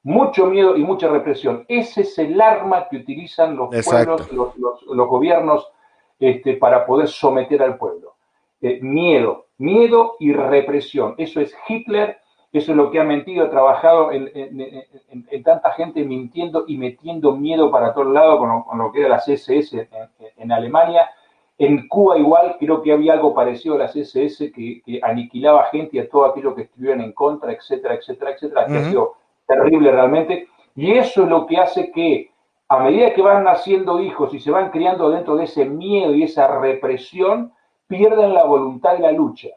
Mucho 0.02 0.46
miedo 0.46 0.78
y 0.78 0.82
mucha 0.82 1.08
represión. 1.08 1.66
Ese 1.68 2.00
es 2.00 2.18
el 2.18 2.40
arma 2.40 2.88
que 2.88 2.96
utilizan 2.96 3.54
los 3.54 3.68
pueblos, 3.84 4.32
los, 4.32 5.08
gobiernos 5.08 5.70
este, 6.18 6.54
para 6.54 6.86
poder 6.86 7.08
someter 7.08 7.62
al 7.62 7.76
pueblo. 7.76 8.14
Eh, 8.62 8.78
miedo, 8.80 9.48
miedo 9.58 10.16
y 10.20 10.32
represión. 10.32 11.16
Eso 11.18 11.38
es 11.42 11.54
Hitler, 11.68 12.21
eso 12.52 12.72
es 12.72 12.76
lo 12.76 12.90
que 12.90 13.00
ha 13.00 13.04
mentido, 13.04 13.46
ha 13.46 13.50
trabajado 13.50 14.12
en, 14.12 15.42
tanta 15.42 15.72
gente 15.72 16.04
mintiendo 16.04 16.64
y 16.66 16.76
metiendo 16.76 17.34
miedo 17.34 17.70
para 17.70 17.94
todos 17.94 18.12
lados 18.12 18.38
con, 18.38 18.78
lo, 18.78 18.92
que 18.92 19.00
era 19.00 19.08
la 19.08 19.18
CSS 19.18 19.88
en 20.36 20.52
Alemania 20.52 21.08
en 21.58 21.86
Cuba 21.86 22.18
igual 22.18 22.56
creo 22.58 22.82
que 22.82 22.92
había 22.92 23.12
algo 23.12 23.34
parecido 23.34 23.76
a 23.76 23.78
la 23.78 23.88
CSS 23.88 24.50
que, 24.52 25.00
aniquilaba 25.02 25.64
gente 25.66 25.96
y 25.96 26.00
a 26.00 26.08
todo 26.08 26.24
aquello 26.24 26.54
que 26.54 26.62
estuvieran 26.62 27.00
en 27.00 27.12
contra, 27.12 27.52
etcétera, 27.52 27.94
etcétera, 27.94 28.32
etcétera, 28.32 28.66
que 28.66 28.78
ha 28.78 28.84
sido 28.84 29.14
terrible 29.46 29.92
realmente. 29.92 30.48
Y 30.74 30.92
eso 30.92 31.22
es 31.22 31.28
lo 31.28 31.46
que 31.46 31.58
hace 31.58 31.92
que 31.92 32.30
a 32.68 32.78
medida 32.80 33.12
que 33.12 33.22
van 33.22 33.44
naciendo 33.44 34.00
hijos 34.00 34.32
y 34.34 34.40
se 34.40 34.50
van 34.50 34.70
criando 34.70 35.10
dentro 35.10 35.36
de 35.36 35.44
ese 35.44 35.64
miedo 35.64 36.14
y 36.14 36.24
esa 36.24 36.58
represión, 36.58 37.52
pierden 37.86 38.32
la 38.32 38.44
voluntad 38.44 38.94
de 38.94 39.00
la 39.00 39.12
lucha. 39.12 39.48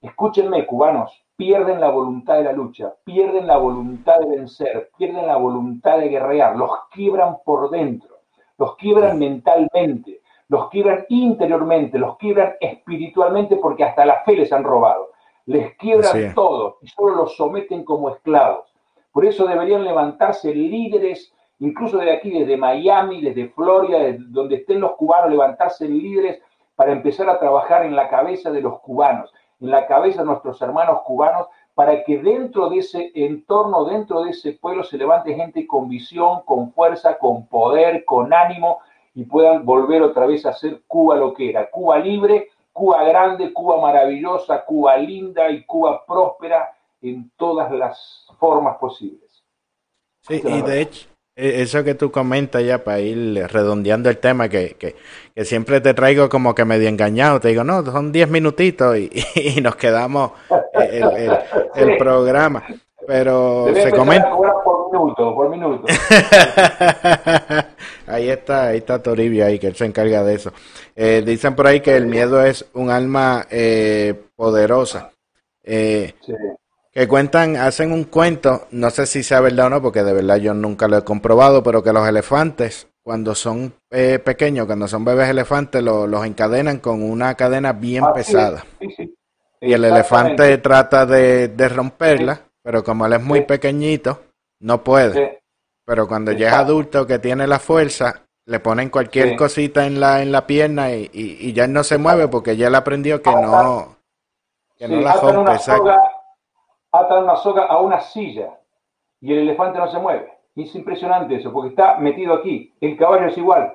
Escúchenme, 0.00 0.64
cubanos, 0.64 1.24
pierden 1.42 1.80
la 1.80 1.90
voluntad 1.90 2.36
de 2.36 2.44
la 2.44 2.52
lucha, 2.52 2.94
pierden 3.04 3.46
la 3.46 3.56
voluntad 3.56 4.18
de 4.20 4.36
vencer, 4.36 4.90
pierden 4.96 5.26
la 5.26 5.36
voluntad 5.36 5.98
de 5.98 6.08
guerrear, 6.08 6.56
los 6.56 6.70
quiebran 6.92 7.38
por 7.44 7.70
dentro, 7.70 8.18
los 8.58 8.76
quiebran 8.76 9.18
mentalmente 9.18 10.22
los 10.52 10.68
quiebran 10.68 11.06
interiormente, 11.08 11.98
los 11.98 12.18
quiebran 12.18 12.52
espiritualmente 12.60 13.56
porque 13.56 13.84
hasta 13.84 14.04
la 14.04 14.22
fe 14.22 14.36
les 14.36 14.52
han 14.52 14.64
robado. 14.64 15.12
Les 15.46 15.74
quiebran 15.78 16.34
todo 16.34 16.76
y 16.82 16.88
solo 16.88 17.16
los 17.16 17.36
someten 17.36 17.84
como 17.84 18.10
esclavos. 18.10 18.70
Por 19.12 19.24
eso 19.24 19.46
deberían 19.46 19.82
levantarse 19.82 20.54
líderes, 20.54 21.32
incluso 21.58 21.96
de 21.96 22.12
aquí, 22.12 22.30
desde 22.30 22.58
Miami, 22.58 23.22
desde 23.22 23.48
Florida, 23.48 23.98
donde 24.28 24.56
estén 24.56 24.80
los 24.80 24.92
cubanos, 24.96 25.30
levantarse 25.30 25.88
líderes 25.88 26.42
para 26.76 26.92
empezar 26.92 27.30
a 27.30 27.38
trabajar 27.38 27.86
en 27.86 27.96
la 27.96 28.10
cabeza 28.10 28.50
de 28.50 28.60
los 28.60 28.78
cubanos, 28.80 29.32
en 29.62 29.70
la 29.70 29.86
cabeza 29.86 30.20
de 30.20 30.26
nuestros 30.26 30.60
hermanos 30.60 31.02
cubanos, 31.02 31.46
para 31.74 32.04
que 32.04 32.18
dentro 32.18 32.68
de 32.68 32.78
ese 32.78 33.12
entorno, 33.14 33.84
dentro 33.84 34.24
de 34.24 34.30
ese 34.30 34.52
pueblo, 34.52 34.84
se 34.84 34.98
levante 34.98 35.34
gente 35.34 35.66
con 35.66 35.88
visión, 35.88 36.42
con 36.44 36.72
fuerza, 36.72 37.16
con 37.16 37.46
poder, 37.46 38.04
con 38.04 38.34
ánimo, 38.34 38.80
y 39.14 39.24
puedan 39.24 39.64
volver 39.64 40.02
otra 40.02 40.26
vez 40.26 40.44
a 40.44 40.52
ser 40.52 40.82
Cuba 40.86 41.16
lo 41.16 41.32
que 41.32 41.50
era. 41.50 41.70
Cuba 41.70 41.98
libre, 41.98 42.48
Cuba 42.72 43.04
grande, 43.04 43.52
Cuba 43.52 43.80
maravillosa, 43.80 44.64
Cuba 44.64 44.96
linda 44.96 45.50
y 45.50 45.64
Cuba 45.64 46.04
próspera 46.04 46.74
en 47.00 47.30
todas 47.36 47.70
las 47.72 48.26
formas 48.38 48.76
posibles. 48.78 49.44
Sí, 50.20 50.40
y 50.44 50.62
de 50.62 50.80
hecho, 50.80 51.08
eso 51.34 51.82
que 51.82 51.94
tú 51.94 52.10
comentas 52.10 52.64
ya 52.64 52.84
para 52.84 53.00
ir 53.00 53.46
redondeando 53.48 54.10
el 54.10 54.18
tema, 54.18 54.48
que, 54.48 54.76
que, 54.78 55.44
siempre 55.44 55.80
te 55.80 55.94
traigo 55.94 56.28
como 56.28 56.54
que 56.54 56.64
medio 56.64 56.88
engañado, 56.88 57.40
te 57.40 57.48
digo, 57.48 57.64
no, 57.64 57.84
son 57.84 58.12
10 58.12 58.28
minutitos 58.28 58.96
y, 58.98 59.10
y, 59.34 59.60
nos 59.60 59.76
quedamos 59.76 60.32
el, 60.74 61.02
el, 61.16 61.32
el 61.74 61.96
programa. 61.96 62.64
Pero 63.06 63.66
se 63.74 63.90
comenta. 63.90 64.30
Por 64.30 64.92
minuto, 64.92 65.34
por 65.34 65.50
minuto. 65.50 65.84
ahí 68.06 68.28
está, 68.30 68.68
ahí 68.68 68.78
está 68.78 69.02
Toribio 69.02 69.44
ahí, 69.44 69.58
que 69.58 69.66
él 69.68 69.74
se 69.74 69.86
encarga 69.86 70.22
de 70.22 70.34
eso. 70.34 70.52
Eh, 70.94 71.22
dicen 71.24 71.56
por 71.56 71.66
ahí 71.66 71.80
que 71.80 71.96
el 71.96 72.06
miedo 72.06 72.44
es 72.44 72.64
un 72.74 72.90
alma 72.90 73.46
eh, 73.50 74.14
poderosa. 74.36 75.10
Eh, 75.64 76.14
que 76.92 77.08
cuentan, 77.08 77.56
hacen 77.56 77.90
un 77.92 78.04
cuento, 78.04 78.66
no 78.70 78.90
sé 78.90 79.06
si 79.06 79.22
sea 79.22 79.40
verdad 79.40 79.66
o 79.66 79.70
no, 79.70 79.82
porque 79.82 80.02
de 80.02 80.12
verdad 80.12 80.36
yo 80.36 80.54
nunca 80.54 80.88
lo 80.88 80.98
he 80.98 81.04
comprobado, 81.04 81.62
pero 81.62 81.82
que 81.82 81.92
los 81.92 82.06
elefantes, 82.06 82.86
cuando 83.02 83.34
son 83.34 83.72
pequeños, 83.88 84.66
cuando 84.66 84.86
son 84.86 85.04
bebés 85.04 85.30
elefantes, 85.30 85.82
los 85.82 86.26
encadenan 86.26 86.78
con 86.78 87.02
una 87.02 87.34
cadena 87.34 87.72
bien 87.72 88.04
ah, 88.04 88.12
pesada. 88.12 88.64
y 89.60 89.72
el 89.72 89.84
elefante 89.84 90.58
trata 90.58 91.06
de, 91.06 91.48
de 91.48 91.68
romperla 91.68 92.42
pero 92.62 92.84
como 92.84 93.06
él 93.06 93.12
es 93.14 93.22
muy 93.22 93.42
pequeñito, 93.42 94.22
no 94.60 94.82
puede. 94.84 95.42
Pero 95.84 96.06
cuando 96.06 96.32
ya 96.32 96.48
es 96.48 96.54
adulto 96.54 97.06
que 97.06 97.18
tiene 97.18 97.46
la 97.46 97.58
fuerza, 97.58 98.22
le 98.46 98.60
ponen 98.60 98.88
cualquier 98.88 99.36
cosita 99.36 99.86
en 99.86 99.98
la, 99.98 100.22
en 100.22 100.30
la 100.30 100.46
pierna 100.46 100.92
y, 100.92 101.10
y, 101.12 101.52
ya 101.52 101.66
no 101.66 101.82
se 101.82 101.98
mueve 101.98 102.28
porque 102.28 102.56
ya 102.56 102.68
él 102.68 102.74
aprendió 102.74 103.20
que 103.20 103.30
no, 103.30 103.96
que 104.76 104.88
no 104.88 105.00
la 105.00 105.14
rompe. 105.14 105.58
Atan 106.92 107.24
una 107.24 107.36
soga 107.36 107.64
a 107.64 107.80
una 107.80 108.00
silla 108.00 108.58
y 109.20 109.32
el 109.32 109.40
elefante 109.40 109.78
no 109.78 109.88
se 109.88 109.98
mueve. 109.98 110.32
Es 110.54 110.74
impresionante 110.74 111.36
eso, 111.36 111.52
porque 111.52 111.70
está 111.70 111.96
metido 111.98 112.34
aquí. 112.34 112.72
El 112.80 112.96
caballo 112.96 113.26
es 113.26 113.38
igual. 113.38 113.72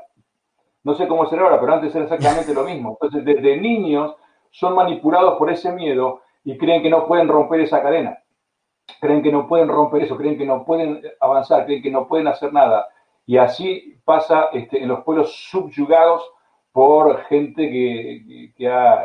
No 0.83 0.93
sé 0.93 1.07
cómo 1.07 1.25
será 1.25 1.43
ahora, 1.43 1.59
pero 1.59 1.73
antes 1.73 1.93
era 1.95 2.05
exactamente 2.05 2.53
lo 2.53 2.63
mismo. 2.63 2.91
Entonces, 2.91 3.25
desde 3.25 3.57
niños 3.57 4.15
son 4.51 4.75
manipulados 4.75 5.37
por 5.37 5.49
ese 5.49 5.71
miedo 5.71 6.21
y 6.43 6.57
creen 6.57 6.81
que 6.81 6.89
no 6.89 7.07
pueden 7.07 7.27
romper 7.27 7.61
esa 7.61 7.81
cadena 7.81 8.17
creen 8.99 9.21
que 9.21 9.31
no 9.31 9.47
pueden 9.47 9.67
romper 9.67 10.03
eso, 10.03 10.17
creen 10.17 10.37
que 10.37 10.45
no 10.45 10.63
pueden 10.65 11.01
avanzar, 11.19 11.65
creen 11.65 11.81
que 11.81 11.91
no 11.91 12.07
pueden 12.07 12.27
hacer 12.27 12.53
nada. 12.53 12.87
Y 13.25 13.37
así 13.37 13.99
pasa 14.05 14.49
este, 14.53 14.81
en 14.81 14.89
los 14.89 15.03
pueblos 15.03 15.35
subyugados 15.49 16.29
por 16.71 17.23
gente 17.25 17.69
que, 17.69 18.53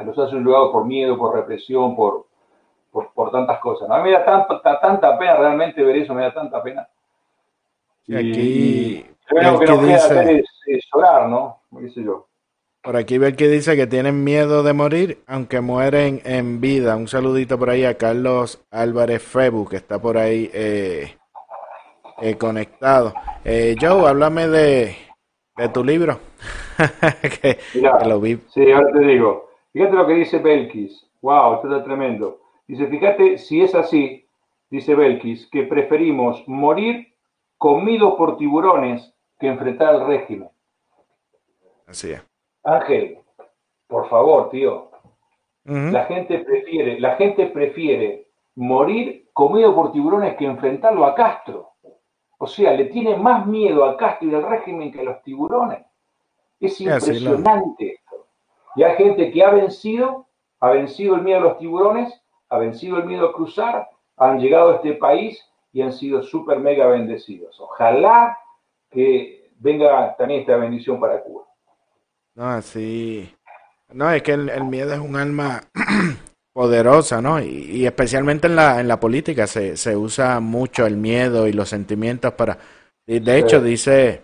los 0.05 0.19
ha 0.19 0.29
subyugado 0.29 0.73
por 0.73 0.85
miedo, 0.85 1.19
por 1.19 1.35
represión, 1.35 1.97
por, 1.97 2.27
por, 2.93 3.31
tantas 3.31 3.59
cosas. 3.61 3.91
A 3.91 3.99
mí 3.99 4.05
me 4.05 4.13
da 4.13 4.25
tanta, 4.25 4.81
tanta 4.81 5.19
pena 5.19 5.37
realmente 5.37 5.83
ver 5.83 5.97
eso, 5.97 6.15
me 6.15 6.23
da 6.23 6.35
tanta 6.35 6.63
pena. 6.63 6.87
Y, 8.07 8.17
aquí, 8.17 9.07
lo 9.31 9.59
que 9.59 9.67
nos 9.67 9.81
queda 9.81 9.97
hacer 9.97 10.45
es, 10.67 10.85
llorar, 10.95 11.29
¿no? 11.29 11.61
¿Qué 11.81 11.89
sé 11.91 12.03
yo? 12.05 12.27
Por 12.83 12.97
aquí 12.97 13.17
ver 13.17 13.37
que 13.37 13.49
dice 13.49 13.77
que 13.77 13.87
tienen 13.87 14.25
miedo 14.25 14.63
de 14.63 14.73
morir, 14.73 15.23
aunque 15.27 15.61
mueren 15.61 16.21
en 16.25 16.61
vida. 16.61 16.97
Un 16.97 17.07
saludito 17.07 17.59
por 17.59 17.71
ahí 17.71 17.85
a 17.85 17.97
Carlos 17.97 18.63
Álvarez 18.71 19.23
Febu, 19.23 19.69
que 19.69 19.77
está 19.77 20.01
por 20.01 20.19
ahí 20.19 20.51
eh, 20.53 21.17
eh, 22.21 22.37
conectado. 22.37 23.15
Eh, 23.45 23.77
Joe, 23.81 24.09
háblame 24.09 24.49
de, 24.49 24.97
de 25.57 25.69
tu 25.69 25.85
libro. 25.85 26.19
que, 27.41 27.59
lo 28.05 28.21
vi. 28.21 28.39
Sí, 28.53 28.71
ahora 28.73 28.93
te 28.93 28.99
digo. 28.99 29.49
Fíjate 29.73 29.95
lo 29.95 30.07
que 30.07 30.15
dice 30.15 30.39
Belkis. 30.39 31.07
Wow, 31.23 31.55
esto 31.55 31.69
está 31.73 31.85
tremendo. 31.85 32.42
Dice, 32.73 32.87
fíjate 32.87 33.37
si 33.37 33.61
es 33.61 33.75
así, 33.75 34.27
dice 34.71 34.95
Belkis, 34.95 35.47
que 35.51 35.65
preferimos 35.65 36.43
morir 36.49 37.15
comidos 37.59 38.15
por 38.15 38.39
tiburones 38.39 39.13
que 39.39 39.49
enfrentar 39.49 39.89
al 39.89 40.07
régimen. 40.07 40.49
Así 41.87 42.13
es. 42.13 42.27
Ángel, 42.65 43.19
por 43.87 44.09
favor, 44.09 44.49
tío. 44.49 44.91
La 45.65 46.07
gente 46.07 46.39
prefiere, 46.39 46.99
la 46.99 47.17
gente 47.17 47.49
prefiere 47.49 48.29
morir 48.55 49.29
comido 49.35 49.75
por 49.75 49.93
tiburones 49.93 50.35
que 50.39 50.47
enfrentarlo 50.47 51.05
a 51.05 51.15
Castro. 51.15 51.73
O 52.39 52.47
sea, 52.47 52.73
le 52.73 52.87
tiene 52.87 53.19
más 53.19 53.47
miedo 53.47 53.85
a 53.85 53.99
Castro 53.99 54.31
y 54.31 54.35
al 54.35 54.49
régimen 54.49 54.91
que 54.91 55.01
a 55.01 55.05
los 55.05 55.23
tiburones. 55.23 55.85
Es 56.59 56.81
impresionante 56.81 57.97
esto. 57.97 58.29
Y 58.77 58.83
hay 58.83 58.97
gente 58.97 59.31
que 59.31 59.45
ha 59.45 59.51
vencido, 59.51 60.27
ha 60.61 60.71
vencido 60.71 61.17
el 61.17 61.21
miedo 61.21 61.37
a 61.37 61.43
los 61.43 61.59
tiburones, 61.59 62.22
ha 62.53 62.59
vencido 62.59 62.99
el 62.99 63.07
miedo 63.07 63.31
a 63.31 63.33
cruzar, 63.33 63.89
han 64.19 64.39
llegado 64.39 64.73
a 64.73 64.77
este 64.77 64.93
país 64.93 65.43
y 65.73 65.81
han 65.81 65.93
sido 65.93 66.23
súper 66.23 66.59
mega 66.59 66.87
bendecidos. 66.87 67.59
Ojalá 67.59 68.39
que 68.91 69.51
venga 69.59 70.15
también 70.17 70.41
esta 70.41 70.59
bendición 70.59 71.01
para 71.01 71.23
Cuba. 71.23 71.45
No, 72.35 72.61
sí. 72.61 73.35
No, 73.91 74.11
es 74.11 74.23
que 74.23 74.33
el, 74.33 74.65
miedo 74.65 74.93
es 74.93 75.01
un 75.01 75.17
alma 75.17 75.63
poderosa, 76.53 77.23
¿no? 77.23 77.41
Y, 77.41 77.87
especialmente 77.87 78.49
en 78.49 78.57
la, 78.57 78.81
en 78.81 78.89
la 78.89 79.01
política 79.01 79.47
se, 79.47 79.79
se 79.79 79.97
usa 79.97 80.39
mucho 80.41 80.87
el 80.87 80.99
miedo 80.99 81.49
y 81.49 81.53
los 81.53 81.71
sentimientos 81.71 82.35
para... 82.35 82.59
De 83.07 83.39
hecho, 83.39 83.63
dice, 83.63 84.23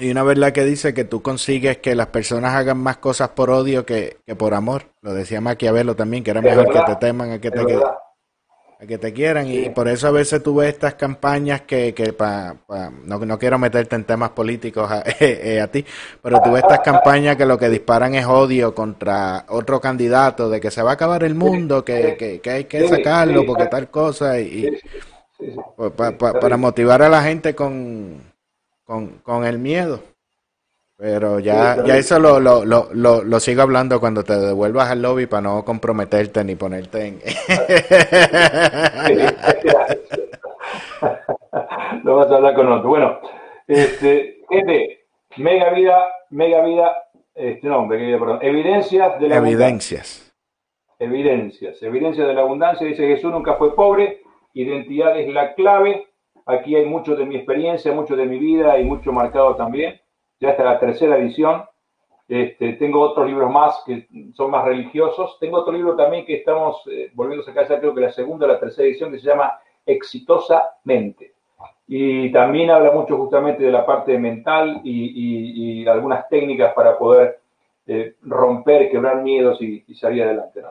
y 0.00 0.10
una 0.10 0.22
verdad 0.22 0.52
que 0.52 0.64
dice 0.64 0.94
que 0.94 1.04
tú 1.04 1.22
consigues 1.22 1.78
que 1.78 1.94
las 1.94 2.08
personas 2.08 2.54
hagan 2.54 2.78
más 2.78 2.96
cosas 2.96 3.30
por 3.30 3.50
odio 3.50 3.84
que, 3.84 4.18
que 4.26 4.34
por 4.34 4.54
amor. 4.54 4.84
Lo 5.02 5.12
decía 5.12 5.40
Maquiavelo 5.40 5.94
también, 5.94 6.24
que 6.24 6.30
era 6.30 6.40
mejor 6.40 6.70
que 6.70 6.80
te 6.80 6.96
teman 6.96 7.32
a 7.32 7.40
que 7.40 7.50
te, 7.50 7.60
a 7.60 8.86
que 8.86 8.98
te 8.98 9.12
quieran. 9.12 9.48
Y 9.48 9.68
por 9.70 9.88
eso 9.88 10.08
a 10.08 10.10
veces 10.10 10.42
tú 10.42 10.56
ves 10.56 10.70
estas 10.70 10.94
campañas 10.94 11.62
que, 11.62 11.92
que 11.92 12.12
pa, 12.12 12.56
no, 13.04 13.18
no, 13.18 13.38
quiero 13.38 13.58
meterte 13.58 13.96
en 13.96 14.04
temas 14.04 14.30
políticos 14.30 14.90
a, 14.90 15.04
eh, 15.20 15.60
a, 15.60 15.66
ti, 15.66 15.84
pero 16.22 16.40
tú 16.40 16.52
ves 16.52 16.62
estas 16.62 16.80
campañas 16.80 17.36
que 17.36 17.44
lo 17.44 17.58
que 17.58 17.68
disparan 17.68 18.14
es 18.14 18.26
odio 18.26 18.74
contra 18.74 19.44
otro 19.48 19.80
candidato, 19.80 20.48
de 20.48 20.60
que 20.60 20.70
se 20.70 20.82
va 20.82 20.92
a 20.92 20.94
acabar 20.94 21.24
el 21.24 21.34
mundo, 21.34 21.84
que, 21.84 22.16
que, 22.18 22.40
que 22.40 22.50
hay 22.50 22.64
que 22.64 22.88
sacarlo 22.88 23.44
porque 23.44 23.66
tal 23.66 23.90
cosa. 23.90 24.40
Y, 24.40 24.78
pues, 25.76 25.92
para 25.92 26.56
motivar 26.56 27.02
a 27.02 27.08
la 27.08 27.22
gente 27.22 27.54
con, 27.54 28.30
con, 28.90 29.20
con 29.22 29.44
el 29.44 29.60
miedo. 29.60 30.00
Pero 30.96 31.38
ya, 31.38 31.84
ya 31.86 31.96
eso 31.96 32.18
lo, 32.18 32.40
lo, 32.40 32.64
lo, 32.64 32.88
lo, 32.92 33.40
sigo 33.40 33.62
hablando 33.62 34.00
cuando 34.00 34.24
te 34.24 34.34
devuelvas 34.34 34.90
al 34.90 35.00
lobby 35.00 35.26
para 35.26 35.42
no 35.42 35.64
comprometerte 35.64 36.42
ni 36.42 36.56
ponerte 36.56 37.06
en... 37.06 37.20
no 42.02 42.16
vas 42.16 42.32
a 42.32 42.34
hablar 42.34 42.54
con 42.54 42.72
otro. 42.72 42.88
Bueno, 42.88 43.20
este, 43.68 44.40
gente, 44.50 45.04
mega 45.36 45.70
vida, 45.70 46.06
mega 46.30 46.64
vida, 46.64 46.92
este, 47.32 47.68
no, 47.68 47.88
perdón, 47.88 48.40
evidencias 48.42 49.20
de 49.20 49.28
la 49.28 49.36
Evidencias. 49.36 50.34
Evidencias, 50.98 51.80
evidencias 51.80 52.26
de 52.26 52.34
la 52.34 52.40
abundancia. 52.40 52.84
Dice 52.84 53.06
Jesús 53.06 53.30
nunca 53.30 53.54
fue 53.54 53.76
pobre, 53.76 54.22
identidad 54.52 55.16
es 55.16 55.32
la 55.32 55.54
clave. 55.54 56.08
Aquí 56.50 56.76
hay 56.76 56.84
mucho 56.84 57.16
de 57.16 57.24
mi 57.24 57.36
experiencia, 57.36 57.92
mucho 57.92 58.16
de 58.16 58.26
mi 58.26 58.38
vida 58.38 58.78
y 58.78 58.84
mucho 58.84 59.12
marcado 59.12 59.56
también 59.56 60.00
ya 60.40 60.50
está 60.50 60.64
la 60.64 60.80
tercera 60.80 61.18
edición. 61.18 61.64
Este, 62.28 62.74
tengo 62.74 63.00
otros 63.00 63.26
libros 63.26 63.50
más 63.50 63.82
que 63.84 64.08
son 64.34 64.50
más 64.50 64.64
religiosos. 64.64 65.36
Tengo 65.38 65.58
otro 65.58 65.72
libro 65.72 65.94
también 65.96 66.24
que 66.24 66.36
estamos 66.36 66.82
eh, 66.90 67.10
volviendo 67.14 67.42
a 67.42 67.46
sacar, 67.46 67.68
ya 67.68 67.78
creo 67.78 67.94
que 67.94 68.00
la 68.00 68.12
segunda 68.12 68.46
o 68.46 68.48
la 68.48 68.58
tercera 68.58 68.88
edición, 68.88 69.12
que 69.12 69.18
se 69.18 69.26
llama 69.26 69.58
Exitosamente. 69.84 71.34
Y 71.86 72.30
también 72.32 72.70
habla 72.70 72.92
mucho 72.92 73.16
justamente 73.16 73.64
de 73.64 73.72
la 73.72 73.84
parte 73.84 74.16
mental 74.16 74.80
y, 74.84 75.86
algunas 75.88 76.28
técnicas 76.28 76.72
para 76.72 76.96
poder 76.96 77.40
eh, 77.86 78.14
romper, 78.22 78.90
quebrar 78.90 79.22
miedos 79.22 79.60
y, 79.60 79.82
salir 79.94 80.22
adelante. 80.22 80.62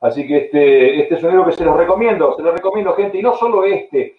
Así 0.00 0.26
que 0.26 0.36
este, 0.36 1.00
este 1.00 1.14
es 1.14 1.22
un 1.22 1.30
libro 1.30 1.46
que 1.46 1.52
se 1.52 1.64
los 1.64 1.76
recomiendo, 1.76 2.36
se 2.36 2.42
los 2.42 2.54
recomiendo, 2.54 2.92
gente. 2.92 3.18
Y 3.18 3.22
no 3.22 3.34
solo 3.34 3.64
este, 3.64 4.16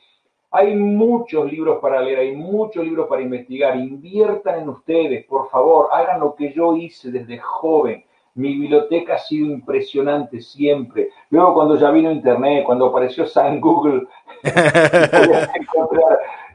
hay 0.52 0.76
muchos 0.76 1.52
libros 1.52 1.80
para 1.80 2.02
leer, 2.02 2.20
hay 2.20 2.36
muchos 2.36 2.84
libros 2.84 3.08
para 3.08 3.22
investigar. 3.22 3.78
Inviertan 3.78 4.62
en 4.62 4.70
ustedes, 4.70 5.26
por 5.26 5.50
favor, 5.50 5.90
hagan 5.92 6.20
lo 6.20 6.34
que 6.36 6.52
yo 6.54 6.76
hice 6.76 7.12
desde 7.12 7.38
joven. 7.38 8.04
Mi 8.34 8.54
biblioteca 8.54 9.16
ha 9.16 9.20
sido 9.20 9.48
impresionante 9.48 10.42
siempre. 10.42 11.10
Luego 11.30 11.54
cuando 11.54 11.76
ya 11.76 11.92
vino 11.92 12.12
Internet, 12.12 12.64
cuando 12.66 12.88
apareció 12.88 13.28
San 13.28 13.60
Google, 13.62 14.08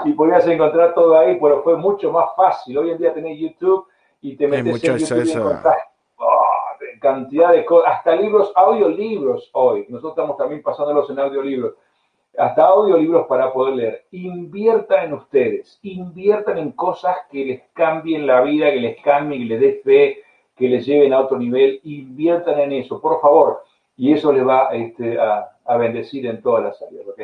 y, 0.05 0.13
podías 0.13 0.47
encontrar, 0.49 0.95
todo 0.95 1.17
ahí, 1.19 1.39
pero 1.41 1.63
fue 1.63 1.77
mucho 1.77 2.11
más 2.11 2.35
fácil. 2.37 2.79
Hoy 2.79 2.91
en 2.91 2.99
día 2.99 3.15
tenés 3.15 3.39
YouTube 3.39 3.87
y 4.23 4.35
te 4.37 4.49
metes 4.49 4.83
en 4.83 4.99
YouTube 4.99 5.25
y 5.25 5.33
encontrás 5.33 5.77
oh, 6.17 6.43
cantidad 7.01 7.53
de 7.53 7.65
cosas, 7.65 7.93
hasta 7.93 8.17
libros, 8.17 8.53
audiolibros 8.57 9.51
hoy. 9.53 9.85
Nosotros 9.89 10.13
estamos 10.13 10.37
también 10.37 10.63
pasándolos 10.63 11.11
en 11.11 11.19
audiolibros 11.19 11.75
hasta 12.37 12.65
audiolibros 12.67 13.27
para 13.27 13.53
poder 13.53 13.75
leer. 13.75 14.05
Inviertan 14.13 15.07
en 15.07 15.13
ustedes, 15.15 15.79
inviertan 15.83 16.59
en 16.59 16.73
cosas 16.73 17.17
que 17.31 17.45
les 17.45 17.63
cambien 17.73 18.27
la 18.27 18.41
vida, 18.43 18.71
que 18.71 18.81
les 18.81 19.03
cambien, 19.03 19.43
que 19.43 19.55
les 19.55 19.61
dé 19.61 19.81
fe, 19.85 20.23
que 20.57 20.69
les 20.69 20.87
lleven 20.87 21.13
a 21.13 21.21
otro 21.21 21.39
nivel. 21.39 21.81
Inviertan 21.85 22.59
en 22.61 22.73
eso, 22.73 23.01
por 23.01 23.21
favor. 23.21 23.63
Y 23.97 24.13
eso 24.13 24.33
les 24.33 24.47
va 24.47 24.71
este, 24.73 25.19
a, 25.19 25.77
bendecir 25.77 26.27
en 26.27 26.43
todas 26.43 26.65
las 26.65 26.83
áreas, 26.83 27.07
¿ok? 27.07 27.21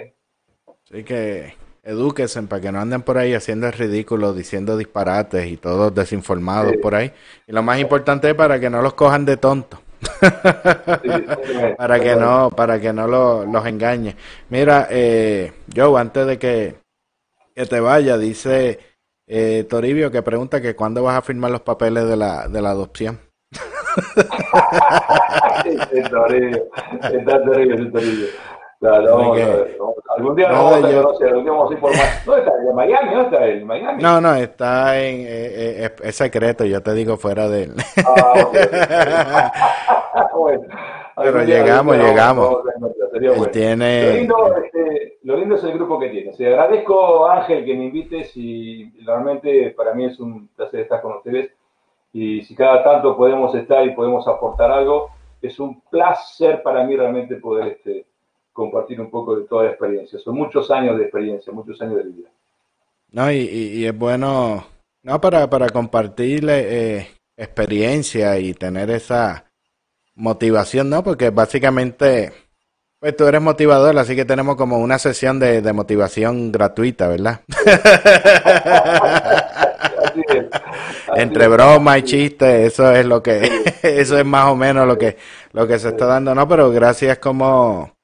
Así 0.85 1.05
que 1.05 1.55
edúquense 1.83 2.43
para 2.43 2.63
que 2.63 2.73
no 2.73 2.81
anden 2.81 3.03
por 3.03 3.19
ahí 3.19 3.35
haciendo 3.35 3.67
el 3.67 3.73
ridículo, 3.73 4.33
diciendo 4.33 4.77
disparates 4.77 5.47
y 5.47 5.57
todos 5.57 5.95
desinformados 5.95 6.75
por 6.81 6.95
ahí. 6.95 7.13
Y 7.47 7.53
lo 7.53 7.63
más 7.63 7.81
importante 7.81 8.31
es 8.31 8.35
para 8.35 8.61
que 8.61 8.71
no 8.71 8.83
los 8.83 8.95
cojan 8.95 9.25
de 9.25 9.37
tontos. 9.37 9.81
Para 11.77 12.01
que 12.01 12.17
no, 12.17 12.51
para 12.51 12.81
que 12.81 12.93
no 12.93 13.07
los 13.07 13.67
engañe. 13.67 14.17
Mira, 14.49 14.89
eh, 14.91 15.53
Joe, 15.75 16.01
antes 16.01 16.27
de 16.27 16.39
que, 16.39 16.75
que 17.55 17.67
te 17.67 17.79
vaya, 17.81 18.19
dice 18.19 18.81
eh, 19.27 19.65
Toribio 19.69 20.11
que 20.11 20.23
pregunta 20.23 20.61
que 20.61 20.75
cuándo 20.75 21.05
vas 21.05 21.17
a 21.17 21.23
firmar 21.23 21.53
los 21.53 21.61
papeles 21.61 22.09
de 22.09 22.17
la, 22.17 22.49
de 22.49 22.61
la 22.61 22.71
adopción. 22.71 23.21
Toribio, 26.11 26.65
está 27.03 27.45
Toribio, 27.45 27.93
Toribio. 27.93 28.27
Claro, 28.81 29.19
a 29.19 29.35
ver. 29.35 29.79
Algún 30.17 30.37
día 30.37 30.49
no, 30.49 30.65
vamos 30.65 30.79
a 30.79 30.81
conocer, 30.81 31.29
algún 31.29 31.45
día 31.45 31.53
vamos 31.53 31.71
a 31.71 31.75
ir 31.75 31.81
por. 31.81 31.93
¿Dónde 32.25 32.41
está? 32.41 32.53
¿En 32.67 32.75
Miami? 32.75 33.11
¿Dónde 33.11 33.25
está 33.25 33.47
él? 33.47 33.65
¿Miami? 33.67 34.03
No, 34.03 34.21
no, 34.23 34.35
está 34.35 34.99
en. 34.99 35.21
Eh, 35.21 35.85
eh, 35.85 35.91
es 36.03 36.17
secreto, 36.17 36.65
yo 36.65 36.83
te 36.83 36.95
digo 36.95 37.19
fuera 37.19 37.47
de 37.47 37.63
él. 37.65 37.75
Ah, 38.07 39.51
bueno, 40.35 40.63
Pero 41.15 41.45
llegamos, 41.45 41.99
llegamos. 41.99 42.57
Él 43.13 43.51
tiene. 43.51 44.07
Lo 44.07 44.13
lindo, 44.13 44.57
este, 44.65 45.19
lo 45.25 45.37
lindo 45.37 45.57
es 45.57 45.65
el 45.65 45.73
grupo 45.75 45.99
que 45.99 46.09
tiene. 46.09 46.31
O 46.31 46.35
agradezco, 46.35 47.29
Ángel, 47.29 47.67
que 47.67 47.75
me 47.75 47.85
invites 47.85 48.35
y 48.35 48.91
realmente 49.05 49.75
para 49.77 49.93
mí 49.93 50.07
es 50.07 50.19
un 50.19 50.49
placer 50.57 50.81
estar 50.81 51.03
con 51.03 51.17
ustedes. 51.17 51.51
Y 52.15 52.41
si 52.45 52.57
cada 52.57 52.83
tanto 52.83 53.15
podemos 53.15 53.55
estar 53.55 53.85
y 53.85 53.95
podemos 53.95 54.27
aportar 54.27 54.71
algo, 54.71 55.11
es 55.43 55.61
un 55.61 55.83
placer 55.83 56.63
para 56.63 56.83
mí 56.85 56.97
realmente 56.97 57.37
poder. 57.37 57.67
Este, 57.69 58.07
compartir 58.61 59.01
un 59.01 59.11
poco 59.11 59.37
de 59.37 59.47
toda 59.47 59.65
la 59.65 59.71
experiencia. 59.71 60.19
Son 60.19 60.35
muchos 60.35 60.71
años 60.71 60.99
de 60.99 61.05
experiencia, 61.05 61.51
muchos 61.51 61.81
años 61.81 61.97
de 61.97 62.03
vida. 62.03 62.29
No, 63.11 63.33
y, 63.33 63.87
es 63.87 63.97
bueno, 63.97 64.67
no, 65.03 65.21
para, 65.21 65.49
para 65.49 65.71
compartir 65.71 66.47
eh, 66.49 67.09
experiencia 67.39 68.39
y 68.39 68.53
tener 68.53 68.91
esa 68.91 69.47
motivación, 70.15 70.91
¿no? 70.91 71.03
Porque 71.03 71.31
básicamente, 71.31 72.33
pues 73.01 73.17
tú 73.17 73.27
eres 73.27 73.41
motivador, 73.41 73.99
así 73.99 74.15
que 74.15 74.27
tenemos 74.27 74.57
como 74.57 74.79
una 74.79 74.99
sesión 74.99 75.41
de, 75.41 75.63
de 75.63 75.73
motivación 75.73 76.53
gratuita, 76.53 77.09
¿verdad? 77.09 77.41
Entre 81.17 81.49
broma 81.49 81.97
y 81.97 82.03
chiste, 82.03 82.67
eso 82.67 82.93
es 82.93 83.07
lo 83.07 83.23
que, 83.23 83.41
eso 83.83 84.19
es 84.19 84.27
más 84.27 84.53
o 84.53 84.57
menos 84.57 84.87
lo 84.87 84.99
que, 84.99 85.17
lo 85.53 85.67
que 85.67 85.79
se 85.79 85.89
está 85.89 86.05
dando, 86.05 86.35
¿no? 86.35 86.47
Pero 86.47 86.71
gracias 86.71 87.19
como 87.19 87.99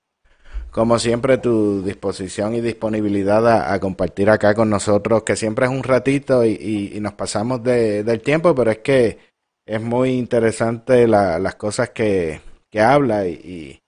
como 0.76 0.98
siempre, 0.98 1.38
tu 1.38 1.82
disposición 1.82 2.54
y 2.54 2.60
disponibilidad 2.60 3.72
a, 3.72 3.80
compartir 3.80 4.28
acá 4.28 4.54
con 4.54 4.68
nosotros, 4.68 5.22
que 5.22 5.34
siempre 5.34 5.64
es 5.64 5.72
un 5.72 5.82
ratito 5.82 6.44
y, 6.44 6.98
nos 7.00 7.14
pasamos 7.14 7.64
de, 7.64 8.04
del 8.04 8.20
tiempo, 8.20 8.54
pero 8.54 8.72
es 8.72 8.78
que 8.80 9.18
es 9.64 9.80
muy 9.80 10.10
interesante 10.10 11.08
las 11.08 11.54
cosas 11.54 11.90
que, 11.90 12.42
que 12.70 12.82
habla 12.82 13.26
y, 13.26 13.80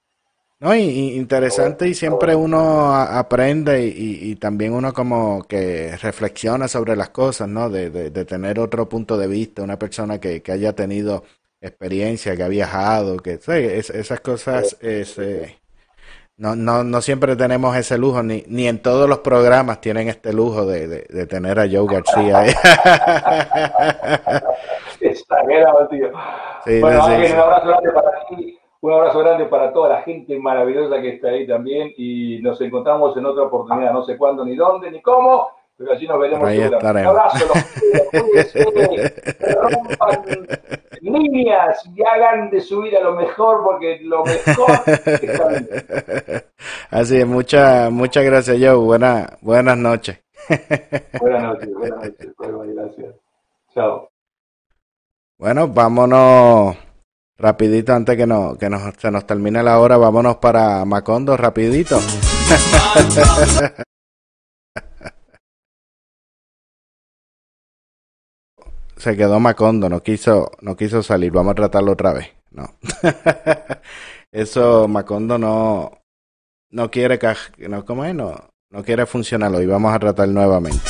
no 0.60 0.74
y, 0.74 1.18
interesante 1.18 1.86
y 1.88 1.92
siempre 1.92 2.34
uno 2.34 2.94
aprende 2.94 3.84
y, 3.86 4.34
también 4.36 4.72
uno 4.72 4.94
como 4.94 5.42
que 5.42 5.94
reflexiona 5.98 6.68
sobre 6.68 6.96
las 6.96 7.10
cosas, 7.10 7.50
¿no? 7.50 7.68
De, 7.68 7.90
de, 7.90 8.24
tener 8.24 8.58
otro 8.58 8.88
punto 8.88 9.18
de 9.18 9.26
vista, 9.26 9.62
una 9.62 9.78
persona 9.78 10.18
que, 10.18 10.40
que 10.40 10.52
haya 10.52 10.72
tenido 10.72 11.22
experiencia, 11.60 12.34
que 12.34 12.44
ha 12.44 12.48
viajado, 12.48 13.18
que 13.18 13.38
esas 13.42 14.20
cosas 14.20 14.74
es, 14.80 15.18
eh, 15.18 15.58
no, 16.38 16.54
no, 16.54 16.84
no 16.84 17.00
siempre 17.02 17.34
tenemos 17.34 17.76
ese 17.76 17.98
lujo, 17.98 18.22
ni, 18.22 18.44
ni 18.46 18.68
en 18.68 18.80
todos 18.80 19.08
los 19.08 19.18
programas 19.18 19.80
tienen 19.80 20.08
este 20.08 20.32
lujo 20.32 20.64
de, 20.66 20.86
de, 20.86 21.26
tener 21.26 21.58
a 21.58 21.66
Joe 21.68 21.84
García. 21.86 22.44
Está 22.44 24.42
exagerado, 25.00 25.88
tío. 25.88 26.12
bueno, 26.80 27.04
un 27.06 27.12
abrazo 27.40 27.66
grande 27.66 27.90
para 27.90 28.26
ti, 28.28 28.58
un 28.80 28.92
abrazo 28.92 29.18
grande 29.18 29.44
para 29.46 29.72
toda 29.72 29.88
la 29.88 30.02
gente 30.02 30.38
maravillosa 30.38 31.00
que 31.00 31.14
está 31.14 31.30
ahí 31.30 31.44
también 31.44 31.92
y 31.96 32.38
nos 32.40 32.60
encontramos 32.60 33.16
en 33.16 33.26
otra 33.26 33.42
oportunidad, 33.42 33.92
no 33.92 34.04
sé 34.04 34.16
cuándo, 34.16 34.44
ni 34.44 34.54
dónde, 34.54 34.92
ni 34.92 35.02
cómo, 35.02 35.50
pero 35.76 35.90
allí 35.90 36.06
nos 36.06 36.20
veremos. 36.20 36.48
Ahí 36.48 36.60
estaremos. 36.60 37.14
Un 37.14 37.18
abrazo, 37.18 37.46
los 37.48 38.52
rompan 39.72 40.46
líneas 41.00 41.82
y 41.94 42.02
hagan 42.02 42.50
de 42.50 42.60
su 42.60 42.82
vida 42.82 43.00
lo 43.00 43.14
mejor, 43.14 43.62
porque 43.62 44.00
lo 44.02 44.24
mejor 44.24 44.70
está 44.86 46.44
Así 46.90 47.18
es, 47.18 47.26
muchas 47.26 47.90
muchas 47.90 48.24
gracias, 48.24 48.56
Joe. 48.58 48.74
Buena, 48.74 49.38
buenas 49.40 49.76
noches. 49.76 50.20
buenas 51.20 51.42
noches, 51.42 51.74
buenas 51.74 52.04
noches. 52.04 52.34
Buenas, 52.36 52.74
gracias. 52.74 53.14
Chao. 53.74 54.08
Bueno, 55.38 55.68
vámonos 55.68 56.76
rapidito 57.38 57.92
antes 57.92 58.16
que, 58.16 58.26
no, 58.26 58.56
que 58.58 58.68
nos, 58.68 58.94
se 58.96 59.10
nos 59.10 59.26
termine 59.26 59.62
la 59.62 59.78
hora. 59.78 59.96
Vámonos 59.96 60.36
para 60.36 60.84
Macondo, 60.84 61.36
rapidito. 61.36 61.98
se 68.98 69.16
quedó 69.16 69.40
Macondo, 69.40 69.88
no 69.88 70.02
quiso, 70.02 70.50
no 70.60 70.76
quiso 70.76 71.02
salir. 71.02 71.32
Vamos 71.32 71.52
a 71.52 71.54
tratarlo 71.54 71.92
otra 71.92 72.12
vez. 72.12 72.28
No. 72.50 72.74
Eso 74.32 74.88
Macondo 74.88 75.38
no, 75.38 76.02
no 76.70 76.90
quiere 76.90 77.18
no, 77.68 77.84
¿cómo? 77.84 78.04
No, 78.12 78.50
no 78.70 78.84
quiere 78.84 79.06
funcionarlo 79.06 79.62
y 79.62 79.66
vamos 79.66 79.94
a 79.94 79.98
tratar 79.98 80.28
nuevamente. 80.28 80.80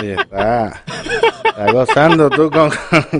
Oye, 0.00 0.14
está, 0.14 0.82
está 1.44 1.72
gozando 1.72 2.30
tú 2.30 2.50
con, 2.50 2.70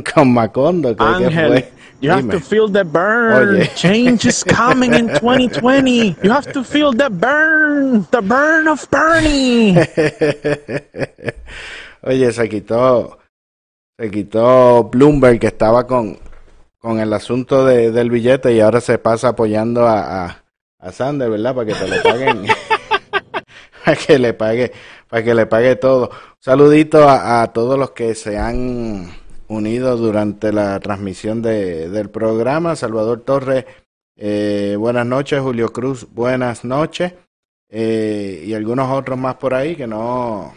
con 0.14 0.32
Macondo. 0.32 0.94
Ángel. 0.98 1.64
You 2.00 2.10
have 2.10 2.30
to 2.30 2.40
feel 2.40 2.66
the 2.66 2.84
burn. 2.84 3.56
Oye. 3.56 3.70
Change 3.76 4.24
is 4.24 4.42
coming 4.42 4.94
in 4.94 5.08
2020. 5.08 6.16
You 6.22 6.30
have 6.30 6.50
to 6.52 6.64
feel 6.64 6.92
the 6.92 7.10
burn. 7.10 8.06
The 8.10 8.22
burn 8.22 8.68
of 8.68 8.88
Bernie. 8.90 9.76
Oye, 12.02 12.32
se 12.32 12.48
quitó. 12.48 13.18
Se 13.98 14.10
quitó 14.10 14.84
Bloomberg 14.84 15.38
que 15.38 15.48
estaba 15.48 15.86
con, 15.86 16.18
con 16.78 17.00
el 17.00 17.12
asunto 17.12 17.66
de, 17.66 17.90
del 17.90 18.08
billete 18.08 18.54
y 18.54 18.60
ahora 18.60 18.80
se 18.80 18.96
pasa 18.96 19.28
apoyando 19.28 19.86
a, 19.86 20.24
a, 20.24 20.44
a 20.78 20.92
Sander, 20.92 21.28
¿verdad? 21.28 21.54
Para 21.54 21.66
que 21.66 21.74
te 21.74 21.86
lo 21.86 22.02
paguen. 22.02 22.46
para 23.84 23.96
que 23.96 24.18
le 24.18 24.32
pague, 24.32 24.72
para 25.10 25.24
que 25.24 25.34
le 25.34 25.46
pague 25.46 25.76
todo. 25.76 26.10
saludito 26.38 27.06
a, 27.08 27.46
todos 27.52 27.78
los 27.78 27.90
que 27.90 28.14
se 28.14 28.38
han 28.38 29.10
unidos 29.48 29.98
durante 29.98 30.52
la 30.52 30.78
transmisión 30.78 31.42
de, 31.42 31.90
del 31.90 32.08
programa. 32.08 32.76
Salvador 32.76 33.22
Torres, 33.22 33.64
eh, 34.16 34.76
buenas 34.78 35.04
noches. 35.04 35.40
Julio 35.40 35.72
Cruz, 35.72 36.06
buenas 36.12 36.64
noches. 36.64 37.12
Eh, 37.68 38.44
y 38.46 38.54
algunos 38.54 38.90
otros 38.90 39.18
más 39.18 39.36
por 39.36 39.54
ahí 39.54 39.76
que 39.76 39.86
no, 39.86 40.54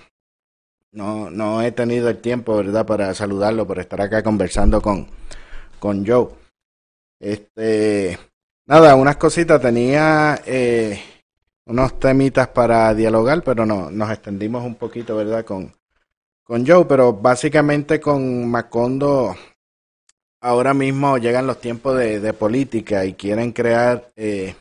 no, 0.92 1.30
no 1.30 1.62
he 1.62 1.72
tenido 1.72 2.10
el 2.10 2.18
tiempo, 2.20 2.56
¿verdad?, 2.58 2.86
para 2.86 3.14
saludarlo, 3.14 3.68
por 3.68 3.80
estar 3.80 4.02
acá 4.02 4.24
conversando 4.24 4.82
con, 4.82 5.08
con 5.80 6.06
Joe. 6.06 6.30
Este, 7.20 8.20
nada, 8.66 8.96
unas 8.96 9.18
cositas. 9.18 9.62
Tenía 9.62 10.40
eh, 10.46 11.00
unos 11.66 12.00
temitas 12.00 12.48
para 12.50 12.94
dialogar, 12.94 13.44
pero 13.44 13.66
no, 13.66 13.90
nos 13.90 14.12
extendimos 14.12 14.64
un 14.64 14.76
poquito, 14.76 15.16
¿verdad?, 15.16 15.46
con, 15.46 15.74
con 16.44 16.66
Joe, 16.66 16.86
pero 16.86 17.14
básicamente 17.14 18.00
con 18.00 18.50
Macondo 18.50 19.36
ahora 20.42 20.74
mismo 20.74 21.18
llegan 21.18 21.48
los 21.48 21.60
tiempos 21.60 21.98
de, 21.98 22.34
política 22.34 23.06
y 23.06 23.14
quieren 23.14 23.54
crear 23.54 24.10
eh, 24.16 24.56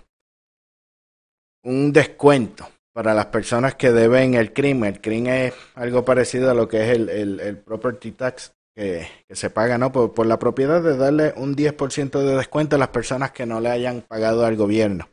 un 1.65 1.93
descuento 1.93 2.69
para 2.93 3.15
las 3.15 3.27
personas 3.27 3.75
que 3.75 3.91
deben 3.91 4.35
el 4.35 4.53
crimen. 4.53 4.95
El 4.95 5.01
crimen 5.01 5.35
es 5.35 5.55
algo 5.75 6.05
parecido 6.05 6.51
a 6.51 6.55
lo 6.55 6.69
que 6.69 6.83
es 6.83 6.97
el, 6.97 7.41
el, 7.41 7.57
property 7.59 8.13
tax 8.13 8.53
que, 8.75 9.07
se 9.31 9.51
paga 9.51 9.77
¿no? 9.77 9.91
Por, 9.91 10.15
por, 10.15 10.27
la 10.27 10.39
propiedad 10.39 10.83
de 10.83 10.97
darle 10.97 11.35
un 11.37 11.57
10% 11.57 12.11
de 12.21 12.37
descuento 12.37 12.77
a 12.77 12.79
las 12.79 12.89
personas 12.89 13.33
que 13.33 13.47
no 13.47 13.61
le 13.61 13.71
hayan 13.71 14.03
pagado 14.03 14.47
al 14.47 14.57
gobierno. 14.57 15.09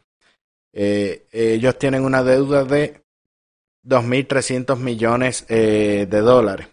Eh, 0.74 1.28
ellos 1.32 1.78
tienen 1.80 2.04
una 2.04 2.24
deuda 2.24 2.64
de 2.64 3.02
2.300 3.84 4.78
millones 4.78 5.46
eh, 5.50 6.08
de 6.10 6.20
dólares. 6.20 6.68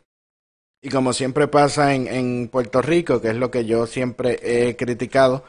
Y 0.83 0.91
como 0.91 1.13
siempre 1.13 1.49
pasa 1.49 1.95
en, 1.95 2.07
en 2.07 2.49
Puerto 2.49 2.83
Rico, 2.83 3.21
que 3.21 3.29
es 3.31 3.37
lo 3.37 3.51
que 3.51 3.65
yo 3.65 3.87
siempre 3.87 4.39
he 4.43 4.77
criticado, 4.77 5.45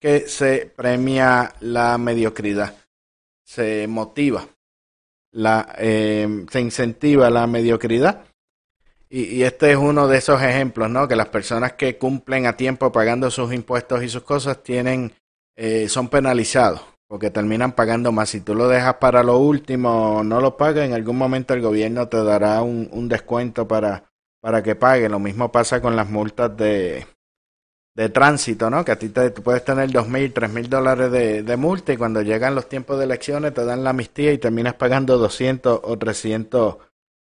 que 0.00 0.28
se 0.28 0.66
premia 0.66 1.54
la 1.60 1.96
mediocridad, 1.96 2.76
se 3.44 3.86
motiva, 3.86 4.46
la, 5.32 5.74
eh, 5.78 6.44
se 6.50 6.60
incentiva 6.60 7.30
la 7.30 7.46
mediocridad. 7.46 8.24
Y, 9.08 9.36
y, 9.36 9.42
este 9.44 9.70
es 9.70 9.76
uno 9.76 10.08
de 10.08 10.18
esos 10.18 10.42
ejemplos, 10.42 10.90
¿no? 10.90 11.06
Que 11.06 11.14
las 11.14 11.28
personas 11.28 11.74
que 11.74 11.96
cumplen 11.96 12.46
a 12.46 12.56
tiempo 12.56 12.90
pagando 12.90 13.30
sus 13.30 13.52
impuestos 13.54 14.02
y 14.02 14.08
sus 14.08 14.24
cosas 14.24 14.64
tienen, 14.64 15.12
eh, 15.54 15.88
son 15.88 16.08
penalizados 16.08 16.95
porque 17.08 17.30
terminan 17.30 17.72
pagando 17.72 18.12
más. 18.12 18.30
Si 18.30 18.40
tú 18.40 18.54
lo 18.54 18.68
dejas 18.68 18.94
para 18.94 19.22
lo 19.22 19.38
último, 19.38 20.22
no 20.24 20.40
lo 20.40 20.56
pagas, 20.56 20.86
en 20.86 20.92
algún 20.92 21.16
momento 21.16 21.54
el 21.54 21.60
gobierno 21.62 22.08
te 22.08 22.22
dará 22.22 22.62
un, 22.62 22.88
un 22.92 23.08
descuento 23.08 23.68
para, 23.68 24.04
para 24.40 24.62
que 24.62 24.74
pague. 24.74 25.08
Lo 25.08 25.18
mismo 25.18 25.52
pasa 25.52 25.80
con 25.80 25.96
las 25.96 26.08
multas 26.08 26.56
de, 26.56 27.06
de 27.94 28.08
tránsito, 28.08 28.68
¿no? 28.70 28.84
Que 28.84 28.92
a 28.92 28.98
ti 28.98 29.08
te, 29.08 29.30
puedes 29.30 29.64
tener 29.64 29.90
dos 29.90 30.08
mil, 30.08 30.32
tres 30.32 30.50
mil 30.50 30.68
dólares 30.68 31.10
de, 31.10 31.42
de, 31.42 31.56
multa 31.56 31.92
y 31.92 31.96
cuando 31.96 32.22
llegan 32.22 32.54
los 32.54 32.68
tiempos 32.68 32.98
de 32.98 33.04
elecciones 33.04 33.54
te 33.54 33.64
dan 33.64 33.84
la 33.84 33.90
amnistía 33.90 34.32
y 34.32 34.38
terminas 34.38 34.74
pagando 34.74 35.16
200 35.16 35.80
o 35.82 35.98
300, 35.98 36.76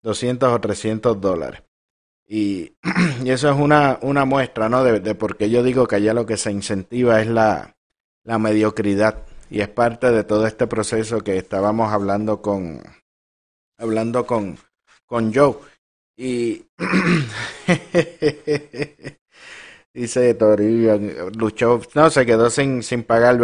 200 0.01 0.49
o 0.53 0.61
300 0.61 1.21
dólares. 1.21 1.63
Y, 2.27 2.73
y 3.23 3.29
eso 3.29 3.51
es 3.51 3.59
una, 3.59 3.99
una 4.01 4.25
muestra, 4.25 4.69
¿no? 4.69 4.83
De, 4.83 5.01
de 5.01 5.15
por 5.15 5.37
qué 5.37 5.49
yo 5.49 5.63
digo 5.63 5.85
que 5.87 5.97
allá 5.97 6.13
lo 6.13 6.25
que 6.25 6.37
se 6.37 6.51
incentiva 6.51 7.21
es 7.21 7.27
la, 7.27 7.75
la 8.23 8.39
mediocridad 8.39 9.24
y 9.49 9.61
es 9.61 9.69
parte 9.69 10.11
de 10.11 10.23
todo 10.23 10.47
este 10.47 10.67
proceso 10.67 11.21
que 11.21 11.37
estábamos 11.37 11.91
hablando 11.91 12.41
con 12.41 12.81
hablando 13.77 14.25
con, 14.25 14.57
con 15.05 15.33
Joe. 15.33 15.55
Y 16.17 16.65
dice 19.93 20.33
Toribio, 20.35 20.97
luchó, 21.37 21.81
no, 21.93 22.09
se 22.09 22.25
quedó 22.25 22.49
sin, 22.49 22.83
sin 22.83 23.03
pagar 23.03 23.35
el 23.35 23.41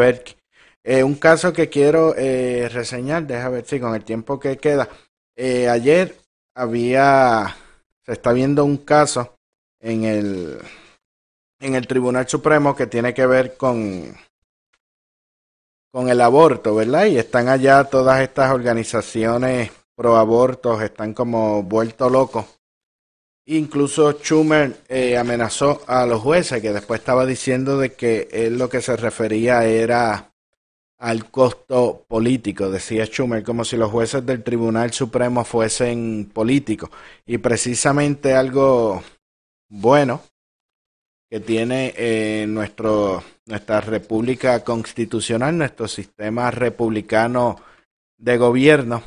eh, 0.84 1.04
un 1.04 1.16
caso 1.16 1.54
que 1.54 1.70
quiero 1.70 2.16
eh, 2.18 2.68
reseñar, 2.72 3.28
deja 3.28 3.50
ver 3.50 3.66
si 3.66 3.80
con 3.80 3.94
el 3.94 4.04
tiempo 4.04 4.40
que 4.40 4.58
queda. 4.58 4.90
Eh, 5.36 5.70
ayer 5.70 6.16
había, 6.56 7.56
se 8.04 8.14
está 8.14 8.34
viendo 8.34 8.66
un 8.66 8.78
caso 8.78 9.36
en 9.80 10.06
el, 10.06 10.60
en 11.60 11.76
el 11.76 11.88
Tribunal 11.88 12.28
Supremo 12.28 12.76
que 12.76 12.88
tiene 12.88 13.14
que 13.14 13.28
ver 13.28 13.58
con, 13.58 14.16
con 15.92 16.10
el 16.10 16.22
aborto, 16.22 16.76
¿verdad? 16.76 17.06
Y 17.06 17.18
están 17.18 17.50
allá 17.50 17.84
todas 17.84 18.22
estas 18.22 18.52
organizaciones 18.52 19.72
pro 19.96 20.16
abortos, 20.16 20.82
están 20.82 21.14
como 21.14 21.64
vueltos 21.64 22.12
locos. 22.12 22.46
Incluso 23.46 24.14
Schumer 24.14 24.78
eh, 24.88 25.18
amenazó 25.18 25.82
a 25.88 26.06
los 26.06 26.22
jueces, 26.22 26.62
que 26.62 26.72
después 26.72 27.00
estaba 27.02 27.26
diciendo 27.26 27.78
de 27.78 27.94
que 27.94 28.30
él 28.32 28.58
lo 28.58 28.70
que 28.70 28.82
se 28.82 28.96
refería 28.96 29.66
era 29.66 30.32
al 30.98 31.30
costo 31.32 32.06
político, 32.08 32.70
decía 32.70 33.06
Schumer, 33.06 33.44
como 33.44 33.66
si 33.66 33.76
los 33.76 33.92
jueces 33.92 34.26
del 34.26 34.44
Tribunal 34.44 34.94
Supremo 34.94 35.44
fuesen 35.44 36.30
políticos. 36.32 36.92
Y 37.26 37.40
precisamente 37.40 38.36
algo 38.36 39.04
bueno 39.68 40.22
que 41.30 41.40
tiene 41.40 41.94
eh, 41.98 42.46
nuestro, 42.48 43.24
nuestra 43.52 43.82
república 43.82 44.64
constitucional, 44.64 45.58
nuestro 45.58 45.88
sistema 45.88 46.50
republicano 46.50 47.58
de 48.18 48.38
gobierno, 48.38 49.04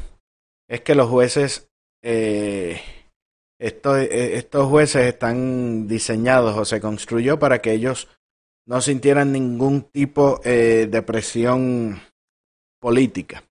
es 0.68 0.82
que 0.82 0.94
los 0.94 1.08
jueces, 1.08 1.68
eh, 2.02 2.80
estos, 3.58 3.98
eh, 3.98 4.36
estos 4.36 4.68
jueces 4.68 5.06
están 5.06 5.88
diseñados 5.88 6.56
o 6.56 6.64
se 6.64 6.80
construyó 6.80 7.38
para 7.38 7.60
que 7.60 7.72
ellos 7.72 8.08
no 8.66 8.80
sintieran 8.80 9.32
ningún 9.32 9.82
tipo 9.82 10.40
de 10.44 11.02
presión 11.04 12.00
política. 12.80 13.44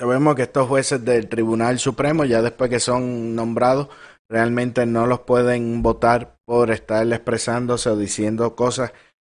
Sabemos 0.00 0.34
que 0.34 0.44
estos 0.44 0.66
jueces 0.66 1.04
del 1.04 1.28
Tribunal 1.28 1.78
Supremo, 1.78 2.24
ya 2.24 2.40
después 2.40 2.70
que 2.70 2.80
son 2.80 3.34
nombrados, 3.34 3.88
realmente 4.30 4.86
no 4.86 5.06
los 5.06 5.20
pueden 5.20 5.82
votar 5.82 6.38
por 6.46 6.70
estar 6.70 7.06
expresándose 7.12 7.90
o 7.90 7.96
diciendo 7.98 8.56
cosas 8.56 8.92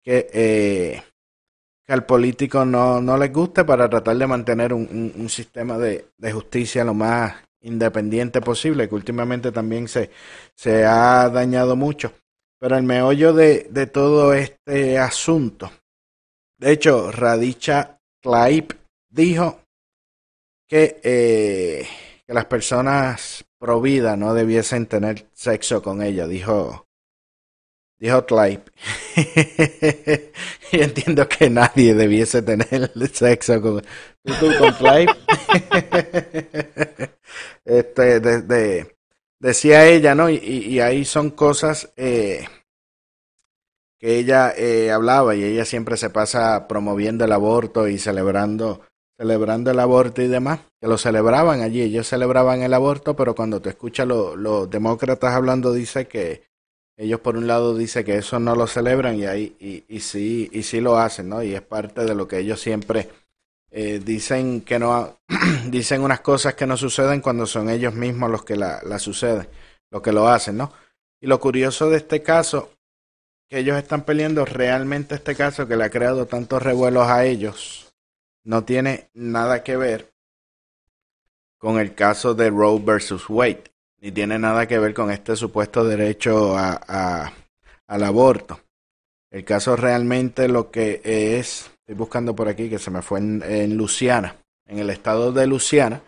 que, 0.02 0.28
eh, 0.32 1.02
que 1.86 1.92
al 1.92 2.04
político 2.04 2.64
no, 2.64 3.00
no 3.00 3.16
les 3.16 3.32
guste 3.32 3.64
para 3.64 3.88
tratar 3.88 4.16
de 4.16 4.26
mantener 4.26 4.72
un, 4.72 5.12
un, 5.16 5.28
sistema 5.28 5.78
de, 5.78 6.06
de, 6.16 6.32
justicia 6.32 6.84
lo 6.84 6.94
más 6.94 7.34
independiente 7.62 8.40
posible, 8.40 8.88
que 8.88 8.94
últimamente 8.94 9.52
también 9.52 9.88
se, 9.88 10.10
se 10.54 10.84
ha 10.84 11.28
dañado 11.28 11.76
mucho. 11.76 12.12
Pero 12.58 12.76
el 12.76 12.82
meollo 12.82 13.32
de, 13.32 13.68
de 13.70 13.86
todo 13.86 14.34
este 14.34 14.98
asunto, 14.98 15.70
de 16.58 16.72
hecho, 16.72 17.10
Radicha 17.10 17.98
Tlaib 18.20 18.76
dijo 19.08 19.60
que, 20.68 21.00
eh, 21.02 21.88
que 22.26 22.34
las 22.34 22.44
personas 22.44 23.44
pro 23.58 23.80
vida 23.80 24.16
no 24.16 24.34
debiesen 24.34 24.86
tener 24.86 25.26
sexo 25.32 25.82
con 25.82 26.02
ella, 26.02 26.26
dijo 26.26 26.86
dijo 28.00 28.24
Tlaib. 28.24 28.62
y 30.72 30.80
entiendo 30.80 31.28
que 31.28 31.50
nadie 31.50 31.94
debiese 31.94 32.42
tener 32.42 32.90
sexo 33.12 33.60
con, 33.60 33.82
¿tú, 34.24 34.46
con 34.58 34.74
este, 37.64 38.20
de, 38.20 38.96
decía 39.38 39.86
ella, 39.86 40.14
¿no? 40.14 40.30
Y, 40.30 40.36
y 40.38 40.80
ahí 40.80 41.04
son 41.04 41.30
cosas 41.30 41.92
eh, 41.96 42.46
que 43.98 44.18
ella 44.18 44.54
eh, 44.56 44.90
hablaba 44.90 45.36
y 45.36 45.44
ella 45.44 45.66
siempre 45.66 45.98
se 45.98 46.08
pasa 46.08 46.66
promoviendo 46.66 47.26
el 47.26 47.32
aborto 47.32 47.86
y 47.86 47.98
celebrando 47.98 48.80
celebrando 49.18 49.70
el 49.70 49.78
aborto 49.78 50.22
y 50.22 50.28
demás, 50.28 50.60
que 50.80 50.88
lo 50.88 50.96
celebraban 50.96 51.60
allí, 51.60 51.82
ellos 51.82 52.08
celebraban 52.08 52.62
el 52.62 52.72
aborto, 52.72 53.14
pero 53.14 53.34
cuando 53.34 53.60
te 53.60 53.68
escuchas 53.68 54.08
los 54.08 54.70
demócratas 54.70 55.34
hablando 55.34 55.74
dice 55.74 56.08
que 56.08 56.49
ellos 57.00 57.20
por 57.20 57.34
un 57.34 57.46
lado 57.46 57.74
dicen 57.74 58.04
que 58.04 58.18
eso 58.18 58.38
no 58.38 58.54
lo 58.54 58.66
celebran 58.66 59.16
y 59.16 59.24
ahí 59.24 59.56
y, 59.88 60.00
sí 60.00 60.50
y 60.52 60.62
sí 60.62 60.82
lo 60.82 60.98
hacen, 60.98 61.30
¿no? 61.30 61.42
Y 61.42 61.54
es 61.54 61.62
parte 61.62 62.04
de 62.04 62.14
lo 62.14 62.28
que 62.28 62.38
ellos 62.38 62.60
siempre 62.60 63.08
eh, 63.70 64.02
dicen 64.04 64.60
que 64.60 64.78
no 64.78 65.18
dicen 65.68 66.02
unas 66.02 66.20
cosas 66.20 66.54
que 66.54 66.66
no 66.66 66.76
suceden 66.76 67.22
cuando 67.22 67.46
son 67.46 67.70
ellos 67.70 67.94
mismos 67.94 68.30
los 68.30 68.44
que 68.44 68.54
la, 68.54 68.82
la 68.84 68.98
suceden, 68.98 69.48
los 69.90 70.02
que 70.02 70.12
lo 70.12 70.28
hacen, 70.28 70.58
¿no? 70.58 70.74
Y 71.22 71.26
lo 71.26 71.40
curioso 71.40 71.88
de 71.88 71.96
este 71.96 72.22
caso 72.22 72.70
que 73.48 73.60
ellos 73.60 73.78
están 73.78 74.04
peleando 74.04 74.44
realmente 74.44 75.14
este 75.14 75.34
caso 75.34 75.66
que 75.66 75.76
le 75.76 75.84
ha 75.84 75.90
creado 75.90 76.26
tantos 76.26 76.62
revuelos 76.62 77.08
a 77.08 77.24
ellos 77.24 77.94
no 78.44 78.64
tiene 78.64 79.08
nada 79.14 79.62
que 79.62 79.78
ver 79.78 80.12
con 81.56 81.80
el 81.80 81.94
caso 81.94 82.34
de 82.34 82.50
Roe 82.50 82.78
versus 82.78 83.24
Wade, 83.30 83.69
ni 84.00 84.12
tiene 84.12 84.38
nada 84.38 84.66
que 84.66 84.78
ver 84.78 84.94
con 84.94 85.10
este 85.10 85.36
supuesto 85.36 85.84
derecho 85.84 86.56
a, 86.56 87.32
al 87.86 88.02
aborto. 88.02 88.60
El 89.30 89.44
caso 89.44 89.76
realmente 89.76 90.48
lo 90.48 90.70
que 90.70 91.00
es, 91.04 91.70
estoy 91.80 91.94
buscando 91.94 92.34
por 92.34 92.48
aquí 92.48 92.68
que 92.68 92.78
se 92.78 92.90
me 92.90 93.02
fue 93.02 93.20
en, 93.20 93.42
en 93.42 93.76
Luciana, 93.76 94.36
en 94.66 94.78
el 94.78 94.90
estado 94.90 95.32
de 95.32 95.46
Luciana, 95.46 96.02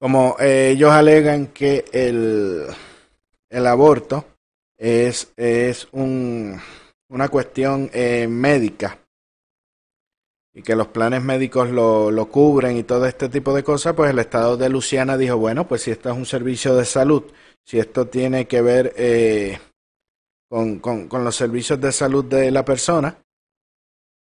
como 0.00 0.36
ellos 0.40 0.90
alegan 0.90 1.48
que 1.48 1.84
el, 1.92 2.66
el 3.50 3.66
aborto 3.66 4.24
es, 4.76 5.32
es 5.36 5.86
un, 5.92 6.60
una 7.08 7.28
cuestión 7.28 7.90
eh, 7.92 8.26
médica 8.28 8.98
y 10.54 10.62
que 10.62 10.76
los 10.76 10.88
planes 10.88 11.22
médicos 11.22 11.70
lo, 11.70 12.10
lo, 12.10 12.28
cubren 12.28 12.76
y 12.76 12.82
todo 12.82 13.06
este 13.06 13.28
tipo 13.28 13.54
de 13.54 13.64
cosas, 13.64 13.94
pues 13.94 14.10
el 14.10 14.18
Estado 14.18 14.56
de 14.56 14.68
Luciana 14.68 15.16
dijo, 15.16 15.36
bueno, 15.38 15.66
pues 15.66 15.82
si 15.82 15.90
esto 15.90 16.10
es 16.10 16.16
un 16.16 16.26
servicio 16.26 16.74
de 16.76 16.84
salud, 16.84 17.24
si 17.64 17.78
esto 17.78 18.06
tiene 18.06 18.46
que 18.46 18.60
ver 18.60 18.92
eh, 18.96 19.58
con, 20.48 20.78
con, 20.78 21.24
los 21.24 21.34
servicios 21.34 21.80
de 21.80 21.92
salud 21.92 22.24
de 22.24 22.50
la 22.50 22.64
persona, 22.64 23.16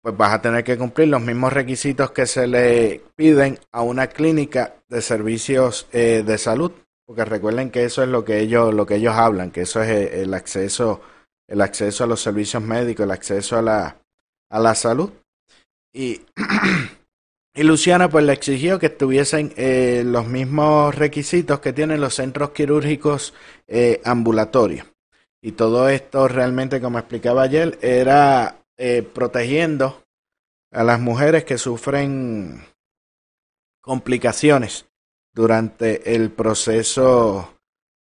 pues 0.01 0.17
vas 0.17 0.35
a 0.35 0.41
tener 0.41 0.65
que 0.65 0.79
cumplir 0.79 1.09
los 1.09 1.21
mismos 1.21 1.53
requisitos 1.53 2.13
que 2.13 2.27
se 2.27 2.47
le 2.47 3.03
piden 3.17 3.59
a 3.73 3.83
una 3.83 4.07
clínica 4.07 4.77
de 4.89 5.03
servicios 5.03 5.89
eh, 5.93 6.23
de 6.25 6.39
salud 6.39 6.73
porque 7.05 7.25
recuerden 7.25 7.71
que 7.71 7.85
eso 7.85 8.03
es 8.03 8.09
lo 8.09 8.25
que 8.25 8.41
ellos 8.41 8.73
lo 8.73 8.87
que 8.87 8.97
ellos 8.97 9.15
hablan 9.15 9.51
que 9.51 9.63
eso 9.63 9.83
es 9.83 9.89
eh, 9.89 10.23
el 10.23 10.33
acceso 10.35 11.01
el 11.49 11.61
acceso 11.61 12.05
a 12.05 12.07
los 12.07 12.21
servicios 12.21 12.63
médicos 12.63 13.05
el 13.05 13.11
acceso 13.11 13.59
a 13.59 13.63
la 13.63 13.97
a 14.49 14.61
la 14.61 14.75
salud 14.77 15.11
y 17.55 17.63
Luciana 17.63 18.09
pues 18.09 18.25
le 18.25 18.33
exigió 18.33 18.79
que 18.79 18.91
tuviesen 18.91 19.53
eh, 19.57 20.03
los 20.05 20.27
mismos 20.27 20.95
requisitos 20.95 21.61
que 21.61 21.73
tienen 21.73 22.01
los 22.01 22.15
centros 22.15 22.51
quirúrgicos 22.51 23.35
eh, 23.67 24.01
ambulatorios 24.05 24.87
y 25.41 25.53
todo 25.53 25.89
esto 25.89 26.29
realmente 26.29 26.81
como 26.81 26.99
explicaba 26.99 27.43
ayer 27.43 27.79
era 27.81 28.57
eh, 28.77 29.03
protegiendo 29.03 30.03
a 30.73 30.85
las 30.85 31.01
mujeres 31.01 31.45
que 31.45 31.57
sufren 31.57 32.65
complicaciones 33.81 34.87
durante 35.33 36.15
el 36.15 36.31
proceso 36.31 37.55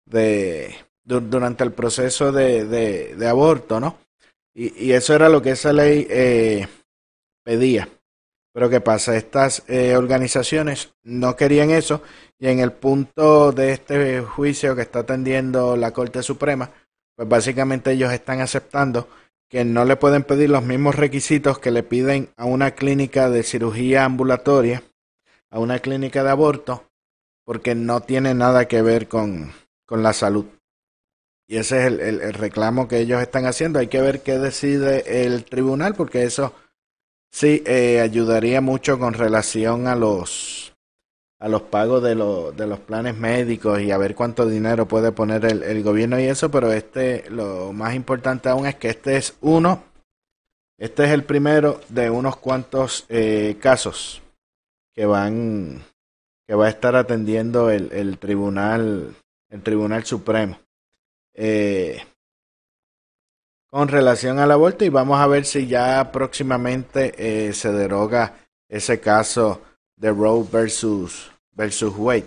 de 0.06 0.74
durante 1.04 1.64
el 1.64 1.72
proceso 1.72 2.30
de, 2.30 2.64
de, 2.64 3.16
de 3.16 3.28
aborto, 3.28 3.80
¿no? 3.80 3.98
Y, 4.54 4.86
y, 4.86 4.92
eso 4.92 5.14
era 5.14 5.28
lo 5.28 5.42
que 5.42 5.50
esa 5.50 5.72
ley 5.72 6.06
eh, 6.08 6.68
pedía. 7.42 7.88
Pero 8.52 8.68
¿qué 8.68 8.80
pasa? 8.80 9.16
Estas 9.16 9.62
eh, 9.66 9.96
organizaciones 9.96 10.92
no 11.02 11.36
querían 11.36 11.70
eso 11.70 12.02
y 12.38 12.48
en 12.48 12.60
el 12.60 12.72
punto 12.72 13.52
de 13.52 13.72
este 13.72 14.20
juicio 14.20 14.76
que 14.76 14.82
está 14.82 15.00
atendiendo 15.00 15.76
la 15.76 15.92
Corte 15.92 16.22
Suprema, 16.22 16.70
pues 17.16 17.28
básicamente 17.28 17.92
ellos 17.92 18.12
están 18.12 18.40
aceptando 18.40 19.08
que 19.48 19.64
no 19.64 19.84
le 19.84 19.96
pueden 19.96 20.24
pedir 20.24 20.50
los 20.50 20.62
mismos 20.64 20.94
requisitos 20.96 21.58
que 21.58 21.70
le 21.70 21.82
piden 21.82 22.30
a 22.36 22.44
una 22.44 22.72
clínica 22.72 23.30
de 23.30 23.42
cirugía 23.42 24.04
ambulatoria, 24.04 24.82
a 25.50 25.58
una 25.58 25.78
clínica 25.78 26.22
de 26.24 26.30
aborto, 26.30 26.84
porque 27.44 27.74
no 27.74 28.00
tiene 28.00 28.34
nada 28.34 28.66
que 28.66 28.82
ver 28.82 29.08
con, 29.08 29.52
con 29.86 30.02
la 30.02 30.12
salud. 30.12 30.46
Y 31.46 31.58
ese 31.58 31.80
es 31.80 31.86
el, 31.86 32.00
el, 32.00 32.20
el, 32.22 32.34
reclamo 32.34 32.88
que 32.88 33.00
ellos 33.00 33.20
están 33.20 33.44
haciendo. 33.44 33.78
Hay 33.78 33.88
que 33.88 34.00
ver 34.00 34.22
qué 34.22 34.38
decide 34.38 35.26
el 35.26 35.44
tribunal, 35.44 35.94
porque 35.94 36.24
eso 36.24 36.54
sí 37.32 37.62
eh, 37.66 38.00
ayudaría 38.00 38.60
mucho 38.60 38.98
con 38.98 39.14
relación 39.14 39.88
a 39.88 39.96
los 39.96 40.74
a 41.40 41.48
los 41.48 41.62
pagos 41.62 42.00
de, 42.04 42.14
lo, 42.14 42.52
de 42.52 42.68
los 42.68 42.78
planes 42.78 43.16
médicos 43.16 43.80
y 43.80 43.90
a 43.90 43.98
ver 43.98 44.14
cuánto 44.14 44.46
dinero 44.46 44.86
puede 44.86 45.10
poner 45.10 45.44
el, 45.44 45.64
el 45.64 45.82
gobierno 45.82 46.20
y 46.20 46.24
eso, 46.24 46.52
pero 46.52 46.72
este 46.72 47.28
lo 47.30 47.72
más 47.72 47.96
importante 47.96 48.48
aún 48.48 48.64
es 48.68 48.76
que 48.76 48.90
este 48.90 49.16
es 49.16 49.34
uno, 49.40 49.82
este 50.78 51.04
es 51.04 51.10
el 51.10 51.24
primero 51.24 51.80
de 51.88 52.10
unos 52.10 52.36
cuantos 52.36 53.06
eh, 53.08 53.56
casos 53.60 54.22
que 54.94 55.04
van 55.04 55.82
que 56.46 56.54
va 56.54 56.66
a 56.66 56.70
estar 56.70 56.94
atendiendo 56.94 57.70
el, 57.70 57.90
el 57.90 58.18
tribunal 58.18 59.16
el 59.50 59.62
tribunal 59.62 60.04
supremo. 60.04 60.60
Eh, 61.34 62.04
con 63.72 63.88
relación 63.88 64.38
al 64.38 64.50
aborto 64.50 64.84
y 64.84 64.90
vamos 64.90 65.18
a 65.18 65.26
ver 65.26 65.46
si 65.46 65.66
ya 65.66 66.12
próximamente 66.12 67.14
eh, 67.16 67.54
se 67.54 67.72
deroga 67.72 68.34
ese 68.68 69.00
caso 69.00 69.62
de 69.96 70.10
Roe 70.10 70.44
versus 70.52 71.32
versus 71.52 71.94
Wade. 71.96 72.26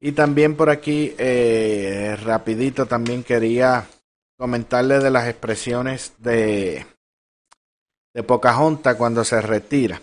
Y 0.00 0.12
también 0.12 0.56
por 0.56 0.70
aquí 0.70 1.14
eh, 1.18 2.16
rapidito 2.24 2.86
también 2.86 3.22
quería 3.22 3.86
comentarle 4.38 5.00
de 5.00 5.10
las 5.10 5.28
expresiones 5.28 6.14
de 6.18 6.86
de 8.14 8.22
Pocahontas 8.22 8.96
cuando 8.96 9.24
se 9.24 9.40
retira. 9.42 10.00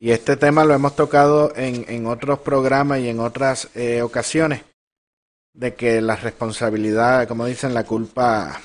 Y 0.00 0.10
este 0.10 0.36
tema 0.36 0.64
lo 0.64 0.74
hemos 0.74 0.96
tocado 0.96 1.52
en, 1.56 1.84
en 1.88 2.06
otros 2.06 2.40
programas 2.40 2.98
y 2.98 3.08
en 3.08 3.20
otras 3.20 3.68
eh, 3.74 4.02
ocasiones, 4.02 4.62
de 5.54 5.74
que 5.74 6.00
la 6.00 6.16
responsabilidad, 6.16 7.26
como 7.26 7.46
dicen, 7.46 7.72
la 7.72 7.84
culpa, 7.84 8.60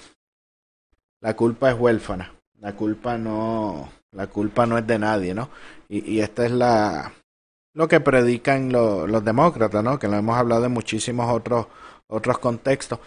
la 1.23 1.35
culpa 1.37 1.71
es 1.71 1.79
huérfana, 1.79 2.33
la 2.59 2.73
culpa 2.73 3.17
no, 3.17 3.89
la 4.11 4.27
culpa 4.27 4.65
no 4.65 4.77
es 4.77 4.85
de 4.85 4.99
nadie, 4.99 5.33
¿no? 5.33 5.49
Y, 5.87 6.15
y 6.15 6.19
esta 6.19 6.45
es 6.45 6.51
la, 6.51 7.13
lo 7.73 7.87
que 7.87 8.01
predican 8.01 8.73
lo, 8.73 9.07
los 9.07 9.23
demócratas, 9.23 9.81
¿no? 9.81 9.97
Que 9.97 10.09
lo 10.09 10.17
hemos 10.17 10.37
hablado 10.37 10.65
en 10.65 10.73
muchísimos 10.73 11.33
otros, 11.33 11.67
otros 12.07 12.39
contextos. 12.39 12.99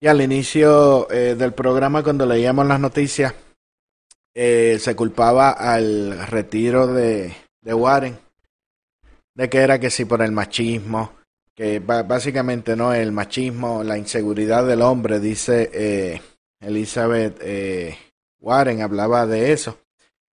Y 0.00 0.08
al 0.08 0.20
inicio 0.20 1.08
eh, 1.12 1.36
del 1.38 1.52
programa, 1.52 2.02
cuando 2.02 2.26
leíamos 2.26 2.66
las 2.66 2.80
noticias, 2.80 3.32
eh, 4.34 4.76
se 4.80 4.96
culpaba 4.96 5.50
al 5.50 6.26
retiro 6.26 6.88
de, 6.88 7.32
de 7.60 7.74
Warren, 7.74 8.18
de 9.36 9.48
que 9.48 9.58
era 9.58 9.78
que 9.78 9.90
sí 9.90 10.04
por 10.04 10.22
el 10.22 10.32
machismo, 10.32 11.12
que 11.54 11.78
básicamente 11.78 12.74
no 12.74 12.92
el 12.92 13.12
machismo, 13.12 13.84
la 13.84 13.96
inseguridad 13.96 14.66
del 14.66 14.82
hombre, 14.82 15.20
dice 15.20 15.70
eh, 15.72 16.20
Elizabeth 16.60 17.38
eh, 17.40 17.96
Warren, 18.40 18.82
hablaba 18.82 19.26
de 19.26 19.52
eso. 19.52 19.78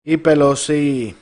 Y 0.02 0.18
Pelosi 0.18 1.16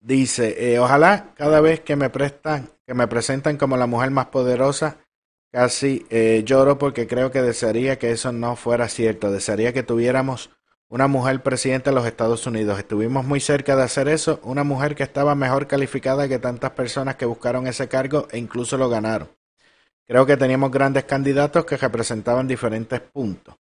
dice, 0.00 0.72
eh, 0.74 0.78
ojalá 0.78 1.34
cada 1.34 1.60
vez 1.60 1.80
que 1.80 1.96
me 1.96 2.10
prestan, 2.10 2.70
que 2.86 2.94
me 2.94 3.08
presentan 3.08 3.56
como 3.56 3.76
la 3.76 3.86
mujer 3.86 4.10
más 4.10 4.26
poderosa 4.26 4.98
casi 5.52 6.04
eh, 6.10 6.42
lloro 6.44 6.78
porque 6.78 7.06
creo 7.06 7.30
que 7.30 7.40
desearía 7.40 7.98
que 7.98 8.10
eso 8.10 8.32
no 8.32 8.56
fuera 8.56 8.88
cierto. 8.88 9.30
Desearía 9.30 9.72
que 9.72 9.82
tuviéramos 9.82 10.50
una 10.88 11.06
mujer 11.06 11.42
presidenta 11.42 11.90
de 11.90 11.96
los 11.96 12.06
Estados 12.06 12.46
Unidos. 12.46 12.78
Estuvimos 12.78 13.24
muy 13.24 13.40
cerca 13.40 13.76
de 13.76 13.84
hacer 13.84 14.08
eso, 14.08 14.40
una 14.42 14.64
mujer 14.64 14.94
que 14.94 15.04
estaba 15.04 15.34
mejor 15.34 15.66
calificada 15.66 16.28
que 16.28 16.38
tantas 16.38 16.72
personas 16.72 17.16
que 17.16 17.24
buscaron 17.24 17.66
ese 17.66 17.88
cargo 17.88 18.26
e 18.30 18.38
incluso 18.38 18.76
lo 18.76 18.88
ganaron. 18.88 19.28
Creo 20.06 20.26
que 20.26 20.36
teníamos 20.36 20.70
grandes 20.70 21.04
candidatos 21.04 21.64
que 21.64 21.76
representaban 21.76 22.46
diferentes 22.46 23.00
puntos. 23.00 23.54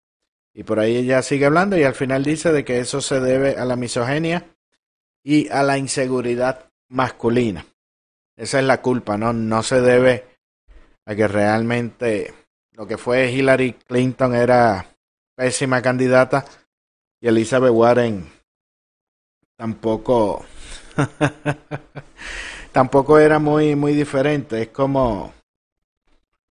Y 0.54 0.64
por 0.64 0.80
ahí 0.80 0.98
ella 0.98 1.22
sigue 1.22 1.46
hablando 1.46 1.78
y 1.78 1.84
al 1.84 1.96
final 1.96 2.24
dice 2.24 2.52
de 2.52 2.66
que 2.66 2.80
eso 2.80 3.02
se 3.02 3.20
debe 3.20 3.56
a 3.56 3.66
la 3.66 3.76
misoginia 3.76 4.46
y 5.24 5.50
a 5.50 5.64
la 5.64 5.78
inseguridad 5.78 6.70
masculina. 6.90 7.66
Esa 8.36 8.60
es 8.60 8.66
la 8.66 8.82
culpa, 8.82 9.18
¿no? 9.18 9.34
No 9.34 9.64
se 9.64 9.82
debe 9.82 10.26
a 11.06 11.16
que 11.16 11.28
realmente 11.28 12.34
lo 12.74 12.88
que 12.88 12.98
fue 12.98 13.32
Hillary 13.32 13.74
Clinton 13.74 14.36
era 14.36 14.88
pésima 15.36 15.82
candidata 15.82 16.46
y 17.20 17.28
Elizabeth 17.28 17.72
Warren 17.72 18.30
tampoco 19.56 20.46
tampoco 22.72 23.20
era 23.20 23.40
muy 23.40 23.76
muy 23.76 23.94
diferente 23.94 24.64
es 24.64 24.68
como 24.70 25.34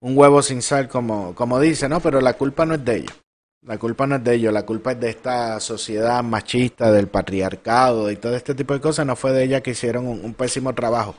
un 0.01 0.17
huevo 0.17 0.43
sin 0.43 0.63
sal 0.63 0.89
como 0.89 1.35
como 1.35 1.61
dice 1.61 1.89
no 1.89 2.01
pero 2.01 2.21
la 2.21 2.35
culpa 2.35 2.67
no 2.67 2.75
es 2.75 2.85
de 2.85 2.97
ellos 2.97 3.17
la 3.63 3.79
culpa 3.79 4.07
no 4.07 4.17
es 4.17 4.25
de 4.25 4.35
ellos 4.35 4.53
la 4.53 4.65
culpa 4.65 4.93
es 4.93 5.01
de 5.01 5.11
esta 5.11 5.59
sociedad 5.61 6.23
machista 6.23 6.93
del 6.93 7.09
patriarcado 7.09 8.11
y 8.11 8.17
todo 8.17 8.35
este 8.37 8.55
tipo 8.55 8.75
de 8.75 8.81
cosas 8.81 9.05
no 9.07 9.17
fue 9.17 9.33
de 9.33 9.45
ella 9.45 9.63
que 9.63 9.73
hicieron 9.73 10.07
un, 10.07 10.35
pésimo 10.35 10.75
trabajo 10.75 11.15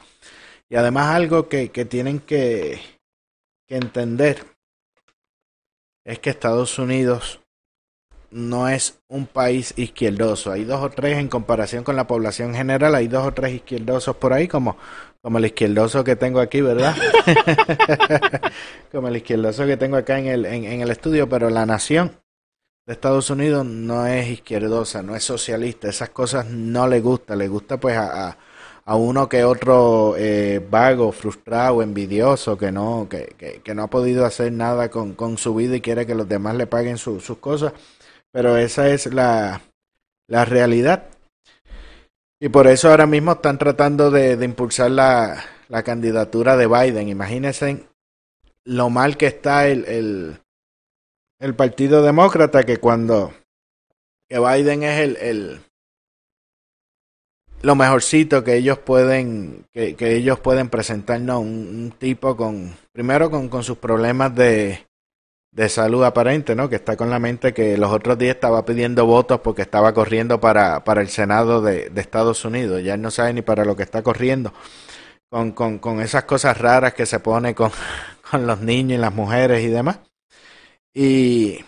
y 0.70 0.76
además 0.76 1.16
algo 1.16 1.50
que, 1.50 1.70
que 1.70 1.86
tienen 1.86 2.20
que 2.20 2.80
que 3.70 3.78
entender 3.78 4.44
es 6.04 6.18
que 6.18 6.32
Estados 6.32 6.80
Unidos 6.80 7.40
no 8.32 8.68
es 8.68 9.00
un 9.08 9.28
país 9.28 9.74
izquierdoso. 9.78 10.52
Hay 10.52 10.64
dos 10.64 10.82
o 10.84 10.90
tres 10.90 11.20
en 11.20 11.28
comparación 11.28 11.84
con 11.84 11.96
la 11.96 12.08
población 12.08 12.56
general, 12.56 12.96
hay 12.96 13.08
dos 13.08 13.28
o 13.28 13.32
tres 13.32 13.54
izquierdosos 13.54 14.16
por 14.16 14.34
ahí, 14.34 14.48
como, 14.48 14.76
como 15.22 15.38
el 15.38 15.46
izquierdoso 15.46 16.04
que 16.04 16.16
tengo 16.16 16.40
aquí, 16.40 16.62
¿verdad? 16.62 16.96
como 18.92 19.08
el 19.08 19.18
izquierdoso 19.18 19.68
que 19.68 19.78
tengo 19.78 19.98
acá 19.98 20.18
en 20.18 20.28
el, 20.28 20.46
en, 20.46 20.66
en 20.66 20.82
el 20.82 20.90
estudio, 20.90 21.30
pero 21.30 21.52
la 21.52 21.68
nación 21.68 22.12
Estados 22.94 23.30
Unidos 23.30 23.66
no 23.66 24.06
es 24.06 24.28
izquierdosa, 24.30 25.02
no 25.02 25.16
es 25.16 25.24
socialista, 25.24 25.90
esas 25.90 26.10
cosas 26.10 26.46
no 26.48 26.88
le 26.88 27.00
gusta, 27.02 27.36
le 27.36 27.48
gusta 27.48 27.80
pues 27.80 27.98
a 27.98 28.38
a 28.90 28.96
uno 28.96 29.30
que 29.30 29.44
otro 29.44 30.16
eh, 30.18 30.66
vago, 30.68 31.12
frustrado, 31.12 31.84
envidioso, 31.84 32.58
que 32.58 32.72
no, 32.72 33.08
que, 33.08 33.62
que, 33.64 33.76
no 33.76 33.84
ha 33.84 33.88
podido 33.88 34.26
hacer 34.26 34.52
nada 34.52 34.90
con, 34.90 35.14
con, 35.14 35.38
su 35.38 35.54
vida 35.54 35.76
y 35.76 35.82
quiere 35.82 36.08
que 36.08 36.16
los 36.16 36.28
demás 36.28 36.56
le 36.56 36.66
paguen 36.66 36.98
sus 36.98 37.24
cosas. 37.38 37.72
Pero 38.32 38.58
esa 38.58 38.90
es 38.90 39.14
la, 39.14 39.62
la 40.28 40.44
realidad. 40.44 41.04
Y 42.40 42.50
por 42.50 42.66
eso 42.66 42.90
ahora 42.90 43.06
mismo 43.06 43.34
están 43.34 43.60
tratando 43.60 44.10
de, 44.10 44.38
de 44.38 44.46
impulsar 44.46 44.90
la, 44.90 45.40
la, 45.68 45.84
candidatura 45.84 46.58
de 46.58 46.66
Biden. 46.66 47.10
Imagínense 47.10 47.86
lo 48.66 48.90
mal 48.90 49.18
que 49.18 49.28
está 49.28 49.68
el, 49.68 49.86
el, 49.86 50.40
el 51.40 51.56
Partido 51.56 52.04
Demócrata, 52.04 52.64
que 52.64 52.78
cuando 52.78 53.34
que 54.28 54.40
Biden 54.40 54.84
es 54.84 55.00
el, 55.00 55.18
el 55.18 55.62
lo 57.62 57.76
mejorcito 57.76 58.44
que 58.44 58.56
ellos 58.56 58.78
pueden 58.78 59.66
que, 59.74 59.96
que 59.96 60.16
ellos 60.16 60.40
pueden 60.40 60.70
presentarnos 60.70 61.40
un, 61.40 61.48
un, 61.48 61.94
tipo 61.98 62.38
con 62.38 62.76
primero 62.92 63.32
con, 63.32 63.50
con 63.50 63.64
sus 63.64 63.78
problemas 63.78 64.34
de, 64.36 64.86
de 65.52 65.68
salud 65.68 66.04
aparente, 66.04 66.56
¿no? 66.56 66.70
Que 66.70 66.76
está 66.76 66.96
con 66.96 67.10
la 67.10 67.20
mente 67.20 67.54
que 67.54 67.78
los 67.78 67.92
otros 67.92 68.18
días 68.18 68.36
estaba 68.36 68.66
pidiendo 68.66 69.06
votos 69.06 69.40
porque 69.42 69.64
estaba 69.64 69.94
corriendo 69.94 70.40
para, 70.40 70.84
para 70.84 71.02
el 71.02 71.10
Senado 71.10 71.62
de, 71.62 71.90
de 71.90 72.02
Estados 72.02 72.46
Unidos. 72.46 72.84
Ya 72.84 72.94
él 72.94 73.02
no 73.02 73.12
sabe 73.12 73.34
ni 73.34 73.42
para 73.42 73.66
lo 73.66 73.76
que 73.76 73.84
está 73.84 74.04
corriendo. 74.04 74.54
Con, 75.30 75.52
con, 75.52 75.78
con 75.78 76.02
esas 76.02 76.24
cosas 76.24 76.58
raras 76.58 76.94
que 76.94 77.06
se 77.06 77.20
pone 77.20 77.54
con, 77.54 77.72
con 78.32 78.48
los 78.48 78.62
niños 78.62 78.98
y 78.98 79.02
las 79.02 79.14
mujeres 79.14 79.64
y 79.64 79.68
demás. 79.68 80.00
Y, 80.94 81.60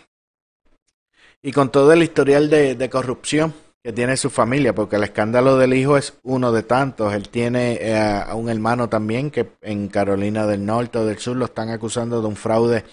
y 1.41 1.51
con 1.51 1.71
todo 1.71 1.93
el 1.93 2.03
historial 2.03 2.49
de, 2.49 2.75
de 2.75 2.89
corrupción 2.89 3.53
que 3.83 3.93
tiene 3.93 4.15
su 4.15 4.29
familia, 4.29 4.75
porque 4.75 4.97
el 4.97 5.03
escándalo 5.03 5.57
del 5.57 5.73
hijo 5.73 5.97
es 5.97 6.13
uno 6.23 6.51
de 6.51 6.63
tantos. 6.63 7.13
Él 7.13 7.29
tiene 7.29 7.73
eh, 7.81 7.97
a 7.97 8.35
un 8.35 8.49
hermano 8.49 8.89
también 8.89 9.31
que 9.31 9.53
en 9.61 9.87
Carolina 9.87 10.45
del 10.45 10.65
Norte 10.65 10.99
o 10.99 11.05
del 11.05 11.17
Sur 11.17 11.37
lo 11.37 11.45
están 11.45 11.69
acusando 11.69 12.21
de 12.21 12.27
un 12.27 12.35
fraude 12.35 12.83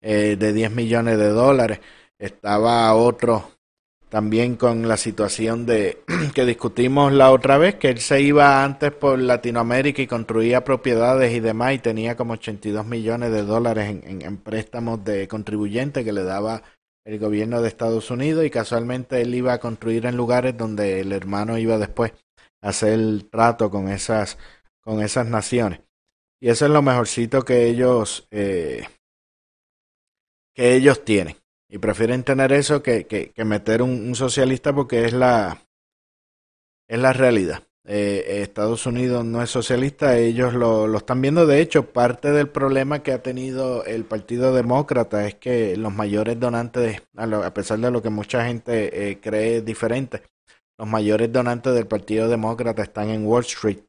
eh, 0.00 0.36
de 0.38 0.52
10 0.52 0.70
millones 0.72 1.18
de 1.18 1.28
dólares. 1.28 1.80
Estaba 2.18 2.94
otro 2.94 3.50
también 4.12 4.56
con 4.56 4.88
la 4.88 4.98
situación 4.98 5.64
de 5.64 6.02
que 6.34 6.44
discutimos 6.44 7.14
la 7.14 7.32
otra 7.32 7.56
vez, 7.56 7.76
que 7.76 7.88
él 7.88 7.98
se 7.98 8.20
iba 8.20 8.62
antes 8.62 8.92
por 8.92 9.18
Latinoamérica 9.18 10.02
y 10.02 10.06
construía 10.06 10.64
propiedades 10.64 11.32
y 11.32 11.40
demás 11.40 11.72
y 11.72 11.78
tenía 11.78 12.14
como 12.14 12.34
82 12.34 12.84
millones 12.84 13.32
de 13.32 13.42
dólares 13.42 13.88
en, 13.88 14.20
en, 14.20 14.36
préstamos 14.36 15.02
de 15.02 15.26
contribuyentes 15.28 16.04
que 16.04 16.12
le 16.12 16.24
daba 16.24 16.62
el 17.06 17.18
gobierno 17.18 17.62
de 17.62 17.68
Estados 17.68 18.10
Unidos 18.10 18.44
y 18.44 18.50
casualmente 18.50 19.22
él 19.22 19.34
iba 19.34 19.54
a 19.54 19.60
construir 19.60 20.04
en 20.04 20.18
lugares 20.18 20.58
donde 20.58 21.00
el 21.00 21.10
hermano 21.12 21.56
iba 21.56 21.78
después 21.78 22.12
a 22.60 22.68
hacer 22.68 22.92
el 22.92 23.30
trato 23.30 23.70
con 23.70 23.88
esas 23.88 24.36
con 24.82 25.00
esas 25.00 25.26
naciones. 25.26 25.80
Y 26.38 26.50
eso 26.50 26.66
es 26.66 26.70
lo 26.70 26.82
mejorcito 26.82 27.46
que 27.46 27.64
ellos 27.64 28.28
eh, 28.30 28.86
que 30.54 30.74
ellos 30.74 31.02
tienen 31.02 31.41
y 31.72 31.78
prefieren 31.78 32.22
tener 32.22 32.52
eso 32.52 32.82
que, 32.82 33.06
que, 33.06 33.44
meter 33.44 33.80
un, 33.80 33.90
un, 34.06 34.14
socialista 34.14 34.74
porque 34.74 35.06
es 35.06 35.14
la 35.14 35.62
es 36.86 36.98
la 36.98 37.14
realidad 37.14 37.62
eh, 37.84 38.42
Estados 38.42 38.86
Unidos 38.86 39.24
no 39.24 39.42
es 39.42 39.50
socialista, 39.50 40.16
ellos 40.16 40.54
lo, 40.54 40.86
lo, 40.86 40.98
están 40.98 41.20
viendo. 41.20 41.46
De 41.46 41.60
hecho, 41.60 41.92
parte 41.92 42.30
del 42.30 42.48
problema 42.48 43.02
que 43.02 43.12
ha 43.12 43.22
tenido 43.22 43.84
el 43.84 44.04
Partido 44.04 44.54
Demócrata 44.54 45.26
es 45.26 45.34
que 45.34 45.76
los 45.76 45.92
mayores 45.92 46.38
donantes, 46.38 47.02
a 47.16 47.54
pesar 47.54 47.80
de 47.80 47.90
lo 47.90 48.00
que 48.02 48.10
mucha 48.10 48.44
gente 48.44 49.10
eh, 49.10 49.20
cree 49.20 49.62
diferente, 49.62 50.22
los 50.78 50.86
mayores 50.86 51.32
donantes 51.32 51.74
del 51.74 51.88
Partido 51.88 52.28
Demócrata 52.28 52.82
están 52.82 53.08
en 53.08 53.26
Wall 53.26 53.42
Street. 53.42 53.80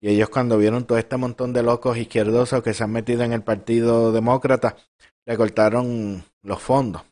Y 0.00 0.10
ellos 0.10 0.30
cuando 0.30 0.56
vieron 0.56 0.86
todo 0.86 0.96
este 0.96 1.16
montón 1.16 1.52
de 1.52 1.62
locos 1.62 1.98
izquierdosos 1.98 2.62
que 2.62 2.72
se 2.72 2.84
han 2.84 2.92
metido 2.92 3.24
en 3.24 3.32
el 3.32 3.42
Partido 3.42 4.12
Demócrata, 4.12 4.76
le 5.26 5.36
cortaron 5.36 6.24
los 6.48 6.60
fondos. 6.60 7.02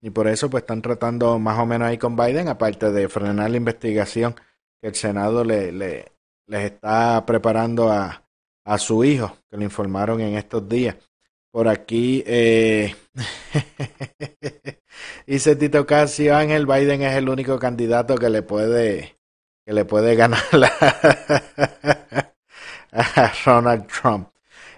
Y 0.00 0.10
por 0.10 0.28
eso 0.28 0.50
pues 0.50 0.62
están 0.62 0.82
tratando 0.82 1.38
más 1.38 1.58
o 1.58 1.66
menos 1.66 1.88
ahí 1.88 1.98
con 1.98 2.16
Biden, 2.16 2.48
aparte 2.48 2.92
de 2.92 3.08
frenar 3.08 3.50
la 3.50 3.56
investigación 3.56 4.34
el 4.84 4.94
Senado 4.94 5.42
le, 5.44 5.72
le, 5.72 6.12
les 6.46 6.72
está 6.72 7.24
preparando 7.24 7.90
a, 7.90 8.22
a 8.66 8.78
su 8.78 9.02
hijo, 9.02 9.38
que 9.50 9.56
lo 9.56 9.62
informaron 9.62 10.20
en 10.20 10.34
estos 10.34 10.68
días. 10.68 10.94
Por 11.50 11.68
aquí 11.68 12.22
eh, 12.26 12.94
dice 15.26 15.56
Tito 15.56 15.86
Casio 15.86 16.36
Ángel, 16.36 16.66
Biden 16.66 17.00
es 17.02 17.16
el 17.16 17.30
único 17.30 17.58
candidato 17.58 18.16
que 18.16 18.28
le 18.28 18.42
puede 18.42 19.16
que 19.64 19.72
le 19.72 19.86
puede 19.86 20.16
ganar 20.16 20.42
a 22.92 23.32
Ronald 23.46 23.86
Trump. 23.86 24.33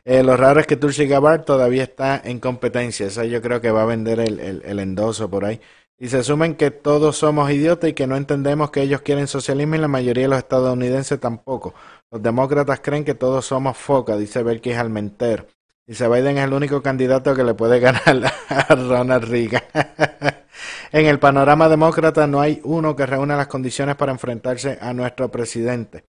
Eh, 0.09 0.22
lo 0.22 0.36
raro 0.36 0.61
es 0.61 0.68
que 0.68 0.76
Tulsi 0.76 1.09
Gabbard 1.09 1.44
todavía 1.44 1.82
está 1.82 2.22
en 2.24 2.38
competencia. 2.38 3.09
Esa 3.09 3.24
yo 3.24 3.42
creo 3.42 3.61
que 3.61 3.72
va 3.72 3.82
a 3.82 3.86
vender 3.86 4.20
el, 4.20 4.38
el, 4.64 4.78
endoso 4.78 5.28
por 5.28 5.44
ahí. 5.44 5.61
Y 5.98 6.09
se 6.09 6.18
asumen 6.18 6.54
que 6.54 6.70
todos 6.70 7.16
somos 7.16 7.50
idiotas 7.50 7.90
y 7.90 7.92
que 7.92 8.07
no 8.07 8.16
entendemos 8.16 8.70
que 8.70 8.82
ellos 8.82 9.02
quieren 9.02 9.26
socialismo 9.26 9.74
y 9.74 9.78
la 9.78 9.88
mayoría 9.88 10.24
de 10.24 10.28
los 10.28 10.38
estadounidenses 10.38 11.18
tampoco. 11.18 11.74
Los 12.12 12.22
demócratas 12.22 12.78
creen 12.80 13.04
que 13.04 13.14
todos 13.14 13.46
somos 13.46 13.76
foca, 13.76 14.16
dice 14.16 14.44
Berkis 14.44 14.76
Almenter. 14.76 15.48
Dice 15.84 16.07
Biden 16.07 16.38
es 16.38 16.44
el 16.44 16.52
único 16.52 16.80
candidato 16.82 17.34
que 17.34 17.42
le 17.42 17.54
puede 17.54 17.80
ganar 17.80 18.32
a 18.48 18.74
Ronald 18.76 19.24
Reagan. 19.24 19.64
en 20.92 21.07
el 21.07 21.18
panorama 21.18 21.68
demócrata 21.68 22.28
no 22.28 22.40
hay 22.40 22.61
uno 22.62 22.94
que 22.94 23.07
reúna 23.07 23.36
las 23.36 23.48
condiciones 23.48 23.96
para 23.96 24.12
enfrentarse 24.12 24.78
a 24.80 24.92
nuestro 24.92 25.32
presidente. 25.32 26.04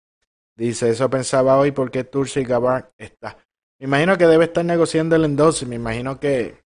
Dice, 0.55 0.89
eso 0.89 1.09
pensaba 1.09 1.57
hoy 1.57 1.71
porque 1.71 2.03
Tulsi 2.03 2.43
Gabbard 2.43 2.91
está. 2.99 3.37
Me 3.79 3.85
imagino 3.85 4.17
que 4.17 4.25
debe 4.25 4.45
estar 4.45 4.65
negociando 4.65 5.15
el 5.15 5.25
endoso. 5.25 5.65
Me 5.67 5.75
imagino 5.75 6.19
que 6.19 6.63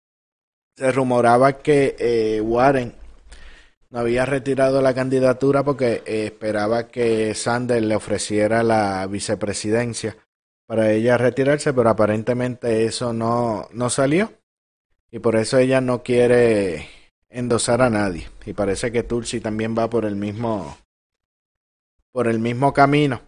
se 0.75 0.91
rumoraba 0.91 1.59
que 1.59 1.95
eh, 1.99 2.41
Warren 2.41 2.93
no 3.89 3.99
había 3.99 4.25
retirado 4.25 4.81
la 4.81 4.93
candidatura 4.93 5.63
porque 5.63 6.01
eh, 6.05 6.25
esperaba 6.25 6.87
que 6.87 7.35
Sanders 7.35 7.83
le 7.83 7.95
ofreciera 7.95 8.63
la 8.63 9.05
vicepresidencia 9.07 10.15
para 10.65 10.91
ella 10.93 11.17
retirarse, 11.17 11.73
pero 11.73 11.89
aparentemente 11.89 12.85
eso 12.85 13.11
no, 13.11 13.67
no 13.73 13.89
salió 13.89 14.31
y 15.11 15.19
por 15.19 15.35
eso 15.35 15.57
ella 15.57 15.81
no 15.81 16.03
quiere 16.03 16.87
endosar 17.29 17.81
a 17.81 17.89
nadie 17.89 18.29
y 18.45 18.53
parece 18.53 18.93
que 18.93 19.03
Tulsi 19.03 19.41
también 19.41 19.75
va 19.77 19.89
por 19.89 20.05
el 20.05 20.15
mismo 20.15 20.77
por 22.13 22.27
el 22.27 22.39
mismo 22.39 22.73
camino. 22.73 23.21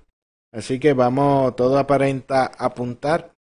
Así 0.54 0.80
que 0.80 0.94
vamos, 0.94 1.56
todo 1.56 1.78
aparenta 1.78 2.46
apuntar 2.46 3.33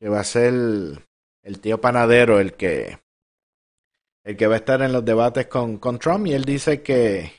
que 0.00 0.08
va 0.08 0.20
a 0.20 0.24
ser 0.24 0.52
el 0.52 1.60
tío 1.60 1.80
panadero 1.80 2.40
el 2.40 2.54
que 2.54 2.98
el 4.24 4.36
que 4.36 4.46
va 4.46 4.54
a 4.54 4.58
estar 4.58 4.82
en 4.82 4.92
los 4.92 5.04
debates 5.04 5.46
con, 5.46 5.78
con 5.78 5.98
Trump 5.98 6.26
y 6.26 6.34
él 6.34 6.44
dice 6.44 6.82
que 6.82 7.32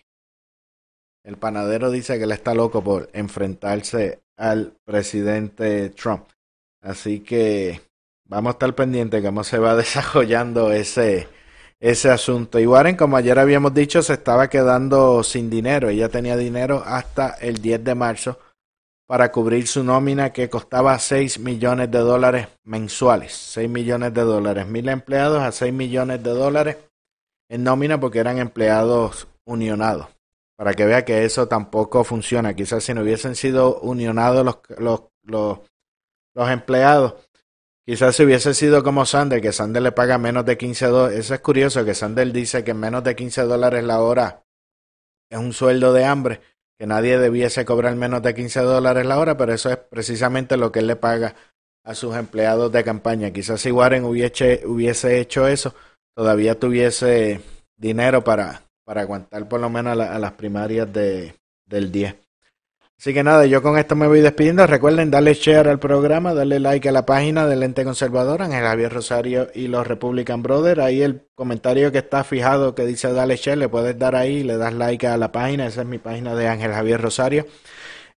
el 1.23 1.37
panadero 1.37 1.91
dice 1.91 2.17
que 2.17 2.23
él 2.23 2.31
está 2.31 2.55
loco 2.55 2.83
por 2.83 3.09
enfrentarse 3.13 4.23
al 4.37 4.73
presidente 4.83 5.89
Trump. 5.91 6.29
Así 6.81 7.19
que 7.19 7.81
vamos 8.25 8.51
a 8.51 8.53
estar 8.53 8.73
pendientes 8.73 9.23
cómo 9.23 9.43
se 9.43 9.59
va 9.59 9.75
desarrollando 9.75 10.71
ese, 10.71 11.27
ese 11.79 12.09
asunto. 12.09 12.59
Y 12.59 12.65
Warren, 12.65 12.95
como 12.95 13.17
ayer 13.17 13.37
habíamos 13.37 13.73
dicho, 13.73 14.01
se 14.01 14.13
estaba 14.13 14.49
quedando 14.49 15.23
sin 15.23 15.49
dinero. 15.49 15.89
Ella 15.89 16.09
tenía 16.09 16.37
dinero 16.37 16.81
hasta 16.83 17.35
el 17.41 17.61
10 17.61 17.83
de 17.83 17.95
marzo 17.95 18.39
para 19.09 19.31
cubrir 19.31 19.65
su 19.65 19.83
nómina 19.83 20.31
que 20.31 20.51
costaba 20.51 20.99
6 20.99 21.39
millones 21.39 21.89
de 21.89 21.97
dólares 21.97 22.47
mensuales. 22.63 23.33
6 23.33 23.67
millones 23.67 24.13
de 24.13 24.21
dólares. 24.21 24.67
Mil 24.67 24.87
empleados 24.87 25.41
a 25.41 25.51
6 25.51 25.73
millones 25.73 26.21
de 26.21 26.29
dólares 26.29 26.77
en 27.49 27.63
nómina 27.63 27.99
porque 27.99 28.19
eran 28.19 28.37
empleados 28.37 29.27
unionados. 29.47 30.09
Para 30.55 30.75
que 30.75 30.85
vea 30.85 31.05
que 31.05 31.25
eso 31.25 31.47
tampoco 31.47 32.03
funciona. 32.03 32.53
Quizás 32.53 32.83
si 32.83 32.93
no 32.93 33.01
hubiesen 33.01 33.33
sido 33.33 33.79
unionados 33.79 34.45
los, 34.45 34.59
los, 34.77 35.01
los, 35.23 35.57
los 36.35 36.49
empleados, 36.51 37.15
quizás 37.87 38.15
si 38.15 38.23
hubiese 38.23 38.53
sido 38.53 38.83
como 38.83 39.07
Sander, 39.07 39.41
que 39.41 39.51
Sander 39.51 39.81
le 39.81 39.91
paga 39.91 40.19
menos 40.19 40.45
de 40.45 40.55
15 40.55 40.85
dólares. 40.85 41.17
Eso 41.17 41.33
es 41.33 41.39
curioso, 41.39 41.83
que 41.83 41.95
Sander 41.95 42.31
dice 42.31 42.63
que 42.63 42.75
menos 42.75 43.03
de 43.03 43.15
15 43.15 43.41
dólares 43.41 43.83
la 43.83 44.01
hora 44.01 44.43
es 45.31 45.39
un 45.39 45.51
sueldo 45.51 45.93
de 45.93 46.05
hambre 46.05 46.41
que 46.79 46.87
nadie 46.87 47.19
debiese 47.19 47.65
cobrar 47.65 47.95
menos 47.97 48.21
de 48.23 48.33
15 48.33 48.61
dólares 48.61 49.05
la 49.05 49.19
hora, 49.19 49.35
pero 49.35 49.53
eso 49.53 49.69
es 49.69 49.77
precisamente 49.77 50.55
lo 50.55 50.71
que 50.71 50.79
él 50.79 50.87
le 50.87 50.95
paga 50.95 51.35
a 51.83 51.93
sus 51.93 52.15
empleados 52.15 52.71
de 52.71 52.85
campaña. 52.85 53.31
Quizás 53.31 53.59
si 53.59 53.69
Warren 53.69 54.05
hubiese, 54.05 54.61
hubiese 54.65 55.19
hecho 55.19 55.45
eso, 55.45 55.75
todavía 56.15 56.57
tuviese 56.57 57.41
dinero 57.77 58.23
para, 58.23 58.63
para 58.85 59.01
aguantar 59.01 59.49
por 59.49 59.59
lo 59.59 59.69
menos 59.69 59.99
a, 59.99 60.19
las 60.19 60.31
primarias 60.33 60.91
de, 60.93 61.35
del 61.65 61.91
10. 61.91 62.15
Así 62.99 63.13
que 63.13 63.23
nada, 63.23 63.45
yo 63.45 63.61
con 63.61 63.77
esto 63.77 63.95
me 63.95 64.07
voy 64.07 64.19
despidiendo. 64.19 64.67
Recuerden 64.67 65.09
darle 65.09 65.33
share 65.33 65.69
al 65.69 65.79
programa, 65.79 66.33
darle 66.33 66.59
like 66.59 66.89
a 66.89 66.91
la 66.91 67.05
página 67.05 67.47
del 67.47 67.63
ente 67.63 67.85
conservador, 67.85 68.41
Ángel 68.41 68.61
Javier 68.61 68.91
Rosario 68.91 69.47
y 69.55 69.69
los 69.69 69.87
Republican 69.87 70.43
Brothers. 70.43 70.81
Ahí 70.81 71.01
el 71.01 71.21
comentario 71.33 71.93
que 71.93 71.99
está 71.99 72.25
fijado 72.25 72.75
que 72.75 72.85
dice 72.85 73.13
dale 73.13 73.37
share, 73.37 73.57
le 73.57 73.69
puedes 73.69 73.97
dar 73.97 74.17
ahí, 74.17 74.43
le 74.43 74.57
das 74.57 74.73
like 74.73 75.07
a 75.07 75.15
la 75.15 75.31
página. 75.31 75.67
Esa 75.67 75.83
es 75.83 75.87
mi 75.87 75.97
página 75.97 76.35
de 76.35 76.49
Ángel 76.49 76.73
Javier 76.73 76.99
Rosario. 76.99 77.45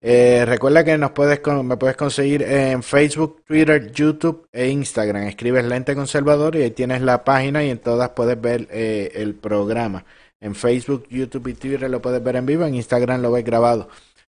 Eh, 0.00 0.44
recuerda 0.46 0.82
que 0.82 0.98
nos 0.98 1.12
puedes 1.12 1.40
me 1.62 1.76
puedes 1.76 1.96
conseguir 1.96 2.42
en 2.42 2.82
Facebook, 2.82 3.44
Twitter, 3.44 3.92
YouTube 3.92 4.48
e 4.50 4.66
Instagram. 4.66 5.28
Escribes 5.28 5.64
Lente 5.64 5.94
Conservador 5.94 6.56
y 6.56 6.62
ahí 6.62 6.72
tienes 6.72 7.02
la 7.02 7.22
página 7.22 7.62
y 7.62 7.70
en 7.70 7.78
todas 7.78 8.10
puedes 8.10 8.40
ver 8.40 8.66
eh, 8.72 9.12
el 9.14 9.36
programa. 9.36 10.04
En 10.40 10.56
Facebook, 10.56 11.06
YouTube 11.08 11.46
y 11.46 11.54
Twitter 11.54 11.88
lo 11.88 12.02
puedes 12.02 12.20
ver 12.20 12.34
en 12.34 12.46
vivo, 12.46 12.64
en 12.64 12.74
Instagram 12.74 13.22
lo 13.22 13.30
ves 13.30 13.44
grabado. 13.44 13.88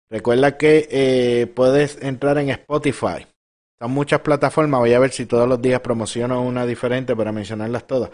Recuerda 0.09 0.57
que 0.57 0.87
eh, 0.89 1.47
puedes 1.47 2.01
entrar 2.01 2.37
en 2.39 2.49
Spotify. 2.49 3.27
Son 3.79 3.91
muchas 3.91 4.21
plataformas. 4.21 4.79
Voy 4.79 4.93
a 4.93 4.99
ver 4.99 5.11
si 5.11 5.25
todos 5.25 5.47
los 5.47 5.61
días 5.61 5.81
promociono 5.81 6.41
una 6.41 6.65
diferente 6.65 7.15
para 7.15 7.31
mencionarlas 7.31 7.85
todas. 7.85 8.09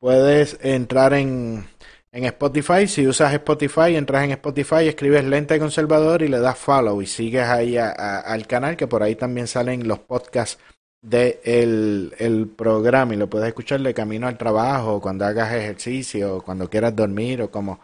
Puedes 0.00 0.58
entrar 0.62 1.14
en, 1.14 1.64
en 2.12 2.24
Spotify. 2.24 2.86
Si 2.86 3.06
usas 3.06 3.32
Spotify, 3.34 3.96
entras 3.96 4.24
en 4.24 4.32
Spotify, 4.32 4.88
escribes 4.88 5.24
Lente 5.24 5.58
Conservador 5.58 6.22
y 6.22 6.28
le 6.28 6.40
das 6.40 6.58
follow 6.58 7.00
y 7.00 7.06
sigues 7.06 7.48
ahí 7.48 7.76
al 7.78 8.46
canal, 8.46 8.76
que 8.76 8.86
por 8.86 9.02
ahí 9.02 9.14
también 9.14 9.46
salen 9.46 9.88
los 9.88 10.00
podcasts 10.00 10.58
del 11.00 12.10
de 12.10 12.16
el 12.18 12.48
programa 12.48 13.14
y 13.14 13.16
lo 13.16 13.28
puedes 13.28 13.48
escuchar 13.48 13.80
de 13.80 13.94
camino 13.94 14.28
al 14.28 14.38
trabajo, 14.38 15.00
cuando 15.00 15.24
hagas 15.24 15.52
ejercicio, 15.52 16.42
cuando 16.42 16.68
quieras 16.68 16.94
dormir 16.94 17.42
o 17.42 17.50
como, 17.50 17.80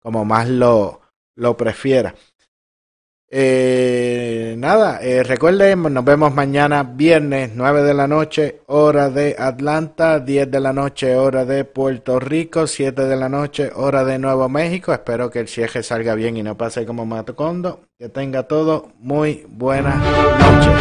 como 0.00 0.24
más 0.24 0.48
lo, 0.48 1.00
lo 1.36 1.56
prefieras. 1.56 2.14
Eh, 3.28 4.54
nada, 4.56 5.00
eh, 5.02 5.24
recuerden, 5.24 5.82
nos 5.92 6.04
vemos 6.04 6.32
mañana 6.32 6.84
viernes 6.84 7.50
9 7.54 7.82
de 7.82 7.92
la 7.92 8.06
noche, 8.06 8.60
hora 8.66 9.10
de 9.10 9.34
Atlanta, 9.36 10.20
10 10.20 10.48
de 10.48 10.60
la 10.60 10.72
noche, 10.72 11.16
hora 11.16 11.44
de 11.44 11.64
Puerto 11.64 12.20
Rico, 12.20 12.68
7 12.68 13.04
de 13.04 13.16
la 13.16 13.28
noche, 13.28 13.72
hora 13.74 14.04
de 14.04 14.18
Nuevo 14.20 14.48
México. 14.48 14.92
Espero 14.92 15.28
que 15.30 15.40
el 15.40 15.48
cierre 15.48 15.82
salga 15.82 16.14
bien 16.14 16.36
y 16.36 16.44
no 16.44 16.56
pase 16.56 16.86
como 16.86 17.04
Matocondo. 17.04 17.80
Que 17.98 18.08
tenga 18.08 18.44
todo 18.44 18.92
muy 19.00 19.44
buenas 19.48 19.96
noches. 19.98 20.74